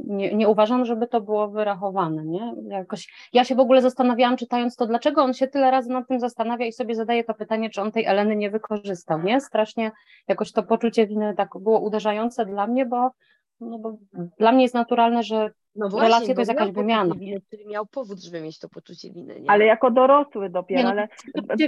nie, 0.06 0.36
nie, 0.36 0.48
uważam, 0.48 0.86
żeby 0.86 1.08
to 1.08 1.22
było 1.22 1.48
wyrachowane, 1.48 2.26
nie? 2.26 2.54
Jakoś, 2.68 3.30
ja 3.34 3.44
się 3.44 3.56
w 3.56 3.60
ogóle 3.60 3.82
zastanawiałam, 3.82 4.38
czytając 4.38 4.76
to, 4.76 4.88
dlaczego 4.88 5.24
on 5.24 5.34
się 5.34 5.48
tyle 5.48 5.72
razy 5.72 5.90
nad 5.90 6.08
tym 6.08 6.20
zastanawia 6.20 6.66
i 6.66 6.72
sobie 6.72 6.96
zadaje 6.96 7.24
to 7.24 7.34
pytanie, 7.34 7.70
czy 7.70 7.82
on 7.82 7.92
tej 7.92 8.06
Eleny 8.06 8.36
nie 8.36 8.50
wykorzystał, 8.50 9.24
nie? 9.24 9.42
Strasznie 9.42 9.92
jakoś 10.28 10.52
to 10.52 10.64
poczucie 10.64 11.08
winy 11.08 11.34
tak 11.38 11.50
było 11.60 11.80
uderzające 11.80 12.46
dla 12.46 12.68
mnie, 12.68 12.86
bo, 12.86 13.12
no 13.60 13.80
bo 13.80 13.98
dla 14.40 14.52
mnie 14.52 14.64
jest 14.64 14.76
naturalne, 14.76 15.24
że 15.24 15.52
no 15.76 15.90
właśnie, 15.90 16.08
relacje 16.08 16.36
to 16.36 16.42
jest 16.42 16.52
jakaś 16.52 16.72
wymiana. 16.72 17.16
Winy, 17.16 17.42
który 17.42 17.66
miał 17.66 17.86
powód, 17.86 18.20
żeby 18.20 18.42
mieć 18.42 18.60
to 18.60 18.70
poczucie 18.70 19.12
winy. 19.12 19.42
Nie? 19.42 19.52
Ale 19.52 19.66
jako 19.66 19.92
dorosły 19.92 20.50
dopiero, 20.50 20.90
nie, 20.90 21.08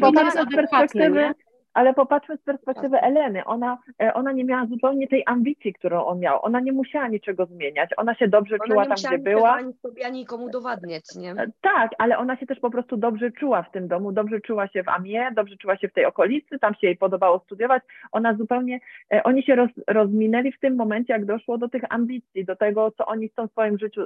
no, 0.02 0.12
ale 0.20 0.32
z 0.32 0.56
perspektywy... 0.56 1.22
Nie? 1.22 1.51
Ale 1.74 1.94
popatrzmy 1.94 2.38
z 2.38 2.42
perspektywy 2.42 2.98
tak. 2.98 3.04
Eleny. 3.04 3.46
Ona, 3.46 3.78
e, 4.02 4.14
ona 4.14 4.32
nie 4.32 4.44
miała 4.44 4.66
zupełnie 4.66 5.08
tej 5.08 5.24
ambicji, 5.26 5.74
którą 5.74 6.06
on 6.06 6.20
miał. 6.20 6.46
Ona 6.46 6.60
nie 6.60 6.72
musiała 6.72 7.08
niczego 7.08 7.46
zmieniać. 7.46 7.90
Ona 7.98 8.16
się 8.16 8.28
dobrze 8.28 8.56
ona 8.56 8.68
czuła 8.68 8.86
tam, 8.86 8.96
gdzie 8.96 9.18
była. 9.18 9.54
Ani 9.54 9.74
sobie, 9.74 10.06
ani 10.06 10.26
komu 10.26 10.50
dowadniać, 10.50 11.04
nie? 11.16 11.32
E, 11.32 11.48
tak, 11.62 11.92
ale 11.98 12.18
ona 12.18 12.38
się 12.38 12.46
też 12.46 12.60
po 12.60 12.72
prostu 12.72 12.98
dobrze 12.98 13.32
czuła 13.32 13.64
w 13.64 13.72
tym 13.72 13.88
domu, 13.88 14.12
dobrze 14.12 14.42
czuła 14.42 14.68
się 14.68 14.84
w 14.84 14.90
Amie, 14.90 15.32
dobrze 15.36 15.58
czuła 15.58 15.78
się 15.78 15.88
w 15.88 15.94
tej 15.94 16.06
okolicy, 16.06 16.60
tam 16.60 16.76
się 16.76 16.88
jej 16.88 16.98
podobało 16.98 17.40
studiować. 17.40 17.84
Ona 18.12 18.34
zupełnie, 18.36 18.80
e, 19.14 19.24
oni 19.24 19.44
się 19.44 19.56
roz, 19.56 19.70
rozminęli 19.88 20.52
w 20.52 20.60
tym 20.60 20.76
momencie, 20.76 21.14
jak 21.14 21.26
doszło 21.26 21.58
do 21.58 21.70
tych 21.70 21.84
ambicji, 21.90 22.46
do 22.46 22.56
tego, 22.56 22.92
co 22.92 23.06
oni 23.06 23.30
chcą 23.30 23.48
w 23.48 23.52
swoim 23.52 23.78
życiu 23.78 24.06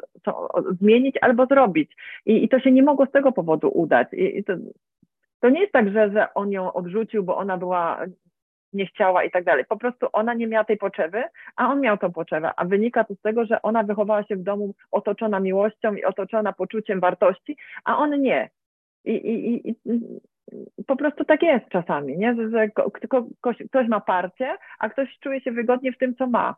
zmienić 0.82 1.16
albo 1.22 1.46
zrobić. 1.46 1.92
I, 2.26 2.44
I 2.44 2.50
to 2.50 2.60
się 2.60 2.72
nie 2.72 2.84
mogło 2.84 3.06
z 3.06 3.12
tego 3.12 3.32
powodu 3.32 3.70
udać. 3.70 4.08
I, 4.14 4.38
i 4.38 4.44
to, 4.44 4.54
to 5.46 5.50
nie 5.50 5.62
jest 5.62 5.74
tak, 5.74 5.92
że, 5.92 6.12
że 6.12 6.34
on 6.34 6.52
ją 6.52 6.74
odrzucił, 6.74 7.24
bo 7.24 7.38
ona 7.38 7.58
była, 7.58 8.06
nie 8.74 8.86
chciała 8.86 9.24
i 9.24 9.32
tak 9.32 9.44
dalej. 9.44 9.66
Po 9.66 9.78
prostu 9.78 10.08
ona 10.14 10.34
nie 10.34 10.48
miała 10.48 10.64
tej 10.64 10.78
potrzeby, 10.78 11.24
a 11.56 11.68
on 11.68 11.82
miał 11.82 11.98
tą 11.98 12.12
potrzebę. 12.12 12.52
A 12.56 12.66
wynika 12.66 13.04
to 13.04 13.16
z 13.16 13.22
tego, 13.22 13.46
że 13.46 13.62
ona 13.62 13.84
wychowała 13.84 14.24
się 14.24 14.36
w 14.36 14.44
domu 14.44 14.74
otoczona 14.92 15.40
miłością 15.40 15.96
i 15.96 16.04
otoczona 16.04 16.54
poczuciem 16.54 17.00
wartości, 17.00 17.58
a 17.84 17.98
on 17.98 18.22
nie. 18.22 18.50
I, 19.06 19.12
i, 19.12 19.70
i, 19.70 19.76
po 20.88 20.96
prostu 20.96 21.26
tak 21.26 21.44
jest 21.44 21.70
czasami, 21.70 22.18
nie? 22.18 22.36
że, 22.36 22.50
że 22.50 22.70
ktoś, 23.40 23.58
ktoś 23.70 23.88
ma 23.88 24.00
parcie, 24.00 24.58
a 24.80 24.90
ktoś 24.90 25.20
czuje 25.20 25.42
się 25.42 25.52
wygodnie 25.52 25.92
w 25.92 25.98
tym, 25.98 26.16
co 26.16 26.28
ma. 26.28 26.56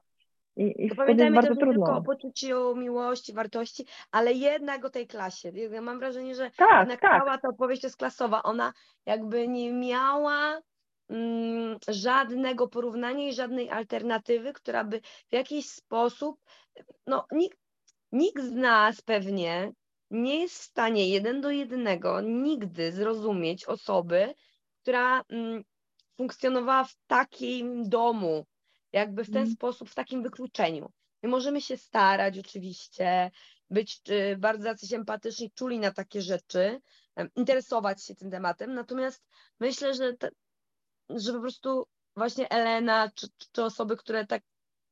I, 0.58 0.86
i 0.86 0.96
pamiętajmy 0.96 1.36
bardzo 1.36 1.50
też 1.50 1.58
trudno. 1.58 1.86
tylko 1.86 1.98
o 1.98 2.02
poczuciu 2.02 2.76
miłości, 2.76 3.34
wartości, 3.34 3.86
ale 4.12 4.34
jednak 4.34 4.86
o 4.86 4.90
tej 4.90 5.08
klasie. 5.08 5.52
Ja 5.56 5.82
mam 5.82 6.00
wrażenie, 6.00 6.36
że 6.36 6.52
tak, 6.58 6.80
jednak 6.80 7.02
tak. 7.02 7.22
cała 7.22 7.38
ta 7.38 7.48
opowieść 7.48 7.84
jest 7.84 7.98
klasowa. 7.98 8.44
Ona 8.44 8.74
jakby 9.06 9.48
nie 9.48 9.74
miała 9.74 10.62
mm, 11.10 11.78
żadnego 11.88 12.68
porównania 12.68 13.28
i 13.28 13.34
żadnej 13.34 13.70
alternatywy, 13.70 14.54
która 14.54 14.84
by 14.84 15.02
w 15.30 15.34
jakiś 15.34 15.70
sposób, 15.70 16.40
no 17.08 17.26
nikt, 17.32 17.58
nikt 18.12 18.44
z 18.44 18.52
nas 18.52 19.02
pewnie 19.02 19.72
nie 20.12 20.40
jest 20.40 20.56
w 20.56 20.64
stanie 20.64 21.10
jeden 21.10 21.42
do 21.42 21.52
jednego 21.52 22.22
nigdy 22.22 22.92
zrozumieć 22.92 23.66
osoby, 23.66 24.34
która 24.82 25.24
mm, 25.30 25.64
funkcjonowała 26.18 26.84
w 26.84 26.96
takim 27.08 27.90
domu, 27.90 28.46
jakby 28.98 29.24
w 29.24 29.32
ten 29.32 29.44
mm. 29.44 29.52
sposób, 29.52 29.90
w 29.90 29.96
takim 29.96 30.24
wykluczeniu. 30.24 30.92
My 31.24 31.30
możemy 31.30 31.62
się 31.62 31.78
starać 31.78 32.40
oczywiście, 32.40 33.32
być 33.70 34.02
bardzo 34.38 34.68
jacyś 34.68 34.94
empatyczni, 34.94 35.52
czuli 35.52 35.80
na 35.80 35.92
takie 35.92 36.22
rzeczy, 36.22 36.82
interesować 37.36 38.04
się 38.04 38.16
tym 38.16 38.32
tematem, 38.32 38.74
natomiast 38.74 39.24
myślę, 39.60 39.94
że, 39.94 40.14
te, 40.14 40.30
że 41.10 41.34
po 41.34 41.40
prostu 41.40 41.88
właśnie 42.16 42.50
Elena, 42.50 43.12
czy, 43.16 43.28
czy 43.52 43.64
osoby, 43.64 43.98
które 43.98 44.28
tak, 44.28 44.44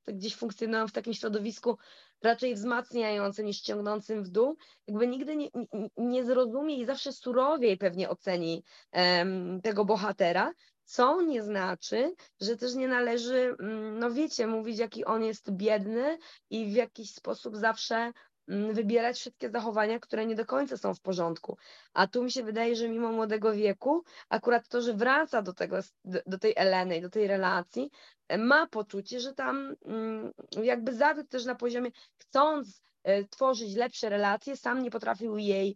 tak 0.03 0.17
gdzieś 0.17 0.35
funkcjonują 0.35 0.87
w 0.87 0.91
takim 0.91 1.13
środowisku 1.13 1.77
raczej 2.21 2.55
wzmacniającym 2.55 3.45
niż 3.45 3.61
ciągnącym 3.61 4.23
w 4.23 4.29
dół, 4.29 4.57
jakby 4.87 5.07
nigdy 5.07 5.35
nie, 5.35 5.49
nie, 5.73 5.89
nie 5.97 6.25
zrozumie 6.25 6.75
i 6.75 6.85
zawsze 6.85 7.13
surowiej 7.13 7.77
pewnie 7.77 8.09
oceni 8.09 8.63
um, 8.91 9.61
tego 9.61 9.85
bohatera, 9.85 10.53
co 10.85 11.21
nie 11.21 11.43
znaczy, 11.43 12.15
że 12.41 12.57
też 12.57 12.73
nie 12.75 12.87
należy, 12.87 13.55
mm, 13.59 13.99
no 13.99 14.11
wiecie, 14.11 14.47
mówić, 14.47 14.79
jaki 14.79 15.05
on 15.05 15.23
jest 15.23 15.51
biedny 15.51 16.17
i 16.49 16.65
w 16.65 16.73
jakiś 16.73 17.11
sposób 17.11 17.57
zawsze 17.57 18.11
mm, 18.47 18.73
wybierać 18.73 19.17
wszystkie 19.19 19.49
zachowania, 19.49 19.99
które 19.99 20.25
nie 20.25 20.35
do 20.35 20.45
końca 20.45 20.77
są 20.77 20.93
w 20.93 21.01
porządku. 21.01 21.57
A 21.93 22.07
tu 22.07 22.23
mi 22.23 22.31
się 22.31 22.43
wydaje, 22.43 22.75
że 22.75 22.89
mimo 22.89 23.11
młodego 23.11 23.53
wieku, 23.53 24.03
akurat 24.29 24.67
to, 24.67 24.81
że 24.81 24.93
wraca 24.93 25.41
do, 25.41 25.53
tego, 25.53 25.77
do 26.25 26.39
tej 26.39 26.53
Eleny, 26.55 27.01
do 27.01 27.09
tej 27.09 27.27
relacji, 27.27 27.91
e, 28.27 28.37
ma 28.37 28.67
poczucie, 28.67 29.19
że 29.19 29.33
tam 29.33 29.75
mm, 29.85 30.31
jakby 30.63 30.93
zawiódł 30.93 31.29
też 31.29 31.45
na 31.45 31.55
poziomie, 31.55 31.91
chcąc 32.17 32.81
e, 33.03 33.23
tworzyć 33.23 33.75
lepsze 33.75 34.09
relacje, 34.09 34.57
sam 34.57 34.83
nie 34.83 34.91
potrafił 34.91 35.37
jej 35.37 35.75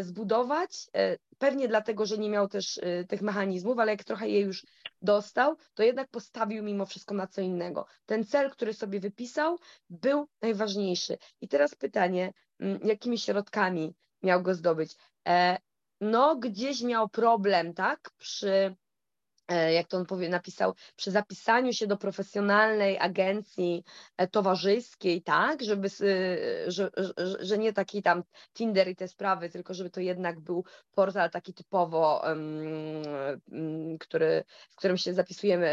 zbudować. 0.00 0.86
E, 0.94 1.16
pewnie 1.38 1.68
dlatego, 1.68 2.06
że 2.06 2.18
nie 2.18 2.30
miał 2.30 2.48
też 2.48 2.78
e, 2.78 3.04
tych 3.04 3.22
mechanizmów, 3.22 3.78
ale 3.78 3.92
jak 3.92 4.04
trochę 4.04 4.28
je 4.28 4.40
już 4.40 4.66
dostał, 5.02 5.56
to 5.74 5.82
jednak 5.82 6.08
postawił 6.08 6.64
mimo 6.64 6.86
wszystko 6.86 7.14
na 7.14 7.26
co 7.26 7.40
innego. 7.40 7.86
Ten 8.06 8.24
cel, 8.24 8.50
który 8.50 8.72
sobie 8.74 9.00
wypisał, 9.00 9.58
był 9.90 10.28
najważniejszy. 10.42 11.18
I 11.40 11.48
teraz 11.48 11.74
pytanie, 11.74 12.32
mm, 12.60 12.80
jakimi 12.84 13.18
środkami 13.18 13.94
miał 14.22 14.42
go 14.42 14.54
zdobyć? 14.54 14.96
No, 16.00 16.36
gdzieś 16.36 16.82
miał 16.82 17.08
problem, 17.08 17.74
tak, 17.74 18.10
przy 18.18 18.48
E, 18.48 18.74
jak 19.48 19.88
to 19.88 19.96
on 19.96 20.06
powie, 20.06 20.28
napisał, 20.28 20.74
przy 20.96 21.10
zapisaniu 21.10 21.72
się 21.72 21.86
do 21.86 21.96
profesjonalnej 21.96 22.98
agencji 22.98 23.84
e, 24.16 24.28
towarzyskiej, 24.28 25.22
tak, 25.22 25.62
żeby, 25.62 25.88
e, 25.88 26.70
że, 26.70 26.90
że, 27.40 27.58
nie 27.58 27.72
taki 27.72 28.02
tam 28.02 28.22
Tinder 28.52 28.88
i 28.88 28.96
te 28.96 29.08
sprawy, 29.08 29.50
tylko 29.50 29.74
żeby 29.74 29.90
to 29.90 30.00
jednak 30.00 30.40
był 30.40 30.64
portal 30.90 31.30
taki 31.30 31.54
typowo, 31.54 32.22
um, 32.26 33.98
który, 33.98 34.44
w 34.70 34.76
którym 34.76 34.96
się 34.96 35.14
zapisujemy 35.14 35.68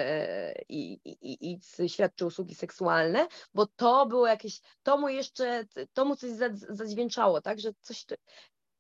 i, 0.70 1.00
i, 1.04 1.60
i 1.82 1.90
świadczy 1.90 2.26
usługi 2.26 2.56
seksualne, 2.56 3.28
bo 3.54 3.66
to 3.66 4.06
było 4.06 4.28
jakieś, 4.28 4.62
to 4.84 4.98
mu 4.98 5.10
jeszcze, 5.10 5.66
to 5.94 6.06
mu 6.06 6.16
coś 6.16 6.30
zadźwięczało, 6.70 7.42
tak, 7.42 7.60
że 7.60 7.74
coś, 7.82 8.06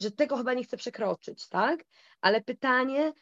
że 0.01 0.11
tego 0.11 0.37
chyba 0.37 0.53
nie 0.53 0.63
chce 0.63 0.77
przekroczyć, 0.77 1.47
tak, 1.47 1.79
ale 2.21 2.41
pytanie, 2.41 3.13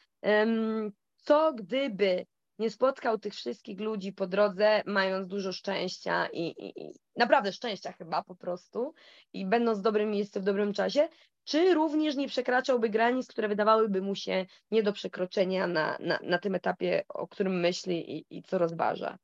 co 1.24 1.54
gdyby 1.54 2.26
nie 2.60 2.70
spotkał 2.70 3.20
tych 3.20 3.34
wszystkich 3.34 3.80
ludzi 3.80 4.14
po 4.14 4.28
drodze, 4.28 4.84
mając 4.86 5.28
dużo 5.28 5.52
szczęścia 5.52 6.28
i, 6.28 6.42
i, 6.42 6.82
i, 6.82 6.94
naprawdę 7.16 7.52
szczęścia 7.52 7.92
chyba 7.92 8.24
po 8.24 8.36
prostu 8.36 8.94
i 9.34 9.46
będąc 9.46 9.80
w 9.80 9.82
dobrym 9.82 10.12
miejscu 10.12 10.40
w 10.40 10.44
dobrym 10.44 10.74
czasie, 10.74 11.08
czy 11.44 11.74
również 11.74 12.16
nie 12.16 12.28
przekraczałby 12.28 12.90
granic, 12.90 13.28
które 13.28 13.48
wydawałyby 13.48 14.02
mu 14.02 14.16
się 14.16 14.46
nie 14.72 14.84
do 14.84 14.94
przekroczenia 14.94 15.68
na, 15.68 15.98
na, 16.00 16.20
na 16.24 16.38
tym 16.38 16.56
etapie, 16.56 17.04
o 17.10 17.28
którym 17.28 17.60
myśli 17.60 18.18
i, 18.18 18.26
i 18.30 18.44
co 18.44 18.58
rozważa? 18.58 19.18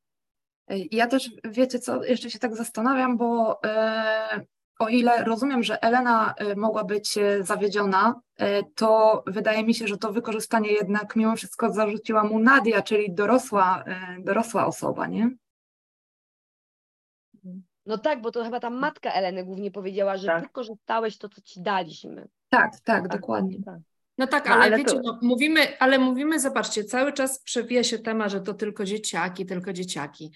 Ja 0.91 1.07
też, 1.07 1.29
wiecie 1.43 1.79
co, 1.79 2.03
jeszcze 2.03 2.29
się 2.29 2.39
tak 2.39 2.55
zastanawiam, 2.55 3.17
bo 3.17 3.59
e, 3.63 4.45
o 4.79 4.89
ile 4.89 5.23
rozumiem, 5.23 5.63
że 5.63 5.83
Elena 5.83 6.33
y, 6.41 6.55
mogła 6.55 6.83
być 6.83 7.17
y, 7.17 7.43
zawiedziona, 7.43 8.21
y, 8.41 8.45
to 8.75 9.23
wydaje 9.27 9.63
mi 9.63 9.73
się, 9.73 9.87
że 9.87 9.97
to 9.97 10.13
wykorzystanie 10.13 10.71
jednak 10.71 11.15
mimo 11.15 11.35
wszystko 11.35 11.73
zarzuciła 11.73 12.23
mu 12.23 12.39
Nadia, 12.39 12.81
czyli 12.81 13.13
dorosła, 13.13 13.83
dorosła 14.19 14.65
osoba, 14.65 15.07
nie? 15.07 15.29
No 17.85 17.97
tak, 17.97 18.21
bo 18.21 18.31
to 18.31 18.43
chyba 18.43 18.59
ta 18.59 18.69
matka 18.69 19.11
Eleny 19.11 19.45
głównie 19.45 19.71
powiedziała, 19.71 20.17
że 20.17 20.27
tak. 20.27 20.43
wykorzystałeś 20.43 21.17
to, 21.17 21.29
co 21.29 21.41
ci 21.41 21.61
daliśmy. 21.61 22.27
Tak, 22.49 22.71
tak, 22.71 22.81
tak 22.83 23.07
dokładnie. 23.07 23.63
Tak. 23.65 23.79
No 24.17 24.27
tak, 24.27 24.45
no, 24.49 24.55
ale, 24.55 24.63
ale, 24.63 24.77
wiecie, 24.77 24.95
to... 24.95 25.01
no, 25.03 25.19
mówimy, 25.21 25.79
ale 25.79 25.99
mówimy, 25.99 26.39
zobaczcie, 26.39 26.83
cały 26.83 27.13
czas 27.13 27.39
przewija 27.39 27.83
się 27.83 27.99
temat, 27.99 28.31
że 28.31 28.41
to 28.41 28.53
tylko 28.53 28.85
dzieciaki, 28.85 29.45
tylko 29.45 29.73
dzieciaki. 29.73 30.31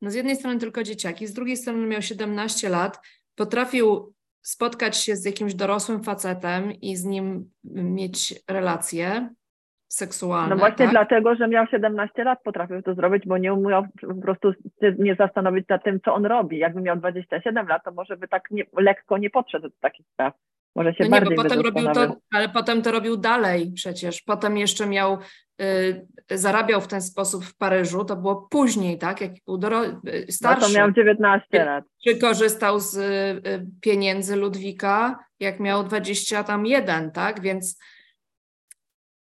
No 0.00 0.10
z 0.10 0.14
jednej 0.14 0.36
strony 0.36 0.58
tylko 0.58 0.82
dzieciaki, 0.82 1.26
z 1.26 1.32
drugiej 1.32 1.56
strony 1.56 1.86
miał 1.86 2.02
17 2.02 2.68
lat, 2.68 3.00
potrafił 3.38 4.14
spotkać 4.42 4.96
się 4.96 5.16
z 5.16 5.24
jakimś 5.24 5.54
dorosłym 5.54 6.02
facetem 6.02 6.72
i 6.72 6.96
z 6.96 7.04
nim 7.04 7.50
mieć 7.64 8.34
relacje 8.50 9.28
seksualne. 9.88 10.54
No 10.54 10.56
właśnie 10.56 10.84
tak? 10.84 10.90
dlatego, 10.90 11.34
że 11.34 11.48
miał 11.48 11.66
17 11.66 12.24
lat, 12.24 12.38
potrafił 12.44 12.82
to 12.82 12.94
zrobić, 12.94 13.26
bo 13.26 13.38
nie 13.38 13.54
umiał 13.54 13.84
po 14.00 14.14
prostu 14.14 14.52
nie 14.98 15.14
zastanowić 15.14 15.68
nad 15.68 15.84
tym, 15.84 16.00
co 16.04 16.14
on 16.14 16.26
robi. 16.26 16.58
Jakby 16.58 16.80
miał 16.80 16.96
27 16.96 17.66
lat, 17.66 17.84
to 17.84 17.92
może 17.92 18.16
by 18.16 18.28
tak 18.28 18.50
nie, 18.50 18.64
lekko 18.76 19.18
nie 19.18 19.30
podszedł 19.30 19.68
do 19.68 19.74
takich 19.80 20.06
spraw. 20.12 20.34
Może 20.78 20.94
się 20.94 21.04
no 21.04 21.10
bardziej 21.10 21.30
nie, 21.30 21.36
bo 21.36 21.42
potem 21.42 21.60
robił 21.60 21.92
to, 21.92 22.16
ale 22.32 22.48
potem 22.48 22.82
to 22.82 22.92
robił 22.92 23.16
dalej 23.16 23.72
przecież. 23.74 24.22
Potem 24.22 24.58
jeszcze 24.58 24.86
miał, 24.86 25.18
y, 25.62 26.06
zarabiał 26.30 26.80
w 26.80 26.86
ten 26.86 27.02
sposób 27.02 27.44
w 27.44 27.56
Paryżu, 27.56 28.04
to 28.04 28.16
było 28.16 28.48
później, 28.50 28.98
tak? 28.98 29.20
Jak 29.20 29.32
był 29.46 29.60
starszy. 30.28 30.60
No 30.60 30.66
to 30.68 30.74
miał 30.74 30.92
19 30.92 31.64
lat. 31.64 31.84
Czy 32.04 32.16
korzystał 32.16 32.80
z 32.80 32.96
y, 32.96 33.66
pieniędzy 33.80 34.36
Ludwika, 34.36 35.18
jak 35.40 35.60
miał 35.60 35.84
21, 35.84 37.10
tak? 37.10 37.40
Więc 37.40 37.78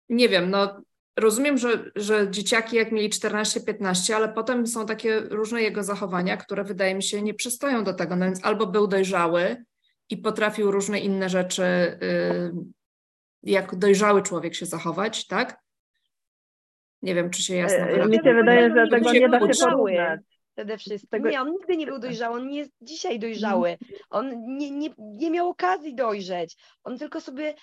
nie 0.09 0.29
wiem, 0.29 0.51
no 0.51 0.83
rozumiem, 1.19 1.59
że, 1.59 1.91
że 1.97 2.31
dzieciaki 2.31 2.77
jak 2.77 2.93
mieli 2.93 3.11
14-15, 3.11 4.13
ale 4.13 4.29
potem 4.29 4.67
są 4.67 4.87
takie 4.87 5.21
różne 5.21 5.63
jego 5.63 5.83
zachowania, 5.83 6.37
które 6.37 6.65
wydaje 6.65 6.95
mi 6.95 7.03
się 7.03 7.23
nie 7.23 7.35
przystoją 7.35 7.85
do 7.85 7.95
tego. 7.95 8.17
No 8.17 8.25
więc 8.25 8.45
albo 8.45 8.67
był 8.67 8.87
dojrzały, 8.87 9.65
i 10.11 10.17
potrafił 10.17 10.71
różne 10.71 11.01
inne 11.01 11.29
rzeczy, 11.29 11.63
y, 11.63 12.53
jak 13.43 13.77
dojrzały 13.77 14.23
człowiek 14.23 14.55
się 14.55 14.67
zachować, 14.67 15.27
tak? 15.27 15.61
Nie 17.03 17.15
wiem, 17.15 17.31
czy 17.31 17.43
się 17.43 17.55
jasno 17.55 17.87
wyrażę. 17.87 18.09
Mi 18.09 18.17
się 18.17 18.35
wydaje, 18.35 18.71
że 18.77 18.89
tego 18.91 19.13
nie 19.13 19.29
da 19.29 19.41
się 19.41 19.65
porównać. 19.65 20.21
Przede 20.55 20.79
wszystkim. 20.79 21.25
Nie, 21.25 21.41
on 21.41 21.51
nigdy 21.51 21.77
nie 21.77 21.87
był 21.87 21.99
dojrzały, 21.99 22.37
on 22.37 22.49
nie 22.49 22.59
jest 22.59 22.73
dzisiaj 22.81 23.19
dojrzały. 23.19 23.79
On 24.11 24.57
nie, 24.57 24.71
nie, 24.71 24.89
nie 24.99 25.31
miał 25.31 25.49
okazji 25.49 25.95
dojrzeć. 25.95 26.57
On 26.85 26.99
tylko 26.99 27.21
sobie 27.21 27.55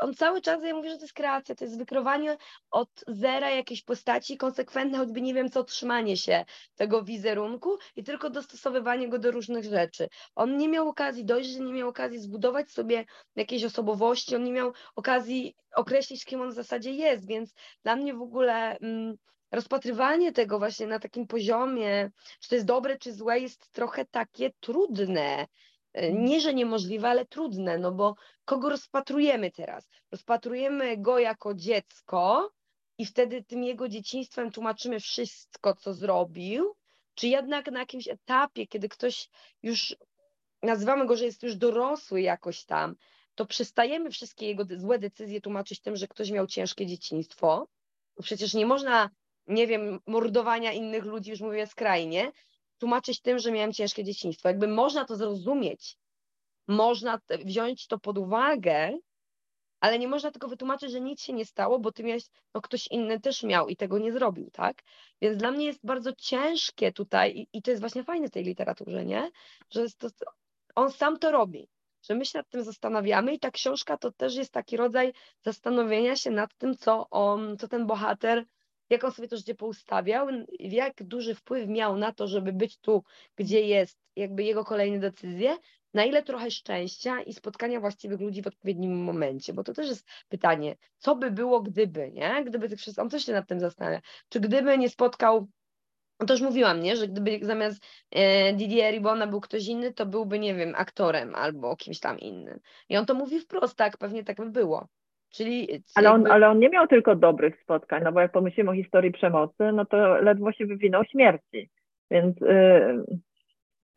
on 0.00 0.14
cały 0.14 0.40
czas, 0.40 0.62
ja 0.62 0.74
mówię, 0.74 0.90
że 0.90 0.96
to 0.96 1.02
jest 1.02 1.14
kreacja, 1.14 1.54
to 1.54 1.64
jest 1.64 1.78
wykrowanie 1.78 2.36
od 2.70 2.88
zera 3.08 3.50
jakiejś 3.50 3.82
postaci, 3.82 4.36
konsekwentne, 4.36 4.98
choćby 4.98 5.20
nie 5.20 5.34
wiem 5.34 5.50
co, 5.50 5.64
trzymanie 5.64 6.16
się 6.16 6.44
tego 6.74 7.04
wizerunku 7.04 7.78
i 7.96 8.04
tylko 8.04 8.30
dostosowywanie 8.30 9.08
go 9.08 9.18
do 9.18 9.30
różnych 9.30 9.64
rzeczy. 9.64 10.08
On 10.34 10.56
nie 10.56 10.68
miał 10.68 10.88
okazji 10.88 11.24
dojrzeć, 11.24 11.56
nie 11.56 11.72
miał 11.72 11.88
okazji 11.88 12.18
zbudować 12.18 12.70
sobie 12.70 13.04
jakiejś 13.36 13.64
osobowości, 13.64 14.36
on 14.36 14.44
nie 14.44 14.52
miał 14.52 14.72
okazji 14.96 15.56
określić, 15.74 16.24
kim 16.24 16.40
on 16.40 16.50
w 16.50 16.54
zasadzie 16.54 16.90
jest, 16.90 17.26
więc 17.26 17.54
dla 17.82 17.96
mnie 17.96 18.14
w 18.14 18.22
ogóle... 18.22 18.78
Mm, 18.78 19.16
rozpatrywanie 19.54 20.32
tego 20.32 20.58
właśnie 20.58 20.86
na 20.86 20.98
takim 20.98 21.26
poziomie, 21.26 22.10
czy 22.40 22.48
to 22.48 22.54
jest 22.54 22.66
dobre, 22.66 22.98
czy 22.98 23.12
złe, 23.12 23.40
jest 23.40 23.72
trochę 23.72 24.04
takie 24.04 24.50
trudne. 24.60 25.46
E, 25.94 26.12
nie, 26.12 26.40
że 26.40 26.54
niemożliwe, 26.54 27.08
ale 27.08 27.26
trudne, 27.26 27.78
no 27.78 27.92
bo 27.92 28.14
kogo 28.44 28.68
rozpatrujemy 28.68 29.50
teraz? 29.50 29.88
Rozpatrujemy 30.12 30.96
go 30.96 31.18
jako 31.18 31.54
dziecko 31.54 32.50
i 32.98 33.06
wtedy 33.06 33.44
tym 33.44 33.64
jego 33.64 33.88
dzieciństwem 33.88 34.50
tłumaczymy 34.50 35.00
wszystko, 35.00 35.74
co 35.74 35.94
zrobił, 35.94 36.74
czy 37.14 37.28
jednak 37.28 37.70
na 37.70 37.78
jakimś 37.78 38.08
etapie, 38.08 38.66
kiedy 38.66 38.88
ktoś 38.88 39.28
już, 39.62 39.96
nazywamy 40.62 41.06
go, 41.06 41.16
że 41.16 41.24
jest 41.24 41.42
już 41.42 41.56
dorosły 41.56 42.20
jakoś 42.20 42.64
tam, 42.64 42.96
to 43.34 43.46
przestajemy 43.46 44.10
wszystkie 44.10 44.46
jego 44.46 44.64
złe 44.76 44.98
decyzje 44.98 45.40
tłumaczyć 45.40 45.80
tym, 45.80 45.96
że 45.96 46.08
ktoś 46.08 46.30
miał 46.30 46.46
ciężkie 46.46 46.86
dzieciństwo. 46.86 47.68
Przecież 48.22 48.54
nie 48.54 48.66
można, 48.66 49.10
nie 49.46 49.66
wiem, 49.66 50.00
mordowania 50.06 50.72
innych 50.72 51.04
ludzi, 51.04 51.30
już 51.30 51.40
mówię 51.40 51.66
skrajnie, 51.66 52.32
tłumaczyć 52.78 53.20
tym, 53.20 53.38
że 53.38 53.52
miałem 53.52 53.72
ciężkie 53.72 54.04
dzieciństwo. 54.04 54.48
Jakby 54.48 54.68
można 54.68 55.04
to 55.04 55.16
zrozumieć, 55.16 55.96
można 56.68 57.20
wziąć 57.44 57.86
to 57.86 57.98
pod 57.98 58.18
uwagę, 58.18 58.98
ale 59.80 59.98
nie 59.98 60.08
można 60.08 60.30
tego 60.30 60.48
wytłumaczyć, 60.48 60.90
że 60.90 61.00
nic 61.00 61.22
się 61.22 61.32
nie 61.32 61.44
stało, 61.44 61.78
bo 61.78 61.92
ty 61.92 62.04
miałeś, 62.04 62.24
no 62.54 62.60
ktoś 62.60 62.86
inny 62.86 63.20
też 63.20 63.42
miał 63.42 63.68
i 63.68 63.76
tego 63.76 63.98
nie 63.98 64.12
zrobił, 64.12 64.50
tak? 64.50 64.82
Więc 65.20 65.36
dla 65.36 65.50
mnie 65.50 65.66
jest 65.66 65.86
bardzo 65.86 66.12
ciężkie 66.12 66.92
tutaj 66.92 67.36
i, 67.36 67.48
i 67.52 67.62
to 67.62 67.70
jest 67.70 67.80
właśnie 67.80 68.04
fajne 68.04 68.28
w 68.28 68.30
tej 68.30 68.44
literaturze, 68.44 69.04
nie? 69.04 69.30
Że 69.70 69.86
to, 69.98 70.08
on 70.74 70.92
sam 70.92 71.18
to 71.18 71.30
robi, 71.30 71.68
że 72.02 72.14
my 72.14 72.26
się 72.26 72.38
nad 72.38 72.48
tym 72.48 72.62
zastanawiamy 72.62 73.34
i 73.34 73.38
ta 73.38 73.50
książka 73.50 73.96
to 73.96 74.12
też 74.12 74.34
jest 74.34 74.52
taki 74.52 74.76
rodzaj 74.76 75.12
zastanowienia 75.42 76.16
się 76.16 76.30
nad 76.30 76.54
tym, 76.54 76.76
co 76.76 77.10
on, 77.10 77.56
co 77.58 77.68
ten 77.68 77.86
bohater 77.86 78.44
jak 78.94 79.04
on 79.04 79.12
sobie 79.12 79.28
to 79.28 79.36
życie 79.36 79.54
poustawiał, 79.54 80.28
jak 80.58 81.02
duży 81.02 81.34
wpływ 81.34 81.68
miał 81.68 81.96
na 81.96 82.12
to, 82.12 82.26
żeby 82.26 82.52
być 82.52 82.78
tu, 82.78 83.04
gdzie 83.36 83.60
jest, 83.60 83.98
jakby 84.16 84.42
jego 84.44 84.64
kolejne 84.64 84.98
decyzje, 84.98 85.56
na 85.94 86.04
ile 86.04 86.22
trochę 86.22 86.50
szczęścia 86.50 87.22
i 87.22 87.32
spotkania 87.32 87.80
właściwych 87.80 88.20
ludzi 88.20 88.42
w 88.42 88.46
odpowiednim 88.46 89.04
momencie, 89.04 89.52
bo 89.52 89.64
to 89.64 89.72
też 89.72 89.88
jest 89.88 90.06
pytanie, 90.28 90.76
co 90.98 91.16
by 91.16 91.30
było 91.30 91.60
gdyby, 91.60 92.12
nie? 92.12 92.44
Gdyby 92.46 92.68
tych 92.68 92.78
wszystkich, 92.78 93.02
on 93.02 93.10
też 93.10 93.26
się 93.26 93.32
nad 93.32 93.48
tym 93.48 93.60
zastanawia, 93.60 94.00
czy 94.28 94.40
gdyby 94.40 94.78
nie 94.78 94.88
spotkał 94.88 95.48
no 96.20 96.26
to 96.26 96.34
już 96.34 96.42
mówiłam, 96.42 96.80
nie, 96.80 96.96
że 96.96 97.08
gdyby 97.08 97.38
zamiast 97.42 97.82
e, 98.10 98.52
Didier 98.52 98.94
Ribona 98.94 99.26
był 99.26 99.40
ktoś 99.40 99.66
inny, 99.66 99.92
to 99.92 100.06
byłby, 100.06 100.38
nie 100.38 100.54
wiem, 100.54 100.74
aktorem 100.76 101.34
albo 101.34 101.76
kimś 101.76 102.00
tam 102.00 102.18
innym. 102.18 102.60
I 102.88 102.96
on 102.96 103.06
to 103.06 103.14
mówi 103.14 103.40
wprost, 103.40 103.76
tak, 103.76 103.98
pewnie 103.98 104.24
tak 104.24 104.36
by 104.36 104.50
było. 104.50 104.88
Czyli, 105.34 105.82
ale, 105.94 106.10
on, 106.10 106.26
ale 106.30 106.48
on 106.48 106.58
nie 106.58 106.68
miał 106.68 106.86
tylko 106.86 107.16
dobrych 107.16 107.62
spotkań, 107.62 108.02
no 108.04 108.12
bo 108.12 108.20
jak 108.20 108.32
pomyślimy 108.32 108.70
o 108.70 108.74
historii 108.74 109.12
przemocy, 109.12 109.72
no 109.72 109.84
to 109.84 109.96
ledwo 110.20 110.52
się 110.52 110.66
wywinął 110.66 111.04
śmierci. 111.04 111.70
Więc 112.10 112.40
yy, 112.40 113.04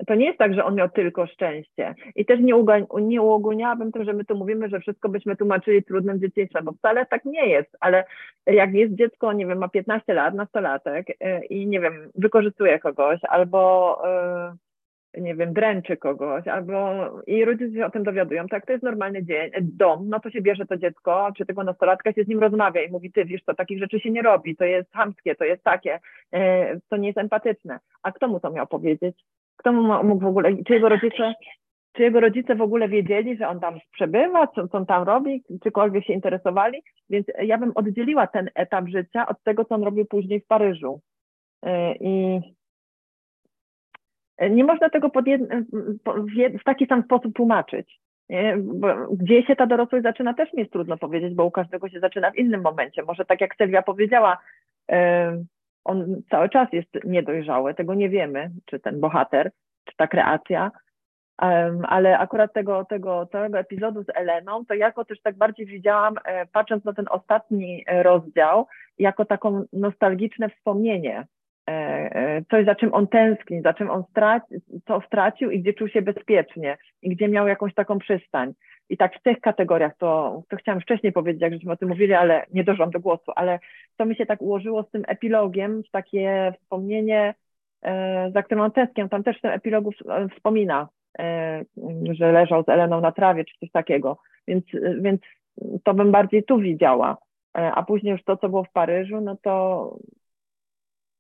to 0.08 0.16
nie 0.16 0.26
jest 0.26 0.38
tak, 0.38 0.54
że 0.54 0.66
on 0.66 0.76
miał 0.76 0.90
tylko 0.90 1.28
szczęście. 1.28 1.96
I 2.16 2.26
też 2.26 2.40
nie, 2.40 2.54
nie 3.02 3.22
uogólniałabym 3.22 3.92
tym, 3.92 4.04
że 4.04 4.14
my 4.14 4.26
tu 4.26 4.36
mówimy, 4.36 4.70
że 4.70 4.80
wszystko 4.80 5.10
byśmy 5.10 5.36
tłumaczyli 5.36 5.84
trudnym 5.84 6.20
dzieciństwem, 6.20 6.66
bo 6.66 6.72
wcale 6.72 7.06
tak 7.06 7.26
nie 7.26 7.50
jest, 7.50 7.78
ale 7.80 8.04
jak 8.46 8.74
jest 8.74 8.94
dziecko, 8.94 9.34
nie 9.34 9.46
wiem, 9.46 9.58
ma 9.58 9.70
15 9.70 10.14
lat, 10.14 10.34
nastolatek 10.34 11.08
yy, 11.10 11.46
i 11.46 11.68
nie 11.68 11.80
wiem, 11.80 12.12
wykorzystuje 12.16 12.80
kogoś 12.80 13.20
albo 13.24 14.02
yy, 14.04 14.66
nie 15.22 15.36
wiem, 15.36 15.53
dręczy 15.53 15.97
kogoś, 15.97 16.47
albo 16.47 16.76
i 17.28 17.45
rodzice 17.45 17.76
się 17.76 17.86
o 17.86 17.89
tym 17.89 18.03
dowiadują, 18.03 18.47
tak, 18.47 18.65
to 18.65 18.72
jest 18.72 18.84
normalny 18.84 19.24
dzień, 19.24 19.51
dom, 19.61 20.09
no 20.09 20.20
to 20.20 20.30
się 20.30 20.41
bierze 20.41 20.65
to 20.65 20.78
dziecko, 20.78 21.30
czy 21.38 21.45
tego 21.45 21.63
nastolatka 21.63 22.13
się 22.13 22.24
z 22.24 22.28
nim 22.28 22.39
rozmawia 22.39 22.82
i 22.82 22.91
mówi, 22.91 23.11
ty 23.11 23.26
wiesz 23.26 23.41
co, 23.45 23.53
takich 23.53 23.80
rzeczy 23.80 23.99
się 23.99 24.11
nie 24.11 24.22
robi, 24.22 24.55
to 24.55 24.65
jest 24.65 24.93
hamskie, 24.93 25.36
to 25.36 25.45
jest 25.45 25.63
takie, 25.63 25.99
e, 26.34 26.80
to 26.89 26.97
nie 26.97 27.07
jest 27.07 27.18
empatyczne. 27.18 27.80
A 28.03 28.11
kto 28.11 28.28
mu 28.28 28.39
to 28.39 28.51
miał 28.51 28.68
powiedzieć? 28.68 29.15
Kto 29.57 29.74
mu 29.74 30.03
mógł 30.03 30.26
w 30.26 30.28
ogóle, 30.28 30.49
czy 30.68 30.74
jego 30.74 30.89
rodzice, 30.89 31.34
czy 31.93 32.03
jego 32.03 32.20
rodzice 32.20 32.55
w 32.55 32.61
ogóle 32.61 32.89
wiedzieli, 32.89 33.38
że 33.38 33.47
on 33.47 33.59
tam 33.59 33.80
przebywa, 33.93 34.47
co, 34.47 34.68
co 34.68 34.78
on 34.78 34.86
tam 34.86 35.03
robi, 35.03 35.43
czykolwiek 35.63 36.05
się 36.05 36.13
interesowali, 36.13 36.84
więc 37.09 37.28
ja 37.43 37.57
bym 37.57 37.72
oddzieliła 37.76 38.28
ten 38.28 38.49
etap 38.55 38.88
życia 38.88 39.28
od 39.28 39.43
tego, 39.43 39.65
co 39.65 39.76
on 39.76 39.84
robił 39.84 40.05
później 40.05 40.39
w 40.41 40.47
Paryżu. 40.47 41.01
E, 41.63 41.95
I 41.95 42.41
nie 44.50 44.64
można 44.64 44.90
tego 44.90 45.10
pod 45.10 45.28
jed... 45.28 45.42
w 46.62 46.64
taki 46.64 46.86
sam 46.86 47.04
sposób 47.04 47.36
tłumaczyć. 47.36 48.00
gdzie 49.12 49.44
się 49.44 49.56
ta 49.56 49.68
dorosłość 49.68 50.04
zaczyna, 50.04 50.34
też 50.34 50.54
mi 50.54 50.60
jest 50.60 50.72
trudno 50.72 50.98
powiedzieć, 50.98 51.34
bo 51.34 51.46
u 51.46 51.52
każdego 51.52 51.90
się 51.90 52.00
zaczyna 52.00 52.32
w 52.32 52.38
innym 52.38 52.62
momencie. 52.62 53.04
Może 53.04 53.26
tak 53.26 53.42
jak 53.42 53.56
Sylwia 53.56 53.82
powiedziała, 53.82 54.38
on 55.84 56.22
cały 56.30 56.50
czas 56.50 56.68
jest 56.74 56.90
niedojrzały, 57.04 57.74
tego 57.74 57.94
nie 57.94 58.10
wiemy, 58.10 58.52
czy 58.66 58.80
ten 58.80 59.00
bohater, 59.00 59.52
czy 59.86 59.96
ta 59.98 60.08
kreacja, 60.08 60.72
ale 61.84 62.18
akurat 62.20 62.54
tego, 62.54 62.86
tego 62.86 63.26
całego 63.32 63.60
epizodu 63.60 64.04
z 64.04 64.10
Eleną, 64.16 64.66
to 64.66 64.74
jako 64.74 65.06
też 65.06 65.22
tak 65.22 65.38
bardziej 65.38 65.66
widziałam, 65.66 66.16
e, 66.26 66.46
patrząc 66.46 66.86
na 66.86 66.94
ten 66.94 67.06
ostatni 67.10 67.84
e, 67.88 68.04
rozdział, 68.04 68.68
jako 69.00 69.26
taką 69.26 69.64
nostalgiczne 69.74 70.50
wspomnienie 70.50 71.28
coś, 72.51 72.65
za 72.65 72.76
czym 72.76 72.93
on 72.93 73.07
tęskni, 73.07 73.61
za 73.61 73.74
czym 73.74 73.89
on 73.89 74.03
straci, 74.09 74.55
co 74.88 75.01
stracił 75.01 75.51
i 75.51 75.61
gdzie 75.61 75.74
czuł 75.74 75.88
się 75.88 76.01
bezpiecznie 76.01 76.78
i 77.01 77.09
gdzie 77.09 77.28
miał 77.28 77.47
jakąś 77.47 77.74
taką 77.74 77.99
przystań. 77.99 78.53
I 78.89 78.97
tak 78.97 79.15
w 79.15 79.24
tych 79.24 79.39
kategoriach, 79.39 79.97
to, 79.97 80.41
to 80.49 80.57
chciałam 80.57 80.82
wcześniej 80.82 81.11
powiedzieć, 81.11 81.41
jak 81.41 81.53
żeśmy 81.53 81.72
o 81.72 81.78
tym 81.78 81.89
mówili, 81.89 82.13
ale 82.13 82.45
nie 82.53 82.63
doszłam 82.63 82.89
do 82.89 82.99
głosu, 82.99 83.32
ale 83.36 83.59
to 83.97 84.05
mi 84.05 84.15
się 84.15 84.26
tak 84.26 84.41
ułożyło 84.41 84.84
z 84.84 84.91
tym 84.91 85.03
epilogiem, 85.07 85.84
w 85.84 85.91
takie 85.91 86.53
wspomnienie, 86.61 87.34
e, 87.82 88.32
za 88.32 88.43
którym 88.43 88.63
on 88.63 88.72
tęsknił. 88.72 89.09
Tam 89.09 89.24
też 89.24 89.38
w 89.38 89.41
tym 89.41 89.51
epilogu 89.51 89.91
wspomina, 90.36 90.88
że 92.11 92.32
leżał 92.32 92.63
z 92.63 92.70
Eleną 92.70 93.01
na 93.01 93.11
trawie, 93.11 93.45
czy 93.45 93.57
coś 93.59 93.72
takiego. 93.72 94.18
Więc, 94.47 94.65
więc 95.01 95.22
to 95.84 95.93
bym 95.93 96.11
bardziej 96.11 96.43
tu 96.43 96.57
widziała. 96.59 97.18
A 97.53 97.84
później 97.84 98.11
już 98.11 98.24
to, 98.24 98.38
co 98.38 98.49
było 98.49 98.63
w 98.63 98.72
Paryżu, 98.72 99.22
no 99.22 99.36
to 99.41 99.95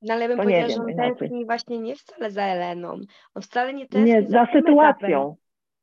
no 0.01 0.13
ale 0.13 0.27
bym 0.27 0.37
powiedziała, 0.37 0.69
że 0.69 0.75
on 0.75 0.95
tęskni 0.95 1.45
właśnie 1.45 1.79
nie 1.79 1.95
wcale 1.95 2.31
za 2.31 2.43
Eleną. 2.43 2.99
On 3.33 3.41
wcale 3.41 3.73
nie 3.73 3.87
tęskni 3.87 4.13
nie, 4.13 4.21
za, 4.21 4.29
za 4.29 4.51
sytuacją. 4.53 5.35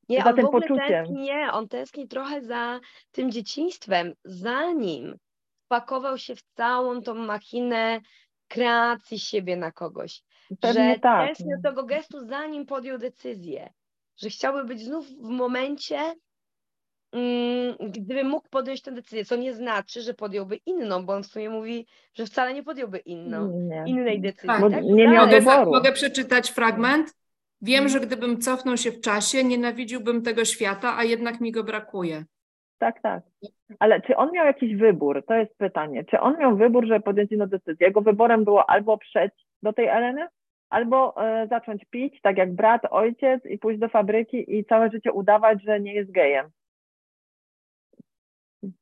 nie, 0.08 0.22
za 0.22 0.30
on 0.30 0.36
tym 0.36 0.44
w 0.44 0.48
ogóle 0.48 0.62
poczuciem. 0.62 0.88
Tęskni, 0.88 1.20
nie, 1.20 1.52
on 1.52 1.68
tęskni 1.68 2.08
trochę 2.08 2.42
za 2.42 2.80
tym 3.12 3.30
dzieciństwem, 3.30 4.14
zanim 4.24 5.16
wpakował 5.64 6.18
się 6.18 6.34
w 6.36 6.42
całą 6.42 7.02
tą 7.02 7.14
machinę 7.14 8.00
kreacji 8.48 9.18
siebie 9.18 9.56
na 9.56 9.72
kogoś. 9.72 10.22
Pewnie 10.60 10.94
że 10.94 11.00
tak. 11.00 11.28
tęskni 11.28 11.50
do 11.56 11.68
tego 11.68 11.84
gestu, 11.84 12.26
zanim 12.26 12.66
podjął 12.66 12.98
decyzję. 12.98 13.72
Że 14.16 14.28
chciałby 14.28 14.64
być 14.64 14.84
znów 14.84 15.06
w 15.06 15.28
momencie, 15.28 16.14
gdyby 17.80 18.24
mógł 18.24 18.48
podjąć 18.48 18.82
tę 18.82 18.92
decyzję, 18.92 19.24
co 19.24 19.36
nie 19.36 19.54
znaczy, 19.54 20.00
że 20.00 20.14
podjąłby 20.14 20.56
inną, 20.66 21.06
bo 21.06 21.12
on 21.12 21.22
w 21.22 21.26
sumie 21.26 21.50
mówi, 21.50 21.86
że 22.14 22.26
wcale 22.26 22.54
nie 22.54 22.62
podjąłby 22.62 22.98
inną, 22.98 23.68
Nie. 23.68 23.84
innej 23.86 24.20
decyzji. 24.20 24.48
Tak. 24.48 24.70
Tak? 24.70 24.84
nie 24.84 25.08
miał 25.08 25.26
Mogę, 25.26 25.64
mogę 25.64 25.92
przeczytać 25.92 26.50
fragment? 26.50 27.14
Wiem, 27.62 27.88
że 27.88 28.00
gdybym 28.00 28.38
cofnął 28.38 28.76
się 28.76 28.90
w 28.90 29.00
czasie, 29.00 29.44
nienawidziłbym 29.44 30.22
tego 30.22 30.44
świata, 30.44 30.94
a 30.98 31.04
jednak 31.04 31.40
mi 31.40 31.52
go 31.52 31.64
brakuje. 31.64 32.24
Tak, 32.78 33.02
tak. 33.02 33.22
Ale 33.78 34.00
czy 34.00 34.16
on 34.16 34.32
miał 34.32 34.46
jakiś 34.46 34.76
wybór? 34.76 35.24
To 35.26 35.34
jest 35.34 35.58
pytanie. 35.58 36.04
Czy 36.04 36.20
on 36.20 36.38
miał 36.38 36.56
wybór, 36.56 36.86
żeby 36.86 37.00
podjąć 37.00 37.32
inną 37.32 37.46
decyzję? 37.46 37.86
Jego 37.86 38.00
wyborem 38.00 38.44
było 38.44 38.70
albo 38.70 38.98
przejść 38.98 39.46
do 39.62 39.72
tej 39.72 39.88
Eleny, 39.88 40.26
albo 40.70 41.24
e, 41.24 41.46
zacząć 41.46 41.84
pić, 41.84 42.20
tak 42.20 42.38
jak 42.38 42.54
brat, 42.54 42.82
ojciec 42.90 43.46
i 43.46 43.58
pójść 43.58 43.80
do 43.80 43.88
fabryki 43.88 44.56
i 44.58 44.64
całe 44.64 44.90
życie 44.90 45.12
udawać, 45.12 45.62
że 45.62 45.80
nie 45.80 45.94
jest 45.94 46.10
gejem. 46.10 46.50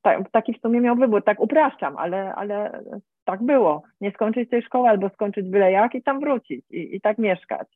Tak, 0.02 0.30
taki 0.30 0.54
w 0.54 0.60
sumie 0.60 0.80
miał 0.80 0.96
wybór, 0.96 1.24
tak 1.24 1.40
upraszczam, 1.40 1.96
ale, 1.96 2.34
ale 2.34 2.82
tak 3.24 3.42
było. 3.42 3.82
Nie 4.00 4.10
skończyć 4.10 4.50
tej 4.50 4.62
szkoły 4.62 4.88
albo 4.88 5.08
skończyć 5.08 5.48
byle 5.48 5.72
jak 5.72 5.94
i 5.94 6.02
tam 6.02 6.20
wrócić 6.20 6.64
i, 6.70 6.96
i 6.96 7.00
tak 7.00 7.18
mieszkać 7.18 7.68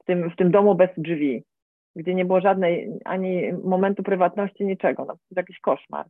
w 0.00 0.04
tym, 0.04 0.30
w 0.30 0.36
tym 0.36 0.50
domu 0.50 0.74
bez 0.74 0.90
drzwi, 0.96 1.42
gdzie 1.96 2.14
nie 2.14 2.24
było 2.24 2.40
żadnej 2.40 2.90
ani 3.04 3.52
momentu 3.64 4.02
prywatności, 4.02 4.64
niczego. 4.64 5.04
No, 5.04 5.14
to 5.14 5.20
jakiś 5.36 5.60
koszmar. 5.60 6.06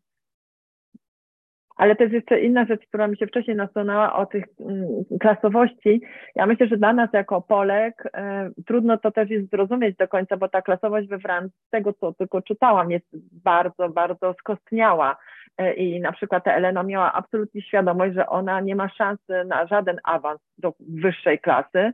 Ale 1.76 1.96
to 1.96 2.02
jest 2.02 2.14
jeszcze 2.14 2.40
inna 2.40 2.64
rzecz, 2.64 2.86
która 2.86 3.08
mi 3.08 3.16
się 3.16 3.26
wcześniej 3.26 3.56
nasunęła 3.56 4.16
o 4.16 4.26
tych 4.26 4.44
mm, 4.60 4.86
klasowości. 5.20 6.02
Ja 6.34 6.46
myślę, 6.46 6.66
że 6.68 6.76
dla 6.76 6.92
nas 6.92 7.12
jako 7.12 7.42
Polek 7.42 8.08
e, 8.14 8.50
trudno 8.66 8.98
to 8.98 9.10
też 9.10 9.30
jest 9.30 9.50
zrozumieć 9.50 9.96
do 9.96 10.08
końca, 10.08 10.36
bo 10.36 10.48
ta 10.48 10.62
klasowość 10.62 11.08
we 11.08 11.18
Francji, 11.18 11.60
z 11.66 11.70
tego 11.70 11.92
co 11.92 12.12
tylko 12.12 12.42
czytałam, 12.42 12.90
jest 12.90 13.06
bardzo, 13.44 13.88
bardzo 13.88 14.34
skostniała. 14.38 15.16
E, 15.58 15.74
I 15.74 16.00
na 16.00 16.12
przykład 16.12 16.44
ta 16.44 16.52
Elena 16.52 16.82
miała 16.82 17.12
absolutnie 17.12 17.62
świadomość, 17.62 18.14
że 18.14 18.26
ona 18.26 18.60
nie 18.60 18.76
ma 18.76 18.88
szansy 18.88 19.44
na 19.46 19.66
żaden 19.66 19.98
awans 20.04 20.40
do 20.58 20.72
wyższej 20.80 21.38
klasy. 21.38 21.92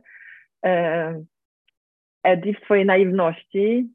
E, 0.65 1.23
Eddie 2.23 2.53
w 2.53 2.63
swojej 2.63 2.85
naiwności 2.85 3.89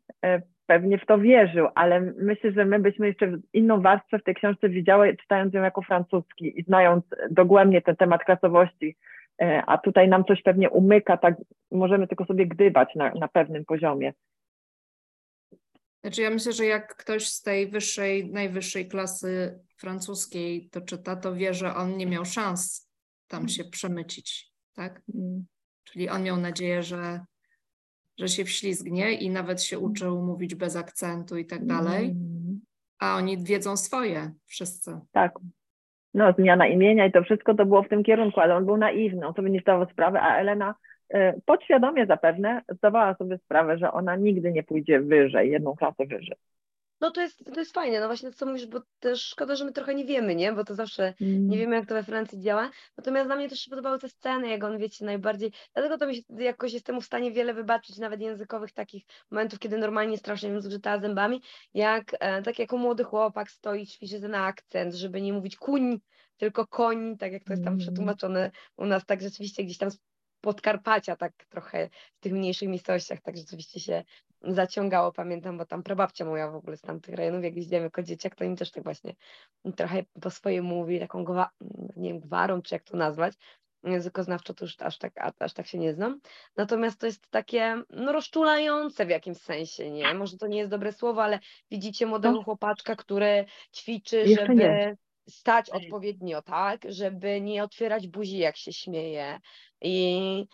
pewnie 0.68 0.98
w 0.98 1.06
to 1.06 1.18
wierzył, 1.18 1.68
ale 1.74 2.00
myślę, 2.00 2.52
że 2.52 2.64
my 2.64 2.78
byśmy 2.78 3.06
jeszcze 3.06 3.38
inną 3.52 3.82
warstwę 3.82 4.18
w 4.18 4.24
tej 4.24 4.34
książce 4.34 4.68
widziały, 4.68 5.16
czytając 5.16 5.54
ją 5.54 5.62
jako 5.62 5.82
francuski 5.82 6.60
i 6.60 6.64
znając 6.64 7.04
dogłębnie 7.30 7.82
ten 7.82 7.96
temat 7.96 8.24
klasowości, 8.24 8.96
e, 9.42 9.62
a 9.66 9.78
tutaj 9.78 10.08
nam 10.08 10.24
coś 10.24 10.42
pewnie 10.42 10.70
umyka, 10.70 11.16
tak 11.16 11.34
możemy 11.70 12.08
tylko 12.08 12.24
sobie 12.24 12.46
gdybać 12.46 12.94
na, 12.94 13.10
na 13.14 13.28
pewnym 13.28 13.64
poziomie. 13.64 14.12
Znaczy 16.00 16.22
ja 16.22 16.30
myślę, 16.30 16.52
że 16.52 16.64
jak 16.64 16.96
ktoś 16.96 17.28
z 17.28 17.42
tej 17.42 17.68
wyższej, 17.68 18.30
najwyższej 18.30 18.88
klasy 18.88 19.58
francuskiej 19.76 20.68
to 20.70 20.80
czyta, 20.80 21.16
to 21.16 21.34
wie, 21.34 21.54
że 21.54 21.74
on 21.74 21.96
nie 21.96 22.06
miał 22.06 22.24
szans 22.24 22.90
tam 23.28 23.48
się 23.48 23.64
przemycić, 23.64 24.52
tak? 24.74 25.02
Czyli 25.84 26.08
on 26.08 26.22
miał 26.22 26.36
nadzieję, 26.36 26.82
że, 26.82 27.20
że 28.18 28.28
się 28.28 28.44
wślizgnie 28.44 29.12
i 29.12 29.30
nawet 29.30 29.62
się 29.62 29.78
uczył 29.78 30.22
mówić 30.22 30.54
bez 30.54 30.76
akcentu 30.76 31.36
i 31.36 31.46
tak 31.46 31.66
dalej, 31.66 32.14
a 32.98 33.16
oni 33.16 33.38
wiedzą 33.44 33.76
swoje, 33.76 34.30
wszyscy. 34.46 35.00
Tak. 35.12 35.38
No, 36.14 36.32
zmiana 36.38 36.66
imienia 36.66 37.06
i 37.06 37.12
to 37.12 37.22
wszystko 37.22 37.54
to 37.54 37.66
było 37.66 37.82
w 37.82 37.88
tym 37.88 38.04
kierunku, 38.04 38.40
ale 38.40 38.56
on 38.56 38.66
był 38.66 38.76
naiwny, 38.76 39.26
on 39.26 39.34
sobie 39.34 39.50
nie 39.50 39.60
zdawał 39.60 39.90
sprawy, 39.90 40.18
a 40.18 40.36
Elena 40.36 40.74
y, 41.14 41.40
podświadomie 41.46 42.06
zapewne 42.06 42.62
zdawała 42.68 43.14
sobie 43.14 43.38
sprawę, 43.38 43.78
że 43.78 43.92
ona 43.92 44.16
nigdy 44.16 44.52
nie 44.52 44.62
pójdzie 44.62 45.00
wyżej, 45.00 45.50
jedną 45.50 45.76
klasę 45.76 46.06
wyżej. 46.06 46.36
No 47.00 47.10
to 47.10 47.20
jest, 47.20 47.44
to 47.54 47.60
jest 47.60 47.74
fajne, 47.74 48.00
no 48.00 48.06
właśnie 48.06 48.30
to 48.30 48.36
co 48.36 48.46
mówisz, 48.46 48.66
bo 48.66 48.80
też 48.98 49.22
szkoda, 49.26 49.54
że 49.56 49.64
my 49.64 49.72
trochę 49.72 49.94
nie 49.94 50.04
wiemy, 50.04 50.34
nie? 50.34 50.52
Bo 50.52 50.64
to 50.64 50.74
zawsze 50.74 51.14
nie 51.48 51.58
wiemy, 51.58 51.76
jak 51.76 51.86
to 51.86 51.94
we 51.94 52.02
Francji 52.02 52.40
działa. 52.40 52.70
Natomiast 52.96 53.28
dla 53.28 53.36
mnie 53.36 53.48
też 53.48 53.60
się 53.60 53.70
podobały 53.70 53.98
te 53.98 54.08
sceny, 54.08 54.48
jak 54.48 54.64
on, 54.64 54.78
wiecie, 54.78 55.04
najbardziej, 55.04 55.52
dlatego 55.74 55.98
to 55.98 56.06
mi 56.06 56.16
się, 56.16 56.22
jakoś 56.38 56.72
jestem 56.72 57.00
w 57.00 57.04
stanie 57.04 57.32
wiele 57.32 57.54
wybaczyć, 57.54 57.98
nawet 57.98 58.20
językowych 58.20 58.72
takich 58.72 59.04
momentów, 59.30 59.58
kiedy 59.58 59.78
normalnie 59.78 60.18
strasznie 60.18 60.48
bym 60.50 60.60
zgrzytała 60.60 61.00
zębami, 61.00 61.42
jak 61.74 62.14
e, 62.20 62.42
tak 62.42 62.58
jako 62.58 62.76
młody 62.76 63.04
chłopak 63.04 63.50
stoi, 63.50 63.86
ćwiczy 63.86 64.20
ten 64.20 64.34
akcent, 64.34 64.94
żeby 64.94 65.20
nie 65.20 65.32
mówić 65.32 65.56
kuń, 65.56 65.98
tylko 66.36 66.66
koń, 66.66 67.16
tak 67.16 67.32
jak 67.32 67.44
to 67.44 67.52
jest 67.52 67.64
tam 67.64 67.72
Mm. 67.72 67.78
przetłumaczone 67.78 68.50
u 68.76 68.84
nas, 68.86 69.06
tak 69.06 69.22
rzeczywiście 69.22 69.64
gdzieś 69.64 69.78
tam 69.78 69.90
z 69.90 69.98
Podkarpacia, 70.40 71.16
tak 71.16 71.32
trochę 71.48 71.88
w 72.16 72.20
tych 72.20 72.32
mniejszych 72.32 72.68
miejscowościach, 72.68 73.20
tak 73.22 73.36
rzeczywiście 73.36 73.80
się 73.80 74.04
zaciągało, 74.42 75.12
pamiętam, 75.12 75.58
bo 75.58 75.66
tam 75.66 75.82
prababcia 75.82 76.24
moja 76.24 76.50
w 76.50 76.56
ogóle 76.56 76.76
z 76.76 76.80
tamtych 76.80 77.14
rejonów, 77.14 77.44
jak 77.44 77.56
jeździłem 77.56 77.84
jako 77.84 78.02
dzieciak, 78.02 78.34
to 78.34 78.44
im 78.44 78.56
też 78.56 78.70
tak 78.70 78.84
właśnie 78.84 79.14
trochę 79.76 80.04
po 80.22 80.30
swojemu 80.30 80.68
mówi, 80.76 81.00
taką 81.00 81.24
gwa, 81.24 81.50
nie 81.96 82.08
wiem, 82.12 82.20
gwarą, 82.20 82.62
czy 82.62 82.74
jak 82.74 82.84
to 82.84 82.96
nazwać, 82.96 83.34
językoznawczo 83.84 84.54
to 84.54 84.64
już 84.64 84.76
aż 84.80 84.98
tak, 84.98 85.12
aż 85.38 85.54
tak 85.54 85.66
się 85.66 85.78
nie 85.78 85.94
znam. 85.94 86.20
Natomiast 86.56 87.00
to 87.00 87.06
jest 87.06 87.28
takie 87.30 87.82
no, 87.90 88.12
rozczulające 88.12 89.06
w 89.06 89.10
jakimś 89.10 89.36
sensie, 89.38 89.90
nie? 89.90 90.14
Może 90.14 90.36
to 90.38 90.46
nie 90.46 90.58
jest 90.58 90.70
dobre 90.70 90.92
słowo, 90.92 91.22
ale 91.22 91.38
widzicie 91.70 92.06
młodego 92.06 92.38
No. 92.38 92.44
chłopaczka, 92.44 92.96
który 92.96 93.44
ćwiczy, 93.76 94.26
Jeszcze 94.26 94.54
żeby 94.54 94.54
nie. 94.54 94.96
stać 95.28 95.70
odpowiednio, 95.70 96.42
tak? 96.42 96.80
Żeby 96.88 97.40
nie 97.40 97.64
otwierać 97.64 98.08
buzi, 98.08 98.38
jak 98.38 98.56
się 98.56 98.72
śmieje. 98.72 99.40
I 99.82 100.46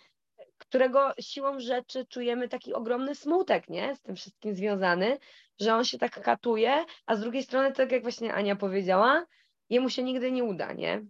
którego 0.74 1.12
siłą 1.20 1.60
rzeczy 1.60 2.06
czujemy 2.06 2.48
taki 2.48 2.74
ogromny 2.74 3.14
smutek, 3.14 3.68
nie? 3.68 3.96
Z 3.96 4.00
tym 4.00 4.16
wszystkim 4.16 4.54
związany, 4.54 5.18
że 5.60 5.74
on 5.74 5.84
się 5.84 5.98
tak 5.98 6.22
katuje, 6.22 6.84
a 7.06 7.16
z 7.16 7.20
drugiej 7.20 7.42
strony, 7.42 7.72
tak 7.72 7.92
jak 7.92 8.02
właśnie 8.02 8.34
Ania 8.34 8.56
powiedziała, 8.56 9.26
jemu 9.70 9.90
się 9.90 10.02
nigdy 10.02 10.32
nie 10.32 10.44
uda, 10.44 10.72
nie? 10.72 11.04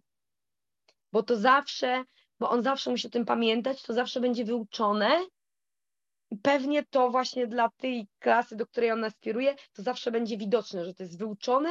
Bo 1.12 1.22
to 1.22 1.36
zawsze, 1.36 2.04
bo 2.40 2.50
on 2.50 2.62
zawsze 2.62 2.90
musi 2.90 3.06
o 3.06 3.10
tym 3.10 3.24
pamiętać, 3.24 3.82
to 3.82 3.94
zawsze 3.94 4.20
będzie 4.20 4.44
wyuczone 4.44 5.26
i 6.30 6.36
pewnie 6.36 6.84
to 6.84 7.10
właśnie 7.10 7.46
dla 7.46 7.68
tej 7.76 8.08
klasy, 8.18 8.56
do 8.56 8.66
której 8.66 8.90
on 8.90 9.04
aspiruje, 9.04 9.54
to 9.72 9.82
zawsze 9.82 10.10
będzie 10.10 10.36
widoczne, 10.36 10.84
że 10.84 10.94
to 10.94 11.02
jest 11.02 11.18
wyuczone, 11.18 11.70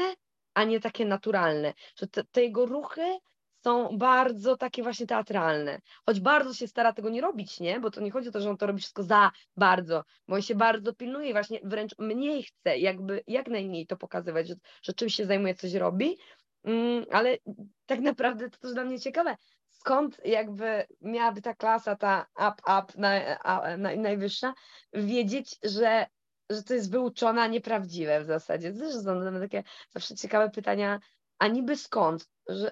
a 0.54 0.64
nie 0.64 0.80
takie 0.80 1.06
naturalne, 1.06 1.74
że 1.96 2.08
te, 2.08 2.24
te 2.24 2.42
jego 2.44 2.66
ruchy 2.66 3.20
są 3.64 3.98
bardzo 3.98 4.58
takie 4.58 4.84
właśnie 4.84 5.08
teatralne. 5.08 5.80
Choć 6.06 6.20
bardzo 6.20 6.54
się 6.54 6.68
stara 6.68 6.94
tego 6.94 7.10
nie 7.10 7.22
robić, 7.22 7.60
nie? 7.60 7.80
Bo 7.80 7.92
to 7.92 8.02
nie 8.02 8.12
chodzi 8.12 8.30
o 8.30 8.32
to, 8.32 8.42
że 8.42 8.50
on 8.50 8.58
to 8.58 8.68
robi 8.68 8.80
wszystko 8.80 9.04
za 9.04 9.32
bardzo, 9.58 10.04
bo 10.28 10.36
on 10.36 10.42
się 10.42 10.56
bardzo 10.56 10.94
pilnuje 10.94 11.30
i 11.30 11.34
właśnie 11.34 11.60
wręcz 11.64 11.96
mniej 12.00 12.44
chce, 12.44 12.78
jakby 12.78 13.24
jak 13.28 13.48
najmniej 13.48 13.88
to 13.88 13.98
pokazywać, 13.98 14.48
że, 14.48 14.56
że 14.82 14.94
czymś 14.94 15.16
się 15.16 15.26
zajmuje, 15.26 15.56
coś 15.56 15.74
robi. 15.74 16.18
Mm, 16.64 17.06
ale 17.12 17.38
tak 17.86 18.00
naprawdę 18.00 18.50
to 18.50 18.58
też 18.58 18.74
dla 18.74 18.84
mnie 18.84 19.00
ciekawe, 19.00 19.36
skąd 19.70 20.26
jakby 20.26 20.86
miałaby 21.02 21.42
ta 21.42 21.54
klasa, 21.54 21.96
ta 21.96 22.26
up, 22.36 22.80
up, 22.80 22.94
na, 22.98 23.40
a, 23.40 23.78
na, 23.78 23.96
najwyższa, 23.96 24.54
wiedzieć, 24.94 25.56
że, 25.64 26.06
że 26.50 26.64
to 26.64 26.74
jest 26.74 26.92
wyuczone, 26.92 27.42
a 27.42 27.48
nieprawdziwe 27.48 28.22
w 28.22 28.26
zasadzie. 28.26 28.74
To 28.74 29.02
są 29.02 29.40
takie 29.40 29.64
zawsze 29.94 30.16
ciekawe 30.16 30.50
pytania, 30.50 31.00
a 31.44 31.48
niby 31.48 31.78
skąd? 31.78 32.30
Że, 32.48 32.72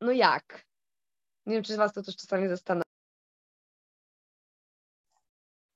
no 0.00 0.12
jak? 0.12 0.66
Nie 1.46 1.54
wiem, 1.54 1.64
czy 1.64 1.76
was 1.76 1.92
to 1.92 2.02
też 2.02 2.16
czasami 2.16 2.48
zastanawia. 2.48 2.82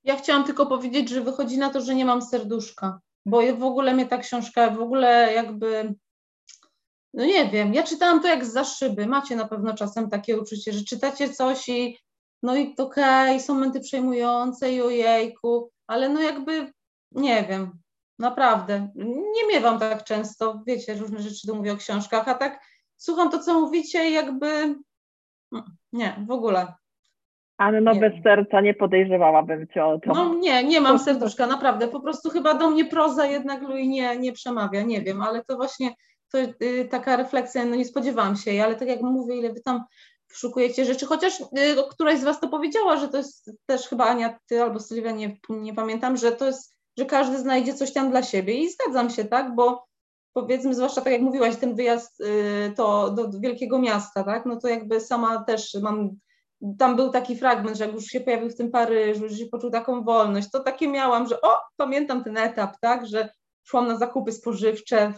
Ja 0.04 0.16
chciałam 0.16 0.44
tylko 0.44 0.66
powiedzieć, 0.66 1.08
że 1.08 1.20
wychodzi 1.20 1.58
na 1.58 1.70
to, 1.70 1.80
że 1.80 1.94
nie 1.94 2.04
mam 2.04 2.22
serduszka, 2.22 3.00
bo 3.26 3.56
w 3.56 3.62
ogóle 3.62 3.94
mnie 3.94 4.06
ta 4.06 4.18
książka 4.18 4.70
w 4.70 4.80
ogóle 4.80 5.32
jakby, 5.32 5.94
no 7.14 7.24
nie 7.24 7.50
wiem, 7.50 7.74
ja 7.74 7.82
czytałam 7.82 8.22
to 8.22 8.28
jak 8.28 8.44
za 8.44 8.64
szyby. 8.64 9.06
Macie 9.06 9.36
na 9.36 9.48
pewno 9.48 9.74
czasem 9.74 10.10
takie 10.10 10.40
uczucie, 10.40 10.72
że 10.72 10.84
czytacie 10.84 11.32
coś 11.32 11.68
i 11.68 11.98
no 12.42 12.56
i 12.56 12.74
okej, 12.78 13.40
są 13.40 13.54
momenty 13.54 13.80
przejmujące 13.80 14.72
i 14.72 14.82
ojejku, 14.82 15.70
ale 15.86 16.08
no 16.08 16.20
jakby, 16.20 16.72
nie 17.12 17.44
wiem, 17.44 17.78
naprawdę, 18.18 18.88
nie 19.34 19.54
miewam 19.54 19.78
tak 19.78 20.04
często, 20.04 20.62
wiecie, 20.66 20.94
różne 20.94 21.18
rzeczy 21.18 21.46
tu 21.46 21.56
mówię 21.56 21.72
o 21.72 21.76
książkach, 21.76 22.28
a 22.28 22.34
tak 22.34 22.60
słucham 22.96 23.30
to, 23.30 23.38
co 23.38 23.60
mówicie 23.60 24.10
i 24.10 24.12
jakby, 24.12 24.46
mm, 25.52 25.64
nie, 25.92 26.24
w 26.28 26.30
ogóle. 26.30 26.74
Anno, 27.58 27.92
Nie. 27.92 28.00
bez 28.00 28.22
serca 28.22 28.60
nie 28.60 28.74
podejrzewałabym 28.74 29.66
cię 29.74 29.84
o 29.84 29.98
to. 29.98 30.12
No 30.14 30.34
nie, 30.34 30.64
nie 30.64 30.80
mam 30.80 30.98
serduszka, 30.98 31.46
naprawdę. 31.46 31.88
Po 31.88 32.00
prostu 32.00 32.30
chyba 32.30 32.54
do 32.54 32.70
mnie 32.70 32.84
proza 32.84 33.26
jednak 33.26 33.62
Louis 33.62 33.88
nie, 33.88 34.16
nie 34.16 34.32
przemawia, 34.32 34.82
nie 34.82 35.02
wiem, 35.02 35.22
ale 35.22 35.44
to 35.44 35.56
właśnie 35.56 35.94
to, 36.32 36.38
y, 36.38 36.88
taka 36.90 37.16
refleksja, 37.16 37.64
no 37.64 37.76
nie 37.76 37.84
spodziewałam 37.84 38.36
się 38.36 38.50
jej, 38.50 38.60
ale 38.60 38.74
tak 38.74 38.88
jak 38.88 39.00
mówię, 39.00 39.36
ile 39.36 39.52
wy 39.52 39.60
tam 39.60 39.84
szukujecie 40.32 40.84
rzeczy, 40.84 41.06
chociaż 41.06 41.40
y, 41.40 41.44
któraś 41.90 42.18
z 42.18 42.24
was 42.24 42.40
to 42.40 42.48
powiedziała, 42.48 42.96
że 42.96 43.08
to 43.08 43.16
jest 43.16 43.50
też 43.66 43.88
chyba 43.88 44.04
Ania, 44.04 44.38
ty 44.46 44.62
albo 44.62 44.80
Sylwia, 44.80 45.10
nie, 45.10 45.36
nie 45.48 45.74
pamiętam, 45.74 46.16
że 46.16 46.32
to 46.32 46.46
jest 46.46 46.75
że 46.98 47.04
każdy 47.04 47.38
znajdzie 47.38 47.74
coś 47.74 47.92
tam 47.92 48.10
dla 48.10 48.22
siebie. 48.22 48.54
I 48.54 48.70
zgadzam 48.70 49.10
się, 49.10 49.24
tak, 49.24 49.54
bo 49.54 49.86
powiedzmy, 50.32 50.74
zwłaszcza 50.74 51.00
tak 51.00 51.12
jak 51.12 51.22
mówiłaś, 51.22 51.56
ten 51.56 51.74
wyjazd 51.74 52.20
y, 52.20 52.72
to 52.76 53.10
do 53.10 53.40
wielkiego 53.40 53.78
miasta, 53.78 54.24
tak, 54.24 54.46
no 54.46 54.56
to 54.56 54.68
jakby 54.68 55.00
sama 55.00 55.44
też 55.44 55.76
mam, 55.82 56.10
tam 56.78 56.96
był 56.96 57.10
taki 57.10 57.36
fragment, 57.36 57.76
że 57.76 57.86
jak 57.86 57.94
już 57.94 58.04
się 58.04 58.20
pojawił 58.20 58.50
w 58.50 58.56
tym 58.56 58.70
Paryżu, 58.70 59.28
że 59.28 59.36
się 59.36 59.46
poczuł 59.46 59.70
taką 59.70 60.04
wolność, 60.04 60.50
to 60.50 60.60
takie 60.60 60.88
miałam, 60.88 61.28
że 61.28 61.40
o, 61.40 61.56
pamiętam 61.76 62.24
ten 62.24 62.36
etap, 62.36 62.76
tak, 62.80 63.06
że 63.06 63.28
szłam 63.64 63.86
na 63.86 63.96
zakupy 63.96 64.32
spożywcze, 64.32 65.12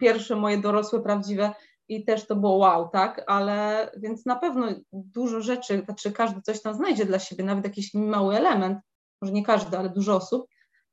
pierwsze 0.00 0.36
moje 0.36 0.58
dorosłe, 0.58 1.02
prawdziwe 1.02 1.52
i 1.88 2.04
też 2.04 2.26
to 2.26 2.36
było 2.36 2.56
wow, 2.56 2.88
tak, 2.88 3.24
ale 3.26 3.90
więc 3.96 4.26
na 4.26 4.36
pewno 4.36 4.66
dużo 4.92 5.40
rzeczy, 5.40 5.82
znaczy 5.84 6.12
każdy 6.12 6.42
coś 6.42 6.62
tam 6.62 6.74
znajdzie 6.74 7.04
dla 7.04 7.18
siebie, 7.18 7.44
nawet 7.44 7.64
jakiś 7.64 7.94
mały 7.94 8.36
element, 8.36 8.78
może 9.22 9.32
nie 9.32 9.44
każdy, 9.44 9.78
ale 9.78 9.90
dużo 9.90 10.16
osób, 10.16 10.46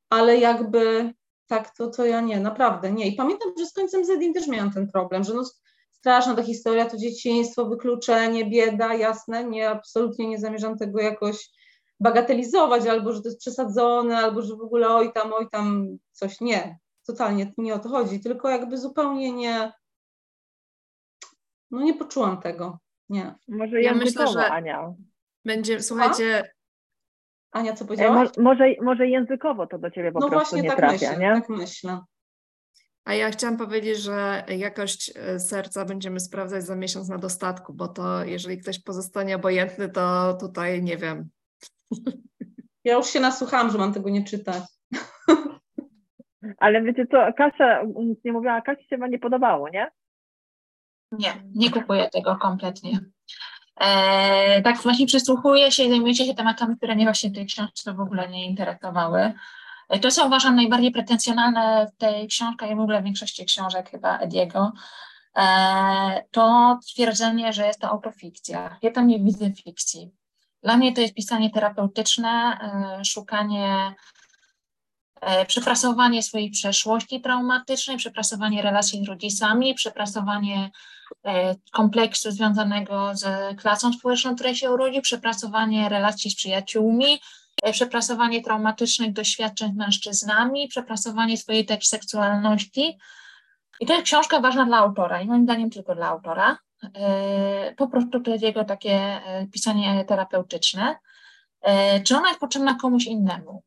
ale 0.10 0.38
jakby 0.38 1.14
tak, 1.48 1.76
to, 1.76 1.88
to 1.88 2.06
ja 2.06 2.22
nie, 2.22 2.40
naprawdę 2.40 2.92
nie. 2.92 3.08
I 3.08 3.16
pamiętam, 3.16 3.52
że 3.60 3.66
z 3.66 3.74
końcem 3.74 4.06
Zedim 4.06 4.34
też 4.34 4.48
miałam 4.48 4.72
ten 4.72 4.92
problem, 4.92 5.24
że 5.24 5.34
no 5.34 5.44
straszna 5.92 6.36
ta 6.36 6.44
historia, 6.44 6.86
to 6.86 6.98
dzieciństwo, 6.98 7.66
wykluczenie, 7.66 8.46
bieda, 8.50 8.94
jasne, 8.94 9.44
nie, 9.44 9.70
absolutnie 9.70 10.28
nie 10.28 10.40
zamierzam 10.40 10.78
tego 10.78 11.02
jakoś 11.02 11.50
bagatelizować, 12.00 12.88
albo 12.88 13.14
że 13.14 13.22
to 13.22 13.28
jest 13.28 13.40
przesadzone, 13.40 14.18
albo 14.18 14.42
że 14.42 14.56
w 14.56 14.62
ogóle 14.62 14.90
oj 14.90 15.14
tam, 15.14 15.34
oj 15.34 15.50
tam, 15.50 15.98
coś 16.12 16.42
nie, 16.42 16.78
totalnie 17.08 17.54
nie 17.58 17.74
o 17.74 17.80
to 17.80 17.90
chodzi, 17.90 18.20
tylko 18.20 18.50
jakby 18.50 18.78
zupełnie 18.78 19.32
nie, 19.32 19.72
no 21.72 21.82
nie 21.82 21.94
poczułam 21.94 22.42
tego, 22.42 22.80
nie. 23.10 23.36
Może 23.48 23.82
ja 23.82 23.94
myślę, 23.94 24.28
że 24.28 24.52
Ania. 24.52 24.94
Będzie, 25.46 25.82
słuchajcie, 25.82 26.54
Ania, 27.54 27.74
co 27.74 27.86
powiedziałaś? 27.86 28.30
może, 28.38 28.66
może 28.82 29.08
językowo 29.08 29.68
to 29.68 29.78
do 29.78 29.92
ciebie 29.92 30.12
po 30.12 30.20
no 30.20 30.30
prostu 30.30 30.50
właśnie, 30.50 30.62
nie 30.62 30.70
tak 30.70 30.78
trafia, 30.78 31.12
myślę, 31.12 31.18
nie? 31.18 31.34
tak 31.42 31.50
myślę. 31.50 32.00
A 33.06 33.14
ja 33.14 33.32
chciałam 33.32 33.58
powiedzieć, 33.58 33.98
że 33.98 34.44
jakość 34.58 35.12
e, 35.16 35.40
serca 35.40 35.86
będziemy 35.86 36.20
sprawdzać 36.20 36.64
za 36.64 36.76
miesiąc 36.76 37.10
na 37.10 37.18
dostatku, 37.18 37.74
bo 37.74 37.88
to 37.88 38.24
jeżeli 38.24 38.58
ktoś 38.58 38.84
pozostanie 38.84 39.36
obojętny, 39.36 39.90
to 39.90 40.38
tutaj 40.40 40.84
nie 40.84 40.98
wiem. 40.98 41.30
Ja 42.84 42.94
już 42.94 43.08
się 43.08 43.20
nasłuchałam, 43.20 43.72
że 43.72 43.78
mam 43.78 43.94
tego 43.94 44.10
nie 44.10 44.24
czytać. 44.24 44.64
Ale 46.58 46.84
wiecie 46.84 47.08
co, 47.08 47.34
Kasia 47.38 47.84
nic 47.84 48.20
nie 48.26 48.32
mówiła, 48.32 48.54
a 48.54 48.62
Kasi 48.62 48.88
się 48.88 48.98
wam 48.98 49.12
nie 49.12 49.20
podobało, 49.20 49.70
nie? 49.70 49.92
Nie, 51.12 51.34
nie 51.56 51.72
kupuję 51.72 52.10
tego 52.10 52.36
kompletnie. 52.36 53.00
E, 53.76 54.62
tak 54.62 54.78
właśnie 54.78 55.06
przysłuchuję 55.06 55.72
się 55.72 55.84
i 55.84 55.90
zajmujecie 55.90 56.26
się 56.26 56.34
tematami, 56.34 56.78
które 56.78 56.96
mnie 56.96 57.06
właśnie 57.06 57.30
w 57.30 57.36
tej 57.36 57.46
książce 57.46 57.94
w 57.94 58.00
ogóle 58.00 58.30
nie 58.30 58.46
interesowały. 58.46 59.34
E, 59.90 60.00
to, 60.00 60.12
co 60.12 60.26
uważam 60.26 60.56
najbardziej 60.56 60.92
pretensjonalne 60.92 61.88
w 61.96 61.98
tej 61.98 62.28
książce 62.28 62.68
i 62.68 62.76
w 62.76 62.80
ogóle 62.80 63.02
w 63.02 63.04
większości 63.04 63.46
książek 63.46 63.90
chyba 63.90 64.18
Ediego, 64.18 64.72
e, 65.38 66.24
to 66.32 66.80
twierdzenie, 66.88 67.54
że 67.54 67.68
jest 67.68 67.80
to 67.80 67.90
autofikcja. 67.90 68.78
Ja 68.82 68.92
tam 68.92 69.08
nie 69.08 69.20
widzę 69.20 69.52
fikcji. 69.52 70.12
Dla 70.64 70.78
mnie 70.78 70.94
to 70.94 71.02
jest 71.02 71.14
pisanie 71.14 71.50
terapeutyczne, 71.50 72.30
e, 73.00 73.06
szukanie, 73.06 73.96
przepracowanie 75.48 76.24
swojej 76.24 76.52
przeszłości 76.52 77.22
traumatycznej, 77.22 77.98
przepracowanie 77.98 78.62
relacji 78.62 79.06
z 79.06 79.08
rodzicami, 79.08 79.74
przepracowanie 79.74 80.72
E, 81.26 81.56
kompleksu 81.72 82.32
związanego 82.32 83.16
z 83.16 83.26
klasą 83.62 83.94
społeczną, 83.94 84.36
której 84.36 84.56
się 84.56 84.72
urodzi, 84.72 85.02
przepracowanie 85.02 85.90
relacji 85.90 86.32
z 86.32 86.36
przyjaciółmi, 86.36 87.20
e, 87.64 87.72
przepracowanie 87.72 88.42
traumatycznych 88.42 89.14
doświadczeń 89.14 89.74
z 89.74 89.76
mężczyznami, 89.76 90.68
przepracowanie 90.68 91.38
swojej 91.38 91.66
też 91.66 91.88
seksualności. 91.88 92.98
I 93.80 93.86
to 93.86 93.94
jest 93.94 94.06
książka 94.06 94.40
ważna 94.40 94.66
dla 94.66 94.78
autora 94.78 95.22
i 95.22 95.28
moim 95.28 95.44
zdaniem 95.44 95.70
tylko 95.70 95.96
dla 95.96 96.08
autora. 96.08 96.58
E, 96.94 97.74
po 97.76 97.88
prostu 97.88 98.20
to 98.20 98.32
jest 98.32 98.44
jego 98.44 98.66
takie 98.66 99.22
pisanie 99.52 100.06
terapeutyczne. 100.06 100.96
Czy 102.04 102.18
ona 102.18 102.28
jest 102.28 102.40
potrzebna 102.40 102.76
komuś 102.76 103.06
innemu? 103.06 103.64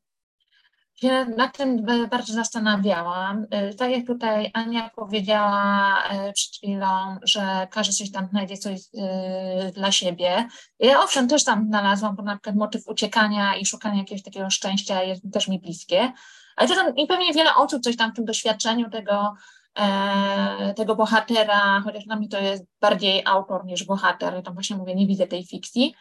Się 0.97 1.24
nad 1.24 1.57
tym 1.57 1.86
bardzo 2.11 2.32
zastanawiałam. 2.32 3.47
Y, 3.70 3.74
tak 3.74 3.90
jak 3.90 4.07
tutaj 4.07 4.51
Ania 4.55 4.90
powiedziała 4.97 6.03
y, 6.28 6.32
przed 6.32 6.55
chwilą, 6.57 7.16
że 7.22 7.68
każdy 7.70 7.92
coś 7.92 8.11
tam 8.11 8.28
znajdzie 8.28 8.57
coś 8.57 8.80
y, 8.80 9.72
dla 9.72 9.92
siebie. 9.92 10.49
Ja 10.78 11.03
owszem 11.05 11.28
też 11.28 11.44
tam 11.44 11.66
znalazłam, 11.66 12.16
bo 12.16 12.22
na 12.22 12.36
przykład 12.36 12.57
motyw 12.57 12.88
uciekania 12.88 13.57
i 13.57 13.66
szukania 13.66 13.99
jakiegoś 13.99 14.22
takiego 14.22 14.51
szczęścia 14.51 15.03
jest 15.03 15.22
też 15.32 15.49
mi 15.49 15.61
bliskie. 15.61 16.12
Ale 16.57 16.68
to 16.68 16.74
tam, 16.74 16.97
i 16.97 17.07
pewnie 17.07 17.32
wiele 17.32 17.55
osób 17.55 17.82
coś 17.82 17.97
tam 17.97 18.12
w 18.12 18.16
tym 18.16 18.24
doświadczeniu 18.24 18.90
tego, 18.90 19.34
e, 19.74 20.74
tego 20.74 20.97
bohatera, 20.97 21.80
chociaż 21.84 22.05
dla 22.05 22.16
mnie 22.16 22.28
to 22.28 22.40
jest 22.40 22.64
bardziej 22.80 23.22
autor 23.26 23.64
niż 23.64 23.84
bohater, 23.84 24.42
tam 24.42 24.55
właśnie 24.55 24.76
mówię, 24.76 24.94
nie 24.94 25.07
widzę 25.07 25.26
tej 25.26 25.47
fikcji, 25.47 25.94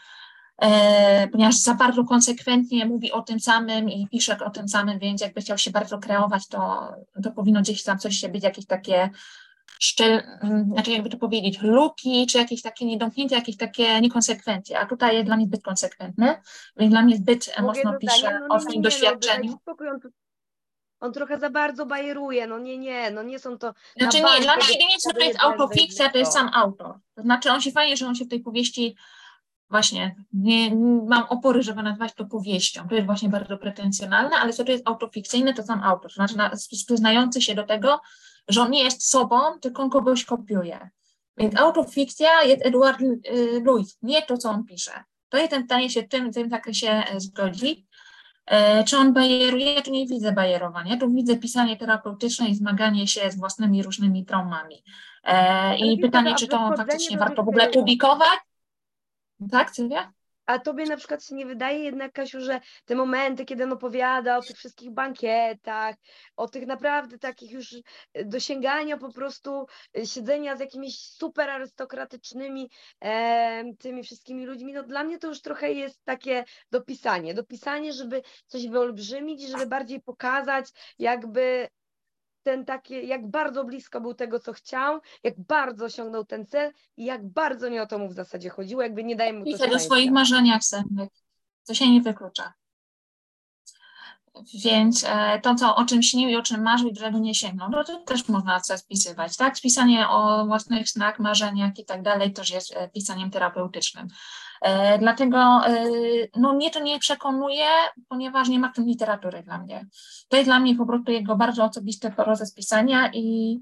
ponieważ 1.32 1.56
za 1.56 1.74
bardzo 1.74 2.04
konsekwentnie 2.04 2.86
mówi 2.86 3.12
o 3.12 3.22
tym 3.22 3.40
samym 3.40 3.90
i 3.90 4.08
pisze 4.08 4.38
o 4.46 4.50
tym 4.50 4.68
samym, 4.68 5.00
więc 5.00 5.22
jakby 5.22 5.42
chciał 5.42 5.58
się 5.58 5.72
bardzo 5.72 6.00
kreować, 6.00 6.48
to, 6.48 6.92
to 7.24 7.32
powinno 7.32 7.62
gdzieś 7.62 7.84
tam 7.84 8.00
coś 8.00 8.16
się 8.16 8.30
być, 8.30 8.44
jakieś 8.44 8.66
takie 8.66 9.10
szczel, 9.80 10.24
mm, 10.42 10.66
znaczy 10.74 10.92
jakby 10.92 11.10
to 11.10 11.18
powiedzieć, 11.18 11.62
luki, 11.62 12.28
czy 12.28 12.38
jakieś 12.38 12.62
takie 12.62 12.86
niedomknięcie, 12.86 13.36
jakieś 13.36 13.58
takie 13.58 14.02
niekonsekwencje, 14.02 14.80
a 14.80 14.86
tutaj 14.86 15.14
jest 15.14 15.26
dla 15.26 15.36
mnie 15.36 15.46
zbyt 15.46 15.64
konsekwentny, 15.64 16.36
więc 16.78 16.92
dla 16.92 17.02
mnie 17.02 17.18
zbyt 17.18 17.48
Mogę 17.48 17.68
mocno 17.68 17.92
dodać, 17.92 18.16
pisze 18.16 18.40
no, 18.40 18.56
o 18.56 18.60
swoim 18.60 18.82
no, 18.82 18.84
doświadczeniu. 18.84 19.52
No, 19.52 19.58
spokój, 19.62 19.90
on, 19.90 20.00
on, 21.00 21.14
trochę 21.14 21.40
za 21.40 21.50
bardzo 21.50 21.86
bajeruje, 21.86 22.48
no 22.48 22.60
nie, 22.60 22.78
nie, 22.78 23.12
no 23.12 23.24
nie 23.24 23.40
są 23.40 23.58
to... 23.58 23.74
Znaczy 23.98 24.18
nie, 24.18 24.42
dla 24.42 24.56
mnie 24.56 24.66
jedynie 24.72 24.98
co 25.00 25.14
to 25.14 25.20
jest 25.20 25.40
autofikcja, 25.40 26.10
to 26.10 26.18
jest 26.18 26.34
sam 26.34 26.50
autor. 26.54 26.94
To 27.16 27.22
znaczy 27.22 27.52
on 27.52 27.62
się 27.62 27.72
fajnie, 27.72 27.98
że 27.98 28.08
on 28.08 28.16
się 28.16 28.26
w 28.26 28.30
tej 28.30 28.40
powieści 28.40 28.96
właśnie 29.70 30.16
nie, 30.34 30.76
mam 31.08 31.24
opory, 31.30 31.64
żeby 31.64 31.84
nazwać 31.84 32.14
to 32.14 32.26
powieścią. 32.26 32.88
To 32.88 32.96
jest 32.96 33.06
właśnie 33.06 33.30
bardzo 33.30 33.58
pretensjonalne, 33.58 34.36
ale 34.36 34.54
co 34.54 34.64
to 34.64 34.72
jest 34.72 34.88
autofikcyjne, 34.88 35.54
to 35.54 35.64
sam 35.64 35.84
autor, 35.84 36.12
to 36.12 36.16
znaczy 36.16 36.38
na, 36.38 36.52
przyznający 36.88 37.42
się 37.42 37.56
do 37.56 37.64
tego, 37.64 38.02
że 38.48 38.62
on 38.62 38.72
nie 38.72 38.84
jest 38.84 39.10
sobą, 39.10 39.40
tylko 39.62 39.84
on 39.84 39.90
kogoś 39.90 40.26
kopiuje. 40.26 40.90
Więc 41.38 41.58
autofikcja 41.58 42.44
jest 42.44 42.66
Edward 42.66 43.02
y, 43.02 43.62
Louis, 43.66 43.98
nie 44.02 44.22
to, 44.22 44.38
co 44.38 44.50
on 44.50 44.64
pisze. 44.64 44.92
To 45.30 45.38
jestem 45.38 45.64
w 45.64 45.66
stanie 45.66 45.90
się 45.90 46.02
w 46.04 46.08
tym, 46.08 46.32
tym 46.32 46.50
zakresie 46.50 46.90
e, 46.90 47.20
zgodzić. 47.20 47.86
E, 48.46 48.84
czy 48.84 48.98
on 48.98 49.14
bajeruje? 49.14 49.74
Ja 49.74 49.82
tu 49.82 49.92
nie 49.92 50.08
widzę 50.08 50.32
bajerowania, 50.32 50.98
tu 50.98 51.14
widzę 51.14 51.38
pisanie 51.38 51.78
terapeutyczne 51.78 52.50
i 52.50 52.56
zmaganie 52.56 53.08
się 53.08 53.32
z 53.32 53.38
własnymi 53.38 53.84
różnymi 53.84 54.26
traumami. 54.26 54.84
E, 55.24 55.78
I 55.78 56.00
pytanie, 56.00 56.36
czy 56.36 56.48
to 56.48 56.74
faktycznie 56.78 57.18
warto 57.18 57.44
w 57.44 57.50
ogóle 57.50 57.68
publikować, 57.68 58.40
tak, 59.52 59.70
Sylwia? 59.70 60.14
A 60.46 60.60
tobie 60.60 60.86
na 60.86 60.98
przykład 60.98 61.26
się 61.26 61.36
nie 61.36 61.46
wydaje 61.46 61.80
jednak, 61.80 62.12
Kasiu, 62.12 62.42
że 62.42 62.62
te 62.86 62.96
momenty, 62.96 63.46
kiedy 63.46 63.64
on 63.64 63.72
opowiada 63.74 64.38
o 64.38 64.42
tych 64.42 64.58
wszystkich 64.58 64.92
bankietach, 64.92 65.96
o 66.36 66.48
tych 66.48 66.68
naprawdę 66.68 67.20
takich 67.20 67.52
już 67.52 67.76
e, 68.14 68.26
dosięgania 68.26 68.98
po 68.98 69.14
prostu, 69.14 69.66
e, 69.98 70.06
siedzenia 70.06 70.58
z 70.58 70.60
jakimiś 70.60 71.00
super 71.00 71.50
arystokratycznymi 71.50 72.70
e, 73.02 73.74
tymi 73.80 74.04
wszystkimi 74.04 74.46
ludźmi, 74.46 74.74
no 74.74 74.84
dla 74.84 75.04
mnie 75.04 75.20
to 75.20 75.28
już 75.28 75.42
trochę 75.42 75.72
jest 75.72 76.04
takie 76.04 76.44
dopisanie, 76.72 77.34
dopisanie, 77.34 77.94
żeby 77.94 78.22
coś 78.48 78.68
wyolbrzymić, 78.68 79.48
żeby 79.48 79.68
bardziej 79.68 80.02
pokazać 80.02 80.70
jakby 81.00 81.68
ten 82.46 82.66
taki, 82.66 83.08
jak 83.08 83.28
bardzo 83.28 83.64
blisko 83.64 84.02
był 84.02 84.14
tego, 84.14 84.40
co 84.40 84.54
chciał, 84.54 85.00
jak 85.24 85.34
bardzo 85.40 85.86
osiągnął 85.86 86.26
ten 86.26 86.46
cel 86.46 86.72
i 86.98 87.06
jak 87.06 87.28
bardzo 87.28 87.70
nie 87.70 87.82
o 87.82 87.88
to 87.88 88.00
mu 88.00 88.10
w 88.10 88.14
zasadzie 88.14 88.50
chodziło, 88.50 88.82
jakby 88.82 89.04
nie 89.04 89.16
daje 89.16 89.34
mu 89.34 89.40
to 89.40 89.52
Pisze 89.52 89.68
do 89.68 89.80
swoich 89.80 90.12
marzeniach 90.12 90.64
sennych, 90.64 91.10
co 91.64 91.74
się 91.74 91.92
nie 91.92 92.02
wyklucza. 92.02 92.54
Więc 94.64 95.06
e, 95.08 95.40
to, 95.40 95.56
co, 95.56 95.76
o 95.76 95.86
czym 95.86 96.04
śnił 96.04 96.30
i 96.30 96.36
o 96.36 96.42
czym 96.42 96.62
marzył 96.62 96.90
i 96.90 96.94
do 96.94 97.02
czego 97.02 97.20
nie 97.20 97.36
sięgnął, 97.36 97.70
no 97.70 97.84
to 97.84 98.00
też 98.00 98.28
można 98.28 98.60
coś 98.60 98.80
spisywać, 98.80 99.38
tak? 99.38 99.58
Spisanie 99.58 100.10
o 100.10 100.46
własnych 100.46 100.90
snach, 100.90 101.20
marzeniach 101.20 101.80
i 101.80 101.86
tak 101.86 102.02
dalej 102.02 102.34
też 102.34 102.50
jest 102.50 102.76
e, 102.76 102.90
pisaniem 102.90 103.32
terapeutycznym. 103.32 104.08
E, 104.66 105.00
dlatego 105.00 105.62
no, 106.36 106.54
mnie 106.54 106.72
to 106.72 106.80
nie 106.80 107.00
przekonuje, 107.00 107.68
ponieważ 108.10 108.48
nie 108.48 108.60
ma 108.60 108.72
w 108.72 108.76
tym 108.76 108.86
literatury 108.86 109.44
dla 109.44 109.58
mnie. 109.58 109.88
To 110.30 110.38
jest 110.38 110.48
dla 110.48 110.60
mnie 110.60 110.76
po 110.76 110.86
prostu 110.86 111.12
jego 111.12 111.36
bardzo 111.36 111.64
osobiste 111.64 112.12
proces 112.12 112.54
pisania 112.54 113.12
i, 113.14 113.60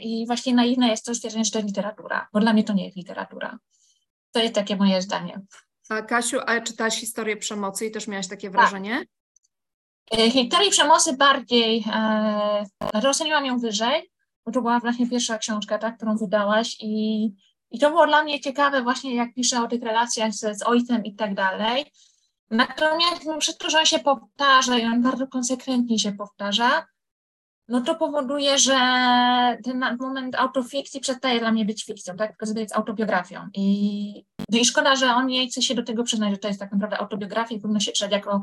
i 0.00 0.26
właśnie 0.26 0.54
naiwne 0.54 0.88
jest 0.88 1.06
to 1.06 1.14
stwierdzenie, 1.14 1.44
że 1.44 1.50
to 1.50 1.58
jest 1.58 1.68
literatura, 1.68 2.28
bo 2.32 2.40
dla 2.40 2.52
mnie 2.52 2.64
to 2.64 2.72
nie 2.72 2.84
jest 2.84 2.96
literatura. 2.96 3.58
To 4.32 4.40
jest 4.42 4.54
takie 4.54 4.76
moje 4.76 5.02
zdanie. 5.02 5.40
A 5.88 6.02
Kasiu, 6.02 6.38
a 6.46 6.60
czytałaś 6.60 7.00
historię 7.00 7.36
przemocy 7.36 7.86
i 7.86 7.90
też 7.90 8.08
miałaś 8.08 8.28
takie 8.28 8.50
tak. 8.50 8.60
wrażenie? 8.60 9.04
Tak. 10.10 10.20
Historię 10.20 10.70
przemocy 10.70 11.16
bardziej, 11.16 11.84
e, 11.94 13.08
oceniłam 13.08 13.46
ją 13.46 13.58
wyżej, 13.58 14.10
bo 14.46 14.52
to 14.52 14.60
była 14.60 14.80
właśnie 14.80 15.10
pierwsza 15.10 15.38
książka, 15.38 15.78
tak, 15.78 15.96
którą 15.96 16.16
wydałaś 16.16 16.76
i, 16.80 17.24
i 17.70 17.78
to 17.78 17.90
było 17.90 18.06
dla 18.06 18.22
mnie 18.22 18.40
ciekawe 18.40 18.82
właśnie, 18.82 19.14
jak 19.14 19.34
pisze 19.34 19.62
o 19.62 19.68
tych 19.68 19.82
relacjach 19.82 20.32
z, 20.32 20.58
z 20.58 20.62
ojcem 20.62 21.04
i 21.04 21.14
tak 21.14 21.34
dalej. 21.34 21.92
Natomiast 22.50 23.22
przez 23.38 23.58
to, 23.58 23.70
że 23.70 23.78
on 23.78 23.86
się 23.86 23.98
powtarza 23.98 24.78
i 24.78 24.84
on 24.84 25.02
bardzo 25.02 25.26
konsekwentnie 25.26 25.98
się 25.98 26.12
powtarza, 26.12 26.86
no 27.68 27.80
to 27.80 27.94
powoduje, 27.94 28.58
że 28.58 28.78
ten 29.64 29.96
moment 30.00 30.34
autofikcji 30.34 31.00
przestaje 31.00 31.40
dla 31.40 31.52
mnie 31.52 31.64
być 31.64 31.84
fikcją, 31.84 32.16
tak? 32.16 32.36
Tylko 32.36 32.60
jest 32.60 32.76
autobiografią. 32.76 33.48
I, 33.54 34.24
no 34.48 34.58
i 34.58 34.64
szkoda, 34.64 34.96
że 34.96 35.14
on 35.14 35.26
nie 35.26 35.48
chce 35.48 35.62
się 35.62 35.74
do 35.74 35.82
tego 35.82 36.04
przyznać, 36.04 36.30
że 36.30 36.38
to 36.38 36.48
jest 36.48 36.60
tak 36.60 36.72
naprawdę 36.72 36.98
autobiografia 36.98 37.54
i 37.54 37.60
powinno 37.60 37.80
się 37.80 37.92
czytać 37.92 38.12
jako 38.12 38.40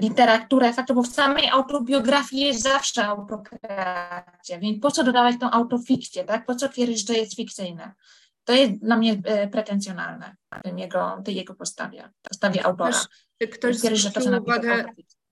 literaturę 0.00 0.72
faktu, 0.72 0.94
bo 0.94 1.02
w 1.02 1.06
samej 1.06 1.48
autobiografii 1.48 2.42
jest 2.42 2.62
zawsze 2.62 3.06
autokreacja, 3.06 4.58
więc 4.58 4.82
po 4.82 4.90
co 4.90 5.04
dodawać 5.04 5.36
tą 5.40 5.50
autofikcję, 5.50 6.24
tak? 6.24 6.46
Po 6.46 6.54
co 6.54 6.68
twierdzić, 6.68 7.08
że 7.08 7.14
jest 7.14 7.36
fikcyjne? 7.36 7.94
To 8.46 8.52
jest 8.52 8.80
dla 8.80 8.96
mnie 8.96 9.20
e, 9.24 9.48
pretensjonalne 9.48 10.36
tym 10.62 10.78
jego, 10.78 11.22
tej 11.24 11.36
jego 11.36 11.54
postawie, 11.54 12.10
postawie 12.28 12.66
autora. 12.66 13.00
Ktoś, 13.38 13.58
ktoś 13.58 13.76
zwrócił 13.76 14.42
uwagę, 14.42 14.84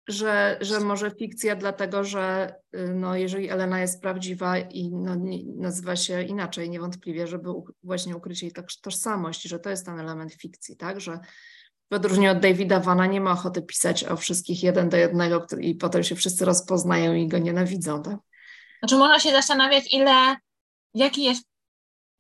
że, 0.08 0.58
że 0.60 0.80
może 0.80 1.10
fikcja, 1.10 1.56
dlatego 1.56 2.04
że 2.04 2.54
y, 2.74 2.94
no, 2.94 3.16
jeżeli 3.16 3.48
Elena 3.48 3.80
jest 3.80 4.02
prawdziwa 4.02 4.58
i 4.58 4.90
no, 4.92 5.16
nazywa 5.56 5.96
się 5.96 6.22
inaczej 6.22 6.70
niewątpliwie, 6.70 7.26
żeby 7.26 7.50
właśnie 7.82 8.16
ukryć 8.16 8.42
jej 8.42 8.52
tożsamość, 8.82 9.42
że 9.42 9.58
to 9.58 9.70
jest 9.70 9.86
ten 9.86 10.00
element 10.00 10.32
fikcji, 10.32 10.76
tak, 10.76 11.00
że 11.00 11.18
w 11.90 11.94
odróżnieniu 11.94 12.32
od 12.32 12.40
Davida 12.40 12.80
Vana 12.80 13.06
nie 13.06 13.20
ma 13.20 13.32
ochoty 13.32 13.62
pisać 13.62 14.04
o 14.04 14.16
wszystkich 14.16 14.62
jeden 14.62 14.88
do 14.88 14.96
jednego 14.96 15.46
i 15.60 15.74
potem 15.74 16.04
się 16.04 16.14
wszyscy 16.14 16.44
rozpoznają 16.44 17.14
i 17.14 17.28
go 17.28 17.38
nienawidzą, 17.38 18.02
tak? 18.02 18.16
Znaczy 18.78 18.96
można 18.96 19.20
się 19.20 19.30
zastanawiać, 19.30 19.94
ile, 19.94 20.36
jaki 20.94 21.24
jest 21.24 21.53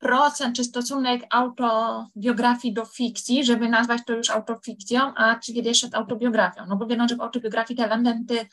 procent 0.04 0.56
czy 0.56 0.64
stosunek 0.64 1.22
autobiografii 1.30 2.74
do 2.74 2.84
fikcji, 2.84 3.44
żeby 3.44 3.68
nazwać 3.68 4.00
to 4.06 4.12
już 4.12 4.30
autofikcją, 4.30 5.14
a 5.14 5.34
czy 5.38 5.54
kiedy 5.54 5.68
jeszcze 5.68 5.88
autobiografią. 5.92 6.66
No 6.68 6.76
bo 6.76 6.86
wiadomo, 6.86 7.08
że 7.08 7.16
w 7.16 7.20
autobiografii 7.20 7.76
te 7.78 7.84
elementy 7.84 8.46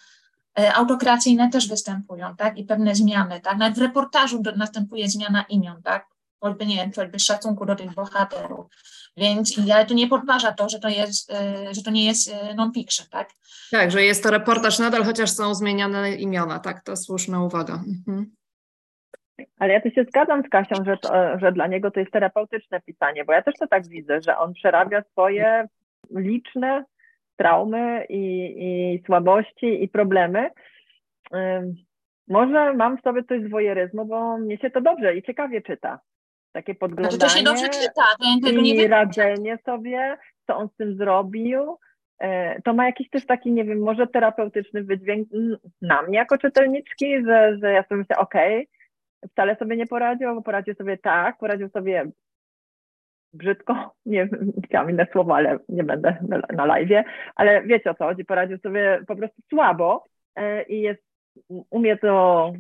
e, 0.60 0.74
autokreacyjne 0.74 1.50
też 1.50 1.68
występują, 1.68 2.36
tak? 2.36 2.58
I 2.58 2.64
pewne 2.64 2.96
zmiany, 2.96 3.42
tak? 3.42 3.58
Nawet 3.58 3.78
w 3.78 3.82
reportażu 3.82 4.42
następuje 4.56 5.10
zmiana 5.10 5.46
imion, 5.50 5.82
tak? 5.84 6.08
Choćby, 6.40 6.66
nie 6.66 6.76
wiem, 6.76 6.92
choćby 6.96 7.20
szacunku 7.20 7.66
do 7.66 7.76
tych 7.76 7.94
bohaterów. 7.94 8.66
Więc 9.18 9.56
ale 9.74 9.86
to 9.86 9.94
nie 9.94 10.08
podważa 10.08 10.52
to, 10.52 10.70
że 10.70 10.80
to, 10.80 10.90
jest, 10.90 11.32
e, 11.32 11.74
że 11.74 11.82
to 11.82 11.92
nie 11.92 12.06
jest 12.06 12.30
e, 12.30 12.54
non-fiction, 12.56 13.06
tak? 13.10 13.30
Tak, 13.72 13.92
że 13.92 14.04
jest 14.04 14.24
to 14.24 14.32
reportaż 14.32 14.80
nadal, 14.80 15.04
chociaż 15.04 15.32
są 15.32 15.56
zmieniane 15.56 16.16
imiona, 16.16 16.60
tak? 16.60 16.84
To 16.84 16.98
słuszna 16.98 17.44
uwaga. 17.44 17.74
Mhm. 17.74 18.41
Ale 19.60 19.74
ja 19.74 19.82
tu 19.82 19.90
się 19.90 20.04
zgadzam 20.04 20.44
z 20.44 20.50
Kasią, 20.50 20.76
że, 20.86 20.98
to, 20.98 21.40
że 21.40 21.52
dla 21.52 21.68
niego 21.68 21.92
to 21.92 22.00
jest 22.00 22.12
terapeutyczne 22.12 22.82
pisanie, 22.82 23.26
bo 23.26 23.34
ja 23.34 23.42
też 23.42 23.54
to 23.60 23.68
tak 23.68 23.88
widzę, 23.88 24.22
że 24.22 24.38
on 24.38 24.54
przerabia 24.54 25.02
swoje 25.02 25.68
liczne 26.16 26.84
traumy 27.38 28.06
i, 28.10 28.54
i 28.60 29.04
słabości 29.06 29.84
i 29.84 29.90
problemy. 29.90 30.50
Może 32.28 32.74
mam 32.74 32.98
w 32.98 33.02
sobie 33.02 33.24
coś 33.24 33.44
z 33.44 33.50
wojeryzmu, 33.50 34.06
bo 34.06 34.38
mnie 34.38 34.58
się 34.58 34.70
to 34.70 34.82
dobrze 34.82 35.16
i 35.16 35.24
ciekawie 35.24 35.62
czyta. 35.62 36.00
Takie 36.52 36.76
podglądanie 36.76 37.18
znaczy 37.18 37.34
to 37.34 37.40
się 37.40 37.44
dobrze 37.44 37.70
czyta, 37.70 38.04
to 38.44 38.50
ja 38.52 38.84
i 38.84 38.88
radzenie 38.88 39.58
sobie, 39.66 40.18
co 40.48 40.58
on 40.58 40.70
z 40.70 40.76
tym 40.76 40.96
zrobił. 40.96 41.78
E, 42.20 42.62
to 42.62 42.74
ma 42.74 42.86
jakiś 42.86 43.10
też 43.10 43.26
taki, 43.26 43.52
nie 43.52 43.64
wiem, 43.64 43.80
może 43.80 44.08
terapeutyczny 44.08 44.84
wydźwięk 44.84 45.28
na 45.82 46.02
mnie 46.02 46.18
jako 46.18 46.38
czytelniczki, 46.38 47.26
że, 47.26 47.58
że 47.62 47.72
ja 47.72 47.84
sobie 47.84 48.00
myślę, 48.00 48.18
okej, 48.18 48.56
okay, 48.56 48.81
wcale 49.30 49.56
sobie 49.56 49.78
nie 49.78 49.88
poradził, 49.88 50.30
albo 50.30 50.42
poradził 50.42 50.74
sobie 50.74 50.98
tak, 50.98 51.38
poradził 51.38 51.70
sobie 51.70 52.06
brzydko, 53.34 53.96
nie 54.06 54.30
chciałam 54.66 54.90
inne 54.90 55.08
słowa, 55.12 55.36
ale 55.36 55.60
nie 55.70 55.84
będę 55.84 56.18
na, 56.56 56.66
live, 56.66 57.06
ale 57.36 57.64
wiecie 57.64 57.92
o 57.92 57.94
co 57.94 58.04
chodzi, 58.04 58.26
poradził 58.26 58.58
sobie 58.58 59.00
po 59.08 59.16
prostu 59.16 59.42
słabo 59.50 60.06
e, 60.36 60.64
i 60.64 60.82
jest, 60.82 61.04
umie 61.70 61.98
to, 61.98 62.54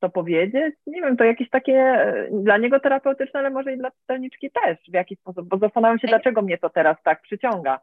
to 0.00 0.10
powiedzieć. 0.10 0.74
Nie 0.86 1.02
wiem, 1.02 1.16
to 1.16 1.24
jakieś 1.24 1.50
takie 1.50 1.74
e, 1.74 2.28
dla 2.32 2.58
niego 2.58 2.80
terapeutyczne, 2.80 3.40
ale 3.40 3.50
może 3.50 3.72
i 3.72 3.78
dla 3.78 3.90
czytelniczki 3.90 4.50
też 4.50 4.78
w 4.88 4.94
jakiś 4.94 5.18
sposób, 5.18 5.48
bo 5.48 5.58
zastanawiam 5.58 5.98
się, 5.98 6.08
dlaczego 6.08 6.42
mnie 6.42 6.58
to 6.58 6.70
teraz 6.70 6.96
tak 7.02 7.22
przyciąga. 7.22 7.80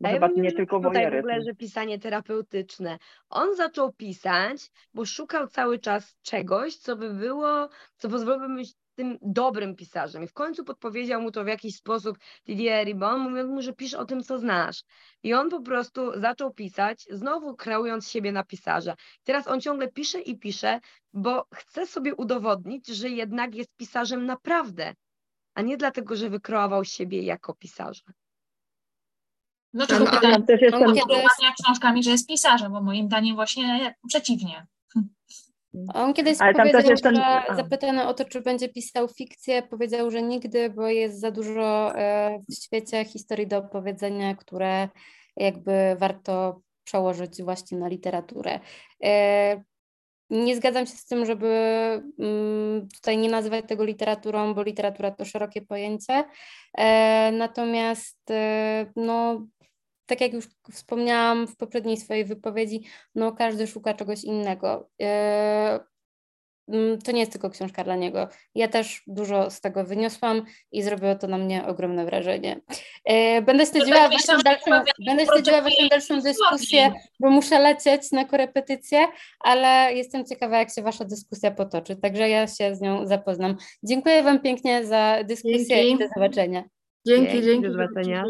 Bo 0.00 0.08
chyba 0.08 0.28
nie 0.28 0.52
tylko 0.52 0.80
tutaj 0.80 1.10
w 1.10 1.14
ogóle, 1.14 1.42
że 1.42 1.54
pisanie 1.54 1.98
terapeutyczne. 1.98 2.98
On 3.28 3.56
zaczął 3.56 3.92
pisać, 3.92 4.70
bo 4.94 5.04
szukał 5.04 5.48
cały 5.48 5.78
czas 5.78 6.16
czegoś, 6.22 6.76
co 6.76 6.96
by 6.96 7.14
było, 7.14 7.68
co 7.96 8.08
pozwoliłoby 8.08 8.54
być 8.54 8.74
tym 8.96 9.18
dobrym 9.22 9.76
pisarzem. 9.76 10.22
I 10.22 10.26
w 10.26 10.32
końcu 10.32 10.64
podpowiedział 10.64 11.22
mu 11.22 11.30
to 11.30 11.44
w 11.44 11.46
jakiś 11.46 11.76
sposób 11.76 12.18
Didier 12.46 12.86
Ribon, 12.86 13.20
mówiąc 13.20 13.50
mu, 13.50 13.62
że 13.62 13.72
pisz 13.72 13.94
o 13.94 14.04
tym, 14.04 14.22
co 14.22 14.38
znasz. 14.38 14.82
I 15.22 15.34
on 15.34 15.50
po 15.50 15.60
prostu 15.60 16.20
zaczął 16.20 16.54
pisać, 16.54 17.06
znowu 17.10 17.56
kreując 17.56 18.10
siebie 18.10 18.32
na 18.32 18.44
pisarza. 18.44 18.94
Teraz 19.24 19.48
on 19.48 19.60
ciągle 19.60 19.92
pisze 19.92 20.20
i 20.20 20.38
pisze, 20.38 20.80
bo 21.12 21.46
chce 21.54 21.86
sobie 21.86 22.14
udowodnić, 22.14 22.86
że 22.86 23.08
jednak 23.08 23.54
jest 23.54 23.76
pisarzem 23.76 24.26
naprawdę, 24.26 24.94
a 25.54 25.62
nie 25.62 25.76
dlatego, 25.76 26.16
że 26.16 26.30
wykreował 26.30 26.84
siebie 26.84 27.22
jako 27.22 27.54
pisarza. 27.54 28.12
No 29.76 29.86
tylko 29.86 30.04
pytanie, 30.04 30.42
też 30.42 30.60
jestem... 30.60 30.94
książkami, 31.64 32.02
że 32.02 32.10
jest 32.10 32.28
pisarzem, 32.28 32.72
bo 32.72 32.82
moim 32.82 33.06
zdaniem 33.06 33.36
właśnie 33.36 33.94
przeciwnie. 34.08 34.66
On 35.94 36.14
kiedyś 36.14 36.40
Ale 36.40 36.54
powiedział, 36.54 36.82
jestem... 36.90 37.14
że 37.14 37.42
zapytano 37.56 38.08
o 38.08 38.14
to, 38.14 38.24
czy 38.24 38.40
będzie 38.40 38.68
pisał 38.68 39.08
fikcję, 39.08 39.62
powiedział, 39.62 40.10
że 40.10 40.22
nigdy, 40.22 40.70
bo 40.70 40.88
jest 40.88 41.20
za 41.20 41.30
dużo 41.30 41.98
e, 41.98 42.38
w 42.48 42.54
świecie 42.54 43.04
historii 43.04 43.46
do 43.46 43.58
opowiedzenia, 43.58 44.34
które 44.34 44.88
jakby 45.36 45.96
warto 45.98 46.60
przełożyć 46.84 47.42
właśnie 47.42 47.78
na 47.78 47.88
literaturę. 47.88 48.60
E, 49.04 49.62
nie 50.30 50.56
zgadzam 50.56 50.86
się 50.86 50.92
z 50.92 51.06
tym, 51.06 51.26
żeby 51.26 51.48
mm, 52.18 52.88
tutaj 52.94 53.18
nie 53.18 53.28
nazywać 53.30 53.64
tego 53.68 53.84
literaturą, 53.84 54.54
bo 54.54 54.62
literatura 54.62 55.10
to 55.10 55.24
szerokie 55.24 55.62
pojęcie. 55.62 56.24
E, 56.78 57.32
natomiast 57.32 58.18
no, 58.96 59.46
tak 60.06 60.20
jak 60.20 60.32
już 60.32 60.48
wspomniałam 60.72 61.46
w 61.46 61.56
poprzedniej 61.56 61.96
swojej 61.96 62.24
wypowiedzi, 62.24 62.82
no 63.14 63.32
każdy 63.32 63.66
szuka 63.66 63.94
czegoś 63.94 64.24
innego. 64.24 64.90
E, 65.02 65.80
mm, 66.68 66.98
to 67.02 67.12
nie 67.12 67.20
jest 67.20 67.32
tylko 67.32 67.50
książka 67.50 67.84
dla 67.84 67.96
niego. 67.96 68.28
Ja 68.54 68.68
też 68.68 69.02
dużo 69.06 69.50
z 69.50 69.60
tego 69.60 69.84
wyniosłam 69.84 70.42
i 70.72 70.82
zrobiło 70.82 71.14
to 71.14 71.26
na 71.26 71.38
mnie 71.38 71.66
ogromne 71.66 72.04
wrażenie. 72.04 72.60
E, 73.04 73.42
będę 73.42 73.66
śledziła, 73.66 74.08
waszą 74.08 74.38
dalszą, 74.44 74.84
będę 75.06 75.26
śledziła 75.26 75.62
waszą 75.62 75.88
dalszą 75.90 76.20
dyskusję, 76.20 76.92
bo 77.20 77.30
muszę 77.30 77.58
lecieć 77.58 78.12
na 78.12 78.24
korepetycję, 78.24 79.06
ale 79.40 79.94
jestem 79.94 80.24
ciekawa, 80.24 80.58
jak 80.58 80.74
się 80.74 80.82
wasza 80.82 81.04
dyskusja 81.04 81.50
potoczy, 81.50 81.96
także 81.96 82.28
ja 82.28 82.46
się 82.46 82.74
z 82.74 82.80
nią 82.80 83.06
zapoznam. 83.06 83.56
Dziękuję 83.82 84.22
wam 84.22 84.40
pięknie 84.40 84.86
za 84.86 85.24
dyskusję 85.24 85.66
dzięki. 85.66 85.92
i 85.92 85.98
do 85.98 86.08
zobaczenia. 86.14 86.64
Dzięki, 87.06 87.32
dzięki. 87.32 87.46
dzięki 87.46 87.62
do 87.62 87.72
zobaczenia. 87.72 88.24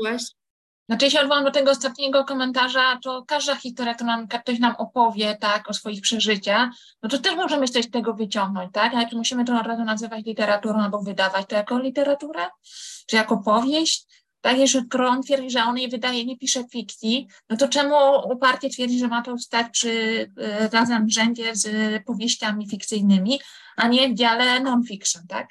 Znaczy, 0.88 1.04
jeśli 1.04 1.20
odwołam 1.20 1.44
do 1.44 1.50
tego 1.50 1.70
ostatniego 1.70 2.24
komentarza, 2.24 2.98
to 3.02 3.24
każda 3.28 3.54
historia, 3.54 3.94
którą 3.94 4.06
nam, 4.08 4.28
ktoś 4.28 4.58
nam 4.58 4.74
opowie, 4.76 5.36
tak, 5.40 5.70
o 5.70 5.74
swoich 5.74 6.00
przeżyciach, 6.00 6.68
no 7.02 7.08
to 7.08 7.18
też 7.18 7.36
możemy 7.36 7.68
coś 7.68 7.84
z 7.84 7.90
tego 7.90 8.14
wyciągnąć, 8.14 8.72
tak? 8.72 8.94
Ale 8.94 9.08
czy 9.08 9.16
musimy 9.16 9.44
to 9.44 9.60
od 9.60 9.66
razu 9.66 9.84
nazywać 9.84 10.24
literaturą 10.24 10.80
albo 10.80 11.02
wydawać 11.02 11.46
to 11.48 11.56
jako 11.56 11.78
literaturę, 11.78 12.46
czy 13.06 13.16
jako 13.16 13.38
powieść? 13.38 14.06
Tak, 14.40 14.58
jeżeli 14.58 14.86
on 14.98 15.22
twierdzi, 15.22 15.50
że 15.50 15.64
on 15.64 15.78
jej 15.78 15.88
wydaje, 15.88 16.24
nie 16.24 16.38
pisze 16.38 16.64
fikcji, 16.72 17.28
no 17.50 17.56
to 17.56 17.68
czemu 17.68 17.96
uparcie 18.32 18.68
twierdzi, 18.70 18.98
że 18.98 19.08
ma 19.08 19.22
to 19.22 19.38
stać 19.38 19.66
przy, 19.72 20.26
e, 20.40 20.68
razem 20.68 21.10
rzędzie 21.10 21.56
z 21.56 21.68
powieściami 22.04 22.68
fikcyjnymi, 22.68 23.40
a 23.76 23.88
nie 23.88 24.08
w 24.08 24.14
dziale 24.14 24.60
non-fiction, 24.60 25.26
tak? 25.28 25.48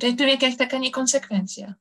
Czyli 0.00 0.16
tu 0.16 0.24
jakaś 0.24 0.56
taka 0.56 0.78
niekonsekwencja. 0.78 1.74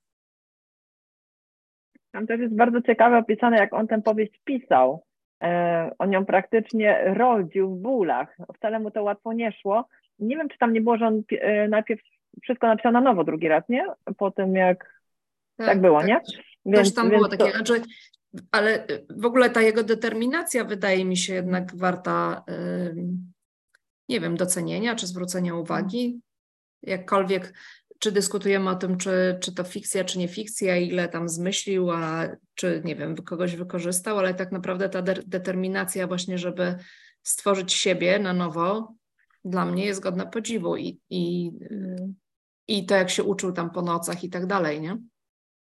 Tam 2.15 2.27
też 2.27 2.39
jest 2.39 2.55
bardzo 2.55 2.81
ciekawe 2.81 3.17
opisane, 3.17 3.57
jak 3.57 3.73
on 3.73 3.87
tę 3.87 4.01
powieść 4.01 4.41
pisał. 4.45 5.03
E, 5.43 5.91
on 5.99 6.11
ją 6.11 6.25
praktycznie 6.25 7.13
rodził 7.13 7.75
w 7.75 7.81
bólach. 7.81 8.37
Wcale 8.57 8.79
mu 8.79 8.91
to 8.91 9.03
łatwo 9.03 9.33
nie 9.33 9.51
szło. 9.51 9.87
Nie 10.19 10.37
wiem, 10.37 10.49
czy 10.49 10.57
tam 10.57 10.73
nie 10.73 10.81
było, 10.81 10.97
że 10.97 11.07
on 11.07 11.23
e, 11.31 11.67
najpierw 11.67 12.01
wszystko 12.41 12.67
napisał 12.67 12.91
na 12.91 13.01
nowo 13.01 13.23
drugi 13.23 13.47
raz, 13.47 13.63
nie? 13.69 13.85
Po 14.17 14.31
tym 14.31 14.55
jak 14.55 15.01
tak, 15.57 15.67
tak 15.67 15.81
było, 15.81 15.99
tak. 15.99 16.07
nie? 16.07 16.19
Więc, 16.65 16.77
Też 16.77 16.93
tam 16.93 17.09
było 17.09 17.27
takie, 17.27 17.43
to... 17.43 17.51
znaczy, 17.51 17.81
ale 18.51 18.85
w 19.09 19.25
ogóle 19.25 19.49
ta 19.49 19.61
jego 19.61 19.83
determinacja 19.83 20.65
wydaje 20.65 21.05
mi 21.05 21.17
się 21.17 21.33
jednak 21.33 21.75
warta, 21.75 22.43
nie 24.09 24.19
wiem, 24.19 24.37
docenienia 24.37 24.95
czy 24.95 25.07
zwrócenia 25.07 25.55
uwagi. 25.55 26.19
Jakkolwiek 26.83 27.53
czy 27.99 28.11
dyskutujemy 28.11 28.69
o 28.69 28.75
tym, 28.75 28.97
czy, 28.97 29.37
czy 29.41 29.55
to 29.55 29.63
fikcja, 29.63 30.03
czy 30.03 30.19
nie 30.19 30.27
fikcja, 30.27 30.77
ile 30.77 31.07
tam 31.07 31.29
zmyślił, 31.29 31.91
a 31.91 32.27
czy 32.55 32.81
nie 32.85 32.95
wiem, 32.95 33.15
kogoś 33.15 33.55
wykorzystał, 33.55 34.19
ale 34.19 34.33
tak 34.33 34.51
naprawdę 34.51 34.89
ta 34.89 35.01
de 35.01 35.13
determinacja 35.27 36.07
właśnie, 36.07 36.37
żeby 36.37 36.75
stworzyć 37.23 37.73
siebie 37.73 38.19
na 38.19 38.33
nowo, 38.33 38.93
dla 39.45 39.65
mnie 39.65 39.85
jest 39.85 40.01
godna 40.01 40.25
podziwu 40.25 40.77
i, 40.77 40.99
i, 41.09 41.51
i 42.67 42.85
to, 42.85 42.95
jak 42.95 43.09
się 43.09 43.23
uczył 43.23 43.51
tam 43.51 43.69
po 43.69 43.81
nocach 43.81 44.23
i 44.23 44.29
tak 44.29 44.45
dalej, 44.45 44.81
nie? 44.81 44.97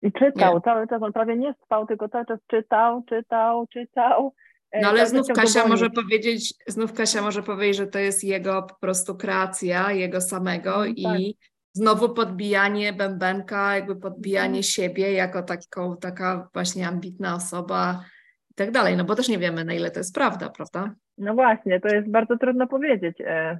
I 0.03 0.13
czytał 0.13 0.55
nie. 0.55 0.61
cały 0.61 0.89
czas, 0.89 1.03
on 1.03 1.13
prawie 1.13 1.37
nie 1.37 1.55
spał, 1.65 1.87
tylko 1.87 2.09
cały 2.09 2.27
czas 2.27 2.39
czytał, 2.47 3.03
czytał, 3.03 3.67
czytał. 3.67 4.35
E, 4.71 4.81
no 4.81 4.89
ale 4.89 5.07
znów 5.07 5.27
Kasia 5.35 5.69
może 5.69 5.91
powiedzieć, 5.91 6.55
znów 6.67 6.93
Kasia 6.93 7.23
może 7.23 7.43
powiedzieć, 7.43 7.77
że 7.77 7.87
to 7.87 7.99
jest 7.99 8.25
jego 8.25 8.63
po 8.63 8.75
prostu 8.75 9.17
kreacja, 9.17 9.93
jego 9.93 10.21
samego 10.21 10.77
no, 10.77 10.87
i 10.87 11.03
tak. 11.03 11.49
Znowu 11.79 12.15
podbijanie 12.15 12.93
bębenka, 12.93 13.75
jakby 13.75 13.97
podbijanie 13.97 14.47
mhm. 14.47 14.63
siebie 14.63 15.13
jako 15.13 15.43
taką, 15.43 15.97
taka 15.97 16.49
właśnie 16.55 16.89
ambitna 16.89 17.35
osoba 17.35 18.05
i 18.51 18.55
tak 18.55 18.71
dalej, 18.71 18.97
no 18.97 19.05
bo 19.05 19.15
też 19.15 19.29
nie 19.29 19.39
wiemy 19.39 19.65
na 19.65 19.75
ile 19.75 19.91
to 19.91 20.01
jest 20.01 20.15
prawda, 20.15 20.51
prawda? 20.57 20.95
No 21.19 21.35
właśnie, 21.35 21.81
to 21.81 21.89
jest 21.89 22.11
bardzo 22.11 22.39
trudno 22.39 22.67
powiedzieć. 22.67 23.21
E, 23.21 23.59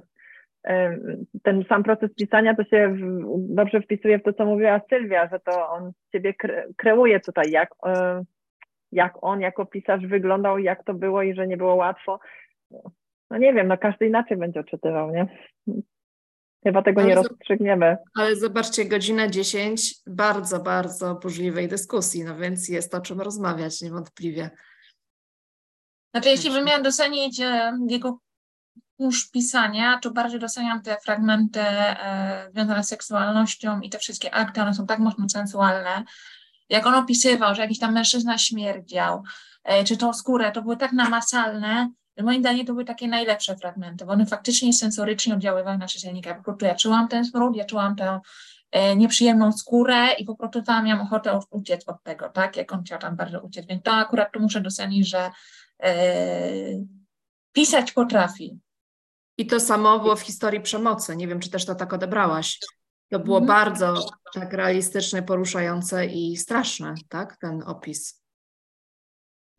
e, 0.67 0.97
ten 1.43 1.63
sam 1.69 1.83
proces 1.83 2.13
pisania 2.15 2.55
to 2.55 2.63
się 2.63 2.95
dobrze 3.37 3.81
wpisuje 3.81 4.19
w 4.19 4.23
to, 4.23 4.33
co 4.33 4.45
mówiła 4.45 4.81
Sylwia, 4.89 5.29
że 5.31 5.39
to 5.39 5.69
on 5.69 5.91
ciebie 6.11 6.33
kreuje 6.77 7.19
tutaj, 7.19 7.51
jak 7.51 7.69
jak 8.91 9.13
on 9.21 9.41
jako 9.41 9.65
pisarz 9.65 10.07
wyglądał, 10.07 10.59
jak 10.59 10.83
to 10.83 10.93
było 10.93 11.23
i 11.23 11.33
że 11.33 11.47
nie 11.47 11.57
było 11.57 11.75
łatwo. 11.75 12.19
No 13.29 13.37
nie 13.37 13.53
wiem, 13.53 13.67
no 13.67 13.77
każdy 13.77 14.07
inaczej 14.07 14.37
będzie 14.37 14.59
odczytywał, 14.59 15.11
nie? 15.11 15.27
Chyba 16.63 16.81
tego 16.81 17.01
ale 17.01 17.09
nie 17.09 17.15
rozstrzygniemy. 17.15 17.97
Ale 18.15 18.35
zobaczcie, 18.35 18.85
godzina 18.85 19.27
10 19.27 19.95
bardzo, 20.07 20.59
bardzo 20.59 21.15
burzliwej 21.15 21.67
dyskusji, 21.67 22.23
no 22.23 22.35
więc 22.35 22.69
jest 22.69 22.95
o 22.95 23.01
czym 23.01 23.21
rozmawiać 23.21 23.81
niewątpliwie. 23.81 24.49
Znaczy, 26.13 26.29
jeśli 26.29 26.51
bym 26.51 26.65
miała 26.65 26.81
docenić 26.81 27.39
e, 27.39 27.77
jego 27.87 28.19
kurz 28.97 29.31
pisania, 29.31 29.99
to 30.01 30.11
bardziej 30.11 30.39
doceniam 30.39 30.81
te 30.81 30.97
fragmenty 30.97 31.59
e, 31.61 32.49
związane 32.53 32.83
z 32.83 32.87
seksualnością 32.87 33.79
i 33.81 33.89
te 33.89 33.99
wszystkie 33.99 34.33
akty, 34.33 34.61
one 34.61 34.73
są 34.73 34.87
tak 34.87 34.99
mocno 34.99 35.29
sensualne, 35.29 36.03
jak 36.69 36.85
on 36.85 36.95
opisywał, 36.95 37.55
że 37.55 37.61
jakiś 37.61 37.79
tam 37.79 37.93
mężczyzna 37.93 38.37
śmierdział, 38.37 39.23
e, 39.63 39.83
czy 39.83 39.97
tą 39.97 40.13
skórę, 40.13 40.51
to 40.51 40.61
były 40.61 40.77
tak 40.77 40.91
namacalne, 40.91 41.91
moim 42.23 42.41
zdaniem 42.41 42.65
to 42.65 42.73
były 42.73 42.85
takie 42.85 43.07
najlepsze 43.07 43.57
fragmenty, 43.57 44.05
bo 44.05 44.11
one 44.11 44.25
faktycznie 44.25 44.73
sensorycznie 44.73 45.33
oddziaływały 45.33 45.77
na 45.77 45.87
czytelnika. 45.87 46.35
Po 46.35 46.43
prostu 46.43 46.65
ja 46.65 46.75
czułam 46.75 47.07
ten 47.07 47.25
smród, 47.25 47.55
ja 47.55 47.65
czułam 47.65 47.95
tę 47.95 48.19
e, 48.71 48.95
nieprzyjemną 48.95 49.51
skórę 49.51 50.13
i 50.13 50.25
po 50.25 50.35
prostu 50.35 50.61
tam 50.61 50.85
miałam 50.85 51.07
ochotę 51.07 51.39
uciec 51.49 51.87
od 51.87 52.03
tego, 52.03 52.29
tak, 52.29 52.57
jak 52.57 52.73
on 52.73 52.83
chciał 52.83 52.99
tam 52.99 53.15
bardzo 53.15 53.41
uciec, 53.41 53.65
więc 53.65 53.83
to 53.83 53.91
akurat 53.91 54.31
tu 54.31 54.39
muszę 54.39 54.61
docenić, 54.61 55.09
że 55.09 55.31
e, 55.83 55.93
pisać 57.51 57.91
potrafi. 57.91 58.59
I 59.37 59.47
to 59.47 59.59
samo 59.59 59.99
było 59.99 60.15
w 60.15 60.21
historii 60.21 60.61
przemocy. 60.61 61.15
Nie 61.15 61.27
wiem, 61.27 61.39
czy 61.39 61.49
też 61.49 61.65
to 61.65 61.75
tak 61.75 61.93
odebrałaś. 61.93 62.59
To 63.09 63.19
było 63.19 63.37
mhm. 63.37 63.47
bardzo 63.47 64.09
tak 64.33 64.53
realistyczne, 64.53 65.23
poruszające 65.23 66.05
i 66.05 66.37
straszne, 66.37 66.95
tak, 67.09 67.37
ten 67.37 67.63
opis. 67.65 68.18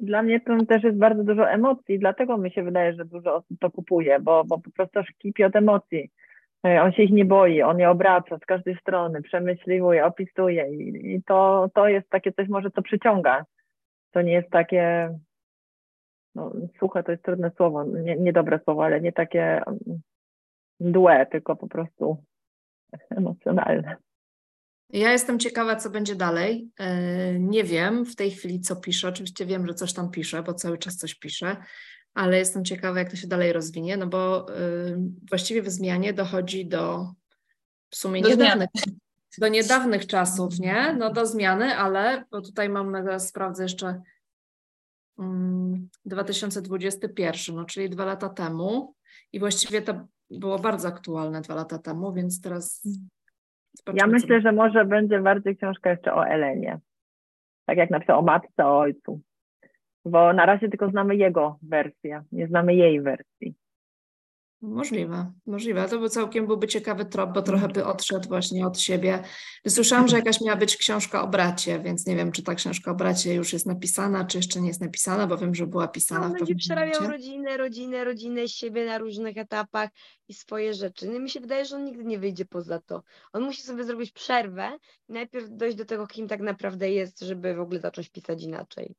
Dla 0.01 0.22
mnie 0.22 0.40
to 0.40 0.64
też 0.64 0.82
jest 0.82 0.98
bardzo 0.98 1.24
dużo 1.24 1.51
emocji, 1.51 1.98
dlatego 1.98 2.36
mi 2.38 2.51
się 2.51 2.62
wydaje, 2.62 2.94
że 2.94 3.05
dużo 3.05 3.34
osób 3.34 3.59
to 3.61 3.70
kupuje, 3.70 4.20
bo, 4.20 4.44
bo 4.44 4.59
po 4.59 4.70
prostu 4.70 4.98
aż 4.98 5.12
kipi 5.18 5.44
od 5.44 5.57
emocji. 5.57 6.11
E, 6.66 6.82
on 6.82 6.92
się 6.92 7.03
ich 7.03 7.11
nie 7.11 7.24
boi, 7.24 7.62
on 7.62 7.78
je 7.78 7.90
obraca 7.90 8.38
z 8.38 8.46
każdej 8.46 8.76
strony, 8.76 9.22
przemyśliwuje, 9.22 10.07
opisuje 10.07 10.74
i, 10.74 11.14
i 11.14 11.22
to, 11.22 11.70
to 11.74 11.88
jest 11.88 12.09
takie 12.11 12.32
coś 12.32 12.48
może, 12.48 12.70
co 12.70 12.82
przyciąga. 12.82 13.44
To 14.11 14.22
nie 14.22 14.32
jest 14.32 14.51
takie, 14.51 15.14
no, 16.34 16.53
suche 16.78 17.03
to 17.03 17.12
jest 17.12 17.24
trudne 17.24 17.51
słowo, 17.57 17.84
nie, 17.84 18.16
niedobre 18.16 18.61
słowo, 18.64 18.84
ale 18.84 19.01
nie 19.01 19.12
takie 19.12 19.62
mdłe, 20.80 21.26
tylko 21.26 21.57
po 21.57 21.68
prostu 21.68 22.16
emocjonalne. 23.16 23.96
Ja 24.93 25.12
jestem 25.12 25.38
ciekawa, 25.38 25.76
co 25.76 25.91
będzie 25.91 26.14
dalej. 26.14 26.70
E, 26.78 27.38
nie 27.38 27.64
wiem 27.64 28.07
w 28.07 28.16
tej 28.16 28.30
chwili, 28.30 28.61
co 28.61 28.76
piszę. 28.76 29.09
Oczywiście 29.09 29.47
wiem, 29.47 29.66
że 29.66 29.74
coś 29.74 29.93
tam 29.93 30.11
piszę, 30.11 30.43
bo 30.43 30.55
cały 30.55 30.78
czas 30.78 30.97
coś 30.97 31.14
piszę, 31.14 31.57
ale 32.14 32.38
jestem 32.38 32.64
ciekawa, 32.64 32.99
jak 32.99 33.11
to 33.11 33.16
się 33.16 33.26
dalej 33.26 33.53
rozwinie, 33.53 33.97
no 33.97 34.07
bo 34.07 34.47
e, 34.49 34.62
właściwie 35.28 35.62
w 35.62 35.70
zmianie 35.70 36.12
dochodzi 36.12 36.66
do 36.66 37.12
w 37.91 37.97
sumie 37.97 38.22
do 38.22 38.28
niedawnych, 38.28 38.68
do 39.38 39.49
niedawnych 39.49 40.07
czasów, 40.07 40.59
nie? 40.59 40.97
No 40.99 41.12
do 41.12 41.26
zmiany, 41.26 41.76
ale 41.76 42.24
bo 42.30 42.41
tutaj 42.41 42.68
mam, 42.68 42.93
teraz 42.93 43.28
sprawdzę 43.28 43.62
jeszcze 43.62 44.03
2021, 46.05 47.55
mm, 47.55 47.61
no 47.61 47.64
czyli 47.64 47.91
dwa 47.91 48.05
lata 48.05 48.28
temu 48.28 48.95
i 49.32 49.41
właściwie 49.41 49.82
to 49.82 50.07
było 50.30 50.59
bardzo 50.59 50.88
aktualne 50.88 51.41
dwa 51.41 51.55
lata 51.55 51.78
temu, 51.78 52.12
więc 52.12 52.41
teraz. 52.41 52.82
Ja 53.95 54.07
myślę, 54.07 54.41
że 54.41 54.53
może 54.53 54.85
będzie 54.85 55.21
bardziej 55.21 55.57
książka 55.57 55.91
jeszcze 55.91 56.14
o 56.14 56.27
Elenie. 56.27 56.79
Tak 57.66 57.79
jak 57.79 57.91
napisał 57.91 58.18
o 58.18 58.23
matce, 58.23 58.66
o 58.66 58.79
ojcu. 58.79 59.21
Bo 60.05 60.33
na 60.33 60.47
razie 60.47 60.68
tylko 60.68 60.91
znamy 60.91 61.16
jego 61.16 61.59
wersję, 61.62 62.23
nie 62.33 62.47
znamy 62.47 62.75
jej 62.75 63.01
wersji. 63.01 63.55
Możliwe, 64.63 65.33
możliwe. 65.47 65.89
To 65.89 65.99
był 65.99 66.09
całkiem 66.09 66.47
byłby 66.47 66.69
ciekawy 66.69 67.05
trop, 67.05 67.33
bo 67.33 67.43
trochę 67.43 67.69
by 67.69 67.85
odszedł 67.85 68.29
właśnie 68.29 68.67
od 68.67 68.81
siebie. 68.81 69.23
Słyszałam, 69.69 70.09
że 70.09 70.17
jakaś 70.17 70.41
miała 70.41 70.57
być 70.57 70.77
książka 70.77 71.23
o 71.23 71.29
bracie, 71.29 71.81
więc 71.81 72.07
nie 72.07 72.17
wiem, 72.17 72.33
czy 72.33 72.43
ta 72.43 72.55
książka 72.55 72.91
o 72.91 72.95
bracie 72.95 73.35
już 73.35 73.53
jest 73.53 73.67
napisana, 73.67 74.25
czy 74.25 74.39
jeszcze 74.39 74.61
nie 74.61 74.69
jest 74.69 74.81
napisana, 74.81 75.27
bo 75.27 75.37
wiem, 75.37 75.55
że 75.55 75.67
była 75.67 75.89
pisana 75.89 76.29
no, 76.29 76.35
w 76.35 76.39
będzie 76.39 76.55
przerabiał 76.55 77.11
rodzinę, 77.11 77.57
rodzinę, 77.57 78.05
rodzinę, 78.05 78.49
siebie 78.49 78.87
na 78.87 78.99
różnych 78.99 79.37
etapach 79.37 79.91
i 80.29 80.35
swoje 80.35 80.75
rzeczy. 80.75 81.09
No, 81.09 81.21
mi 81.21 81.31
się 81.31 81.41
wydaje, 81.41 81.65
że 81.65 81.77
on 81.77 81.85
nigdy 81.85 82.05
nie 82.05 82.19
wyjdzie 82.19 82.45
poza 82.45 82.81
to. 82.81 83.03
On 83.33 83.43
musi 83.43 83.63
sobie 83.63 83.85
zrobić 83.85 84.13
przerwę 84.13 84.79
i 85.09 85.13
najpierw 85.13 85.47
dojść 85.51 85.77
do 85.77 85.85
tego, 85.85 86.07
kim 86.07 86.29
tak 86.29 86.41
naprawdę 86.41 86.91
jest, 86.91 87.21
żeby 87.21 87.55
w 87.55 87.61
ogóle 87.61 87.81
zacząć 87.81 88.09
pisać 88.09 88.43
inaczej. 88.43 88.95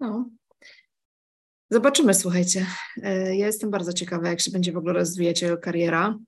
No, 0.00 0.30
Zobaczymy, 1.70 2.14
słuchajcie. 2.14 2.66
E, 3.02 3.36
ja 3.36 3.46
jestem 3.46 3.70
bardzo 3.70 3.92
ciekawa, 3.92 4.28
jak 4.28 4.40
się 4.40 4.50
będzie 4.50 4.72
w 4.72 4.76
ogóle 4.76 4.92
rozwijać 4.92 5.42
jego 5.42 5.58
kariera. 5.58 6.18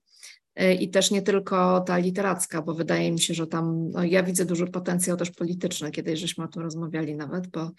E, 0.55 0.73
I 0.73 0.89
też 0.89 1.11
nie 1.11 1.21
tylko 1.21 1.81
ta 1.81 1.97
literacka, 1.97 2.61
bo 2.61 2.73
wydaje 2.73 3.11
mi 3.11 3.19
się, 3.19 3.33
że 3.33 3.47
tam 3.47 3.89
no 3.89 4.03
ja 4.03 4.23
widzę 4.23 4.45
duży 4.45 4.67
potencjał 4.67 5.17
też 5.17 5.31
polityczny, 5.31 5.91
kiedyś 5.91 6.19
żeśmy 6.19 6.43
o 6.43 6.47
tym 6.47 6.61
rozmawiali 6.61 7.15
nawet, 7.15 7.47
bo 7.47 7.71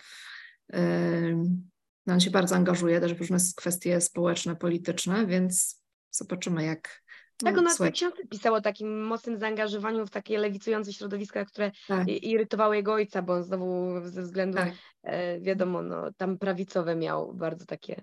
no 2.06 2.14
on 2.14 2.20
się 2.20 2.30
bardzo 2.30 2.54
angażuje 2.54 3.00
też 3.00 3.14
w 3.14 3.18
różne 3.18 3.38
kwestie 3.56 4.00
społeczne, 4.00 4.56
polityczne, 4.56 5.26
więc 5.26 5.82
zobaczymy, 6.10 6.64
jak, 6.64 7.02
tak, 7.36 7.58
ona 7.58 7.74
w 7.74 7.92
książce 7.92 8.26
pisała 8.26 8.58
o 8.58 8.60
takim 8.60 9.04
mocnym 9.04 9.38
zaangażowaniu 9.38 10.06
w 10.06 10.10
takie 10.10 10.38
lewicujące 10.38 10.92
środowiska, 10.92 11.44
które 11.44 11.70
tak. 11.88 12.08
irytowały 12.08 12.76
jego 12.76 12.92
ojca, 12.92 13.22
bo 13.22 13.32
on 13.32 13.44
znowu 13.44 14.00
ze 14.04 14.22
względu, 14.22 14.58
tak. 14.58 14.72
e, 15.02 15.40
wiadomo, 15.40 15.82
no, 15.82 16.12
tam 16.16 16.38
prawicowe 16.38 16.96
miał 16.96 17.34
bardzo 17.34 17.66
takie 17.66 18.02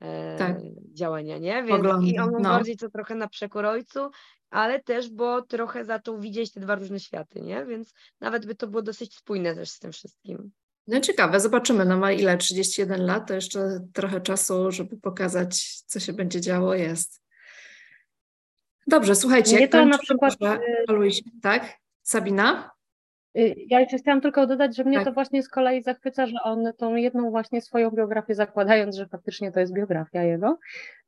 e, 0.00 0.36
tak. 0.38 0.56
działania, 0.92 1.38
nie? 1.38 1.62
Więc 1.62 1.84
I 2.02 2.18
on 2.18 2.30
no. 2.32 2.40
bardziej 2.40 2.76
co 2.76 2.90
trochę 2.90 3.14
na 3.14 3.28
przekór 3.28 3.66
ojcu, 3.66 4.10
ale 4.50 4.82
też, 4.82 5.10
bo 5.10 5.42
trochę 5.42 5.84
zaczął 5.84 6.20
widzieć 6.20 6.52
te 6.52 6.60
dwa 6.60 6.74
różne 6.74 7.00
światy, 7.00 7.40
nie? 7.40 7.66
Więc 7.66 7.92
nawet 8.20 8.46
by 8.46 8.54
to 8.54 8.68
było 8.68 8.82
dosyć 8.82 9.14
spójne 9.14 9.54
też 9.54 9.70
z 9.70 9.78
tym 9.78 9.92
wszystkim. 9.92 10.50
No 10.86 11.00
ciekawe, 11.00 11.40
zobaczymy. 11.40 11.84
No 11.84 11.98
ma 11.98 12.12
ile? 12.12 12.36
31 12.36 13.06
lat, 13.06 13.28
to 13.28 13.34
jeszcze 13.34 13.80
trochę 13.92 14.20
czasu, 14.20 14.70
żeby 14.70 14.96
pokazać, 14.96 15.82
co 15.86 16.00
się 16.00 16.12
będzie 16.12 16.40
działo, 16.40 16.74
jest. 16.74 17.22
Dobrze, 18.90 19.14
słuchajcie. 19.14 19.56
Nie 19.56 19.68
to 19.68 19.84
na 19.84 19.98
przykład. 19.98 20.34
Luis, 20.88 21.22
tak? 21.42 21.78
Sabina? 22.02 22.70
Y, 23.38 23.54
ja 23.68 23.80
jeszcze 23.80 23.98
chciałam 23.98 24.20
tylko 24.20 24.46
dodać, 24.46 24.76
że 24.76 24.84
mnie 24.84 24.96
tak. 24.96 25.04
to 25.04 25.12
właśnie 25.12 25.42
z 25.42 25.48
kolei 25.48 25.82
zachwyca, 25.82 26.26
że 26.26 26.36
on 26.44 26.72
tą 26.78 26.94
jedną 26.94 27.30
właśnie 27.30 27.60
swoją 27.60 27.90
biografię 27.90 28.34
zakładając, 28.34 28.96
że 28.96 29.06
faktycznie 29.06 29.52
to 29.52 29.60
jest 29.60 29.72
biografia 29.72 30.22
jego, 30.22 30.58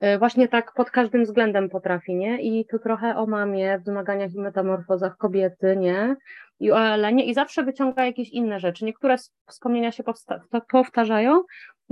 y, 0.04 0.18
właśnie 0.18 0.48
tak 0.48 0.72
pod 0.74 0.90
każdym 0.90 1.24
względem 1.24 1.68
potrafi, 1.68 2.14
nie? 2.14 2.42
I 2.42 2.66
tu 2.66 2.78
trochę 2.78 3.16
o 3.16 3.26
mamie, 3.26 3.78
w 3.78 3.84
wymaganiach 3.84 4.34
i 4.34 4.40
metamorfozach 4.40 5.16
kobiety, 5.16 5.76
nie? 5.76 6.16
I 6.60 6.72
o 6.72 6.80
Elenie 6.80 7.24
i 7.24 7.34
zawsze 7.34 7.62
wyciąga 7.62 8.04
jakieś 8.04 8.28
inne 8.28 8.60
rzeczy. 8.60 8.84
Niektóre 8.84 9.16
wspomnienia 9.46 9.92
się 9.92 10.04
powtarzają, 10.70 11.42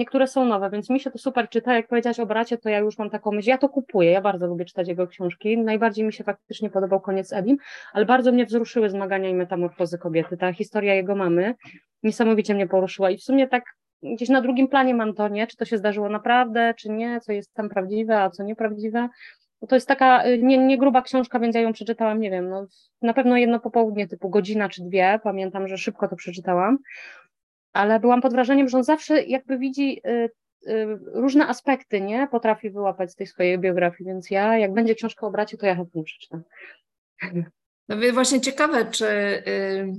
Niektóre 0.00 0.26
są 0.26 0.44
nowe, 0.44 0.70
więc 0.70 0.90
mi 0.90 1.00
się 1.00 1.10
to 1.10 1.18
super 1.18 1.48
czyta. 1.48 1.74
Jak 1.74 1.88
powiedziałaś 1.88 2.20
o 2.20 2.26
bracie, 2.26 2.58
to 2.58 2.68
ja 2.68 2.78
już 2.78 2.98
mam 2.98 3.10
taką 3.10 3.32
myśl. 3.32 3.48
Ja 3.48 3.58
to 3.58 3.68
kupuję, 3.68 4.10
ja 4.10 4.20
bardzo 4.20 4.46
lubię 4.46 4.64
czytać 4.64 4.88
jego 4.88 5.06
książki. 5.06 5.58
Najbardziej 5.58 6.04
mi 6.04 6.12
się 6.12 6.24
faktycznie 6.24 6.70
podobał 6.70 7.00
koniec 7.00 7.32
Edim, 7.32 7.56
ale 7.92 8.04
bardzo 8.04 8.32
mnie 8.32 8.46
wzruszyły 8.46 8.90
zmagania 8.90 9.28
i 9.28 9.34
metamorfozy 9.34 9.98
kobiety. 9.98 10.36
Ta 10.36 10.52
historia 10.52 10.94
jego 10.94 11.16
mamy 11.16 11.54
niesamowicie 12.02 12.54
mnie 12.54 12.68
poruszyła 12.68 13.10
i 13.10 13.18
w 13.18 13.22
sumie 13.22 13.48
tak 13.48 13.64
gdzieś 14.02 14.28
na 14.28 14.40
drugim 14.40 14.68
planie 14.68 14.94
mam 14.94 15.14
to, 15.14 15.28
nie? 15.28 15.46
Czy 15.46 15.56
to 15.56 15.64
się 15.64 15.78
zdarzyło 15.78 16.08
naprawdę, 16.08 16.74
czy 16.78 16.88
nie, 16.88 17.20
co 17.20 17.32
jest 17.32 17.54
tam 17.54 17.68
prawdziwe, 17.68 18.22
a 18.22 18.30
co 18.30 18.42
nieprawdziwe. 18.42 19.08
To 19.68 19.74
jest 19.74 19.88
taka 19.88 20.26
y, 20.26 20.42
nie, 20.42 20.58
nie 20.58 20.78
gruba 20.78 21.02
książka, 21.02 21.38
więc 21.38 21.54
ja 21.54 21.60
ją 21.60 21.72
przeczytałam, 21.72 22.20
nie 22.20 22.30
wiem, 22.30 22.48
no, 22.48 22.66
na 23.02 23.14
pewno 23.14 23.36
jedno 23.36 23.60
popołudnie, 23.60 24.08
typu 24.08 24.30
godzina 24.30 24.68
czy 24.68 24.82
dwie. 24.82 25.20
Pamiętam, 25.22 25.68
że 25.68 25.78
szybko 25.78 26.08
to 26.08 26.16
przeczytałam 26.16 26.78
ale 27.72 28.00
byłam 28.00 28.20
pod 28.20 28.32
wrażeniem, 28.32 28.68
że 28.68 28.76
on 28.78 28.84
zawsze 28.84 29.22
jakby 29.22 29.58
widzi 29.58 30.00
y, 30.06 30.30
y, 30.70 30.86
różne 31.14 31.46
aspekty, 31.46 32.00
nie? 32.00 32.28
Potrafi 32.30 32.70
wyłapać 32.70 33.12
z 33.12 33.14
tej 33.14 33.26
swojej 33.26 33.58
biografii, 33.58 34.08
więc 34.08 34.30
ja, 34.30 34.58
jak 34.58 34.74
będzie 34.74 34.94
książka 34.94 35.26
o 35.26 35.30
bracie, 35.30 35.56
to 35.56 35.66
ja 35.66 35.76
chętnie 35.76 36.04
przeczytam. 36.04 36.42
No 37.88 37.96
właśnie 38.12 38.40
ciekawe, 38.40 38.90
czy 38.90 39.06
y, 39.06 39.92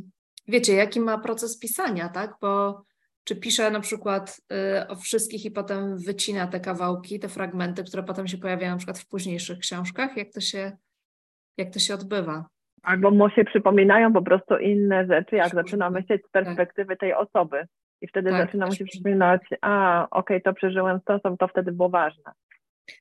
wiecie, 0.48 0.73
jaki 0.73 0.99
ma 0.99 1.18
proces 1.18 1.60
pisania, 1.60 2.10
tak? 2.10 2.35
Bo 2.41 2.84
czy 3.23 3.35
pisze 3.35 3.72
na 3.72 3.80
przykład 3.80 4.41
o 4.88 4.95
wszystkich 4.95 5.45
i 5.45 5.52
potem 5.52 5.98
wycina 5.98 6.48
te 6.48 6.60
kawałki, 6.60 7.19
te 7.19 7.30
fragmenty, 7.30 7.84
które 7.84 8.03
potem 8.03 8.27
się 8.27 8.38
pojawiają 8.38 8.72
na 8.72 8.77
przykład 8.77 8.99
w 8.99 9.07
późniejszych 9.07 9.60
książkach? 9.60 10.18
Jak 10.18 10.34
to 10.34 10.41
się, 10.41 10.77
jak 11.57 11.73
to 11.73 11.80
się 11.80 11.93
odbywa? 11.93 12.45
Albo 12.83 13.11
mu 13.11 13.29
się 13.29 13.43
przypominają 13.43 14.13
po 14.13 14.21
prostu 14.21 14.57
inne 14.57 15.07
rzeczy, 15.07 15.35
jak 15.35 15.49
zaczyna 15.49 15.89
myśleć 15.89 16.21
z 16.27 16.31
perspektywy 16.31 16.97
tej 16.97 17.13
osoby. 17.13 17.67
I 18.01 18.07
wtedy 18.07 18.29
tak, 18.29 18.45
zaczyna 18.45 18.65
mu 18.65 18.75
się 18.75 18.85
przypominać, 18.85 19.41
a 19.61 20.07
okej, 20.11 20.37
okay, 20.37 20.41
to 20.41 20.53
przeżyłem 20.53 20.99
to, 21.05 21.19
to 21.37 21.47
wtedy 21.47 21.71
było 21.71 21.89
ważne. 21.89 22.31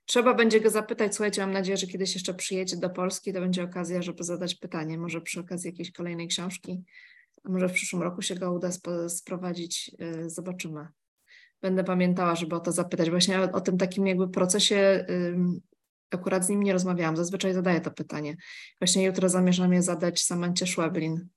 Trzeba 0.04 0.34
będzie 0.34 0.60
go 0.60 0.70
zapytać, 0.70 1.14
słuchajcie, 1.14 1.40
mam 1.40 1.52
nadzieję, 1.52 1.76
że 1.76 1.86
kiedyś 1.86 2.14
jeszcze 2.14 2.34
przyjedzie 2.34 2.76
do 2.76 2.90
Polski, 2.90 3.32
to 3.32 3.40
będzie 3.40 3.62
okazja, 3.62 4.02
żeby 4.02 4.24
zadać 4.24 4.54
pytanie, 4.54 4.98
może 4.98 5.20
przy 5.20 5.40
okazji 5.40 5.70
jakiejś 5.70 5.92
kolejnej 5.92 6.28
książki, 6.28 6.84
a 7.44 7.48
może 7.48 7.68
w 7.68 7.72
przyszłym 7.72 8.02
roku 8.02 8.22
się 8.22 8.34
go 8.34 8.52
uda 8.52 8.68
sprowadzić, 9.08 9.90
y, 10.00 10.30
zobaczymy. 10.30 10.86
Będę 11.62 11.84
pamiętała, 11.84 12.34
żeby 12.34 12.56
o 12.56 12.60
to 12.60 12.72
zapytać. 12.72 13.10
Właśnie 13.10 13.40
o, 13.40 13.52
o 13.52 13.60
tym 13.60 13.78
takim 13.78 14.06
jakby 14.06 14.28
procesie 14.28 15.06
akurat 16.10 16.44
z 16.44 16.48
nim 16.48 16.62
nie 16.62 16.72
rozmawiałam, 16.72 17.16
zazwyczaj 17.16 17.54
zadaję 17.54 17.80
to 17.80 17.90
pytanie. 17.90 18.36
Właśnie 18.80 19.04
jutro 19.04 19.28
zamierzam 19.28 19.72
je 19.72 19.82
zadać 19.82 20.22
Samancie 20.22 20.66
Szweblin 20.66 21.28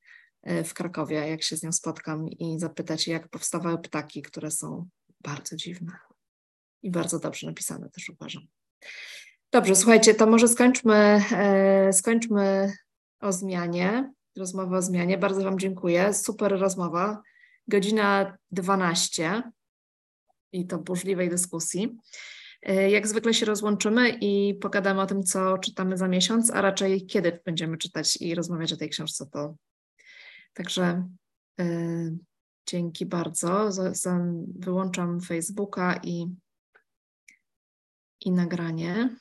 y, 0.50 0.64
w 0.64 0.74
Krakowie, 0.74 1.16
jak 1.16 1.44
się 1.44 1.58
z 1.58 1.64
nią 1.64 1.72
spotkam 1.72 2.30
i 2.30 2.60
zapytać, 2.60 3.08
jak 3.08 3.30
powstawały 3.30 3.78
ptaki, 3.78 4.22
które 4.22 4.52
są 4.52 4.88
bardzo 5.22 5.56
dziwne 5.56 5.92
i 6.84 6.92
bardzo 6.92 7.20
dobrze 7.20 7.48
napisane 7.48 7.90
też 7.90 8.10
uważam. 8.10 8.44
Dobrze, 9.52 9.76
słuchajcie, 9.76 10.16
to 10.16 10.26
może 10.26 10.48
skończmy, 10.48 10.96
e, 11.32 11.94
skończmy 11.94 12.74
o 13.20 13.32
zmianie, 13.32 14.14
rozmowę 14.38 14.78
o 14.78 14.82
zmianie. 14.82 15.18
Bardzo 15.18 15.44
Wam 15.44 15.60
dziękuję. 15.60 16.14
Super 16.14 16.60
rozmowa. 16.60 17.22
Godzina 17.68 18.38
12 18.52 19.44
i 20.52 20.68
to 20.68 20.78
burzliwej 20.78 21.30
dyskusji. 21.30 21.98
E, 22.66 22.90
jak 22.90 23.08
zwykle 23.08 23.34
się 23.34 23.46
rozłączymy 23.46 24.10
i 24.22 24.54
pogadamy 24.54 25.02
o 25.02 25.06
tym, 25.06 25.24
co 25.24 25.58
czytamy 25.58 25.98
za 25.98 26.08
miesiąc, 26.08 26.52
a 26.52 26.62
raczej 26.62 27.06
kiedy 27.06 27.40
będziemy 27.46 27.78
czytać 27.78 28.18
i 28.22 28.36
rozmawiać 28.36 28.74
o 28.74 28.78
tej 28.78 28.90
książce. 28.90 29.26
To... 29.32 29.56
Także 30.54 31.08
e, 31.60 31.66
dzięki 32.70 33.06
bardzo. 33.06 33.72
Z, 33.72 33.98
z, 33.98 34.08
wyłączam 34.60 35.22
Facebooka 35.22 36.00
i 36.04 36.28
i 38.26 38.32
nagranie. 38.32 39.16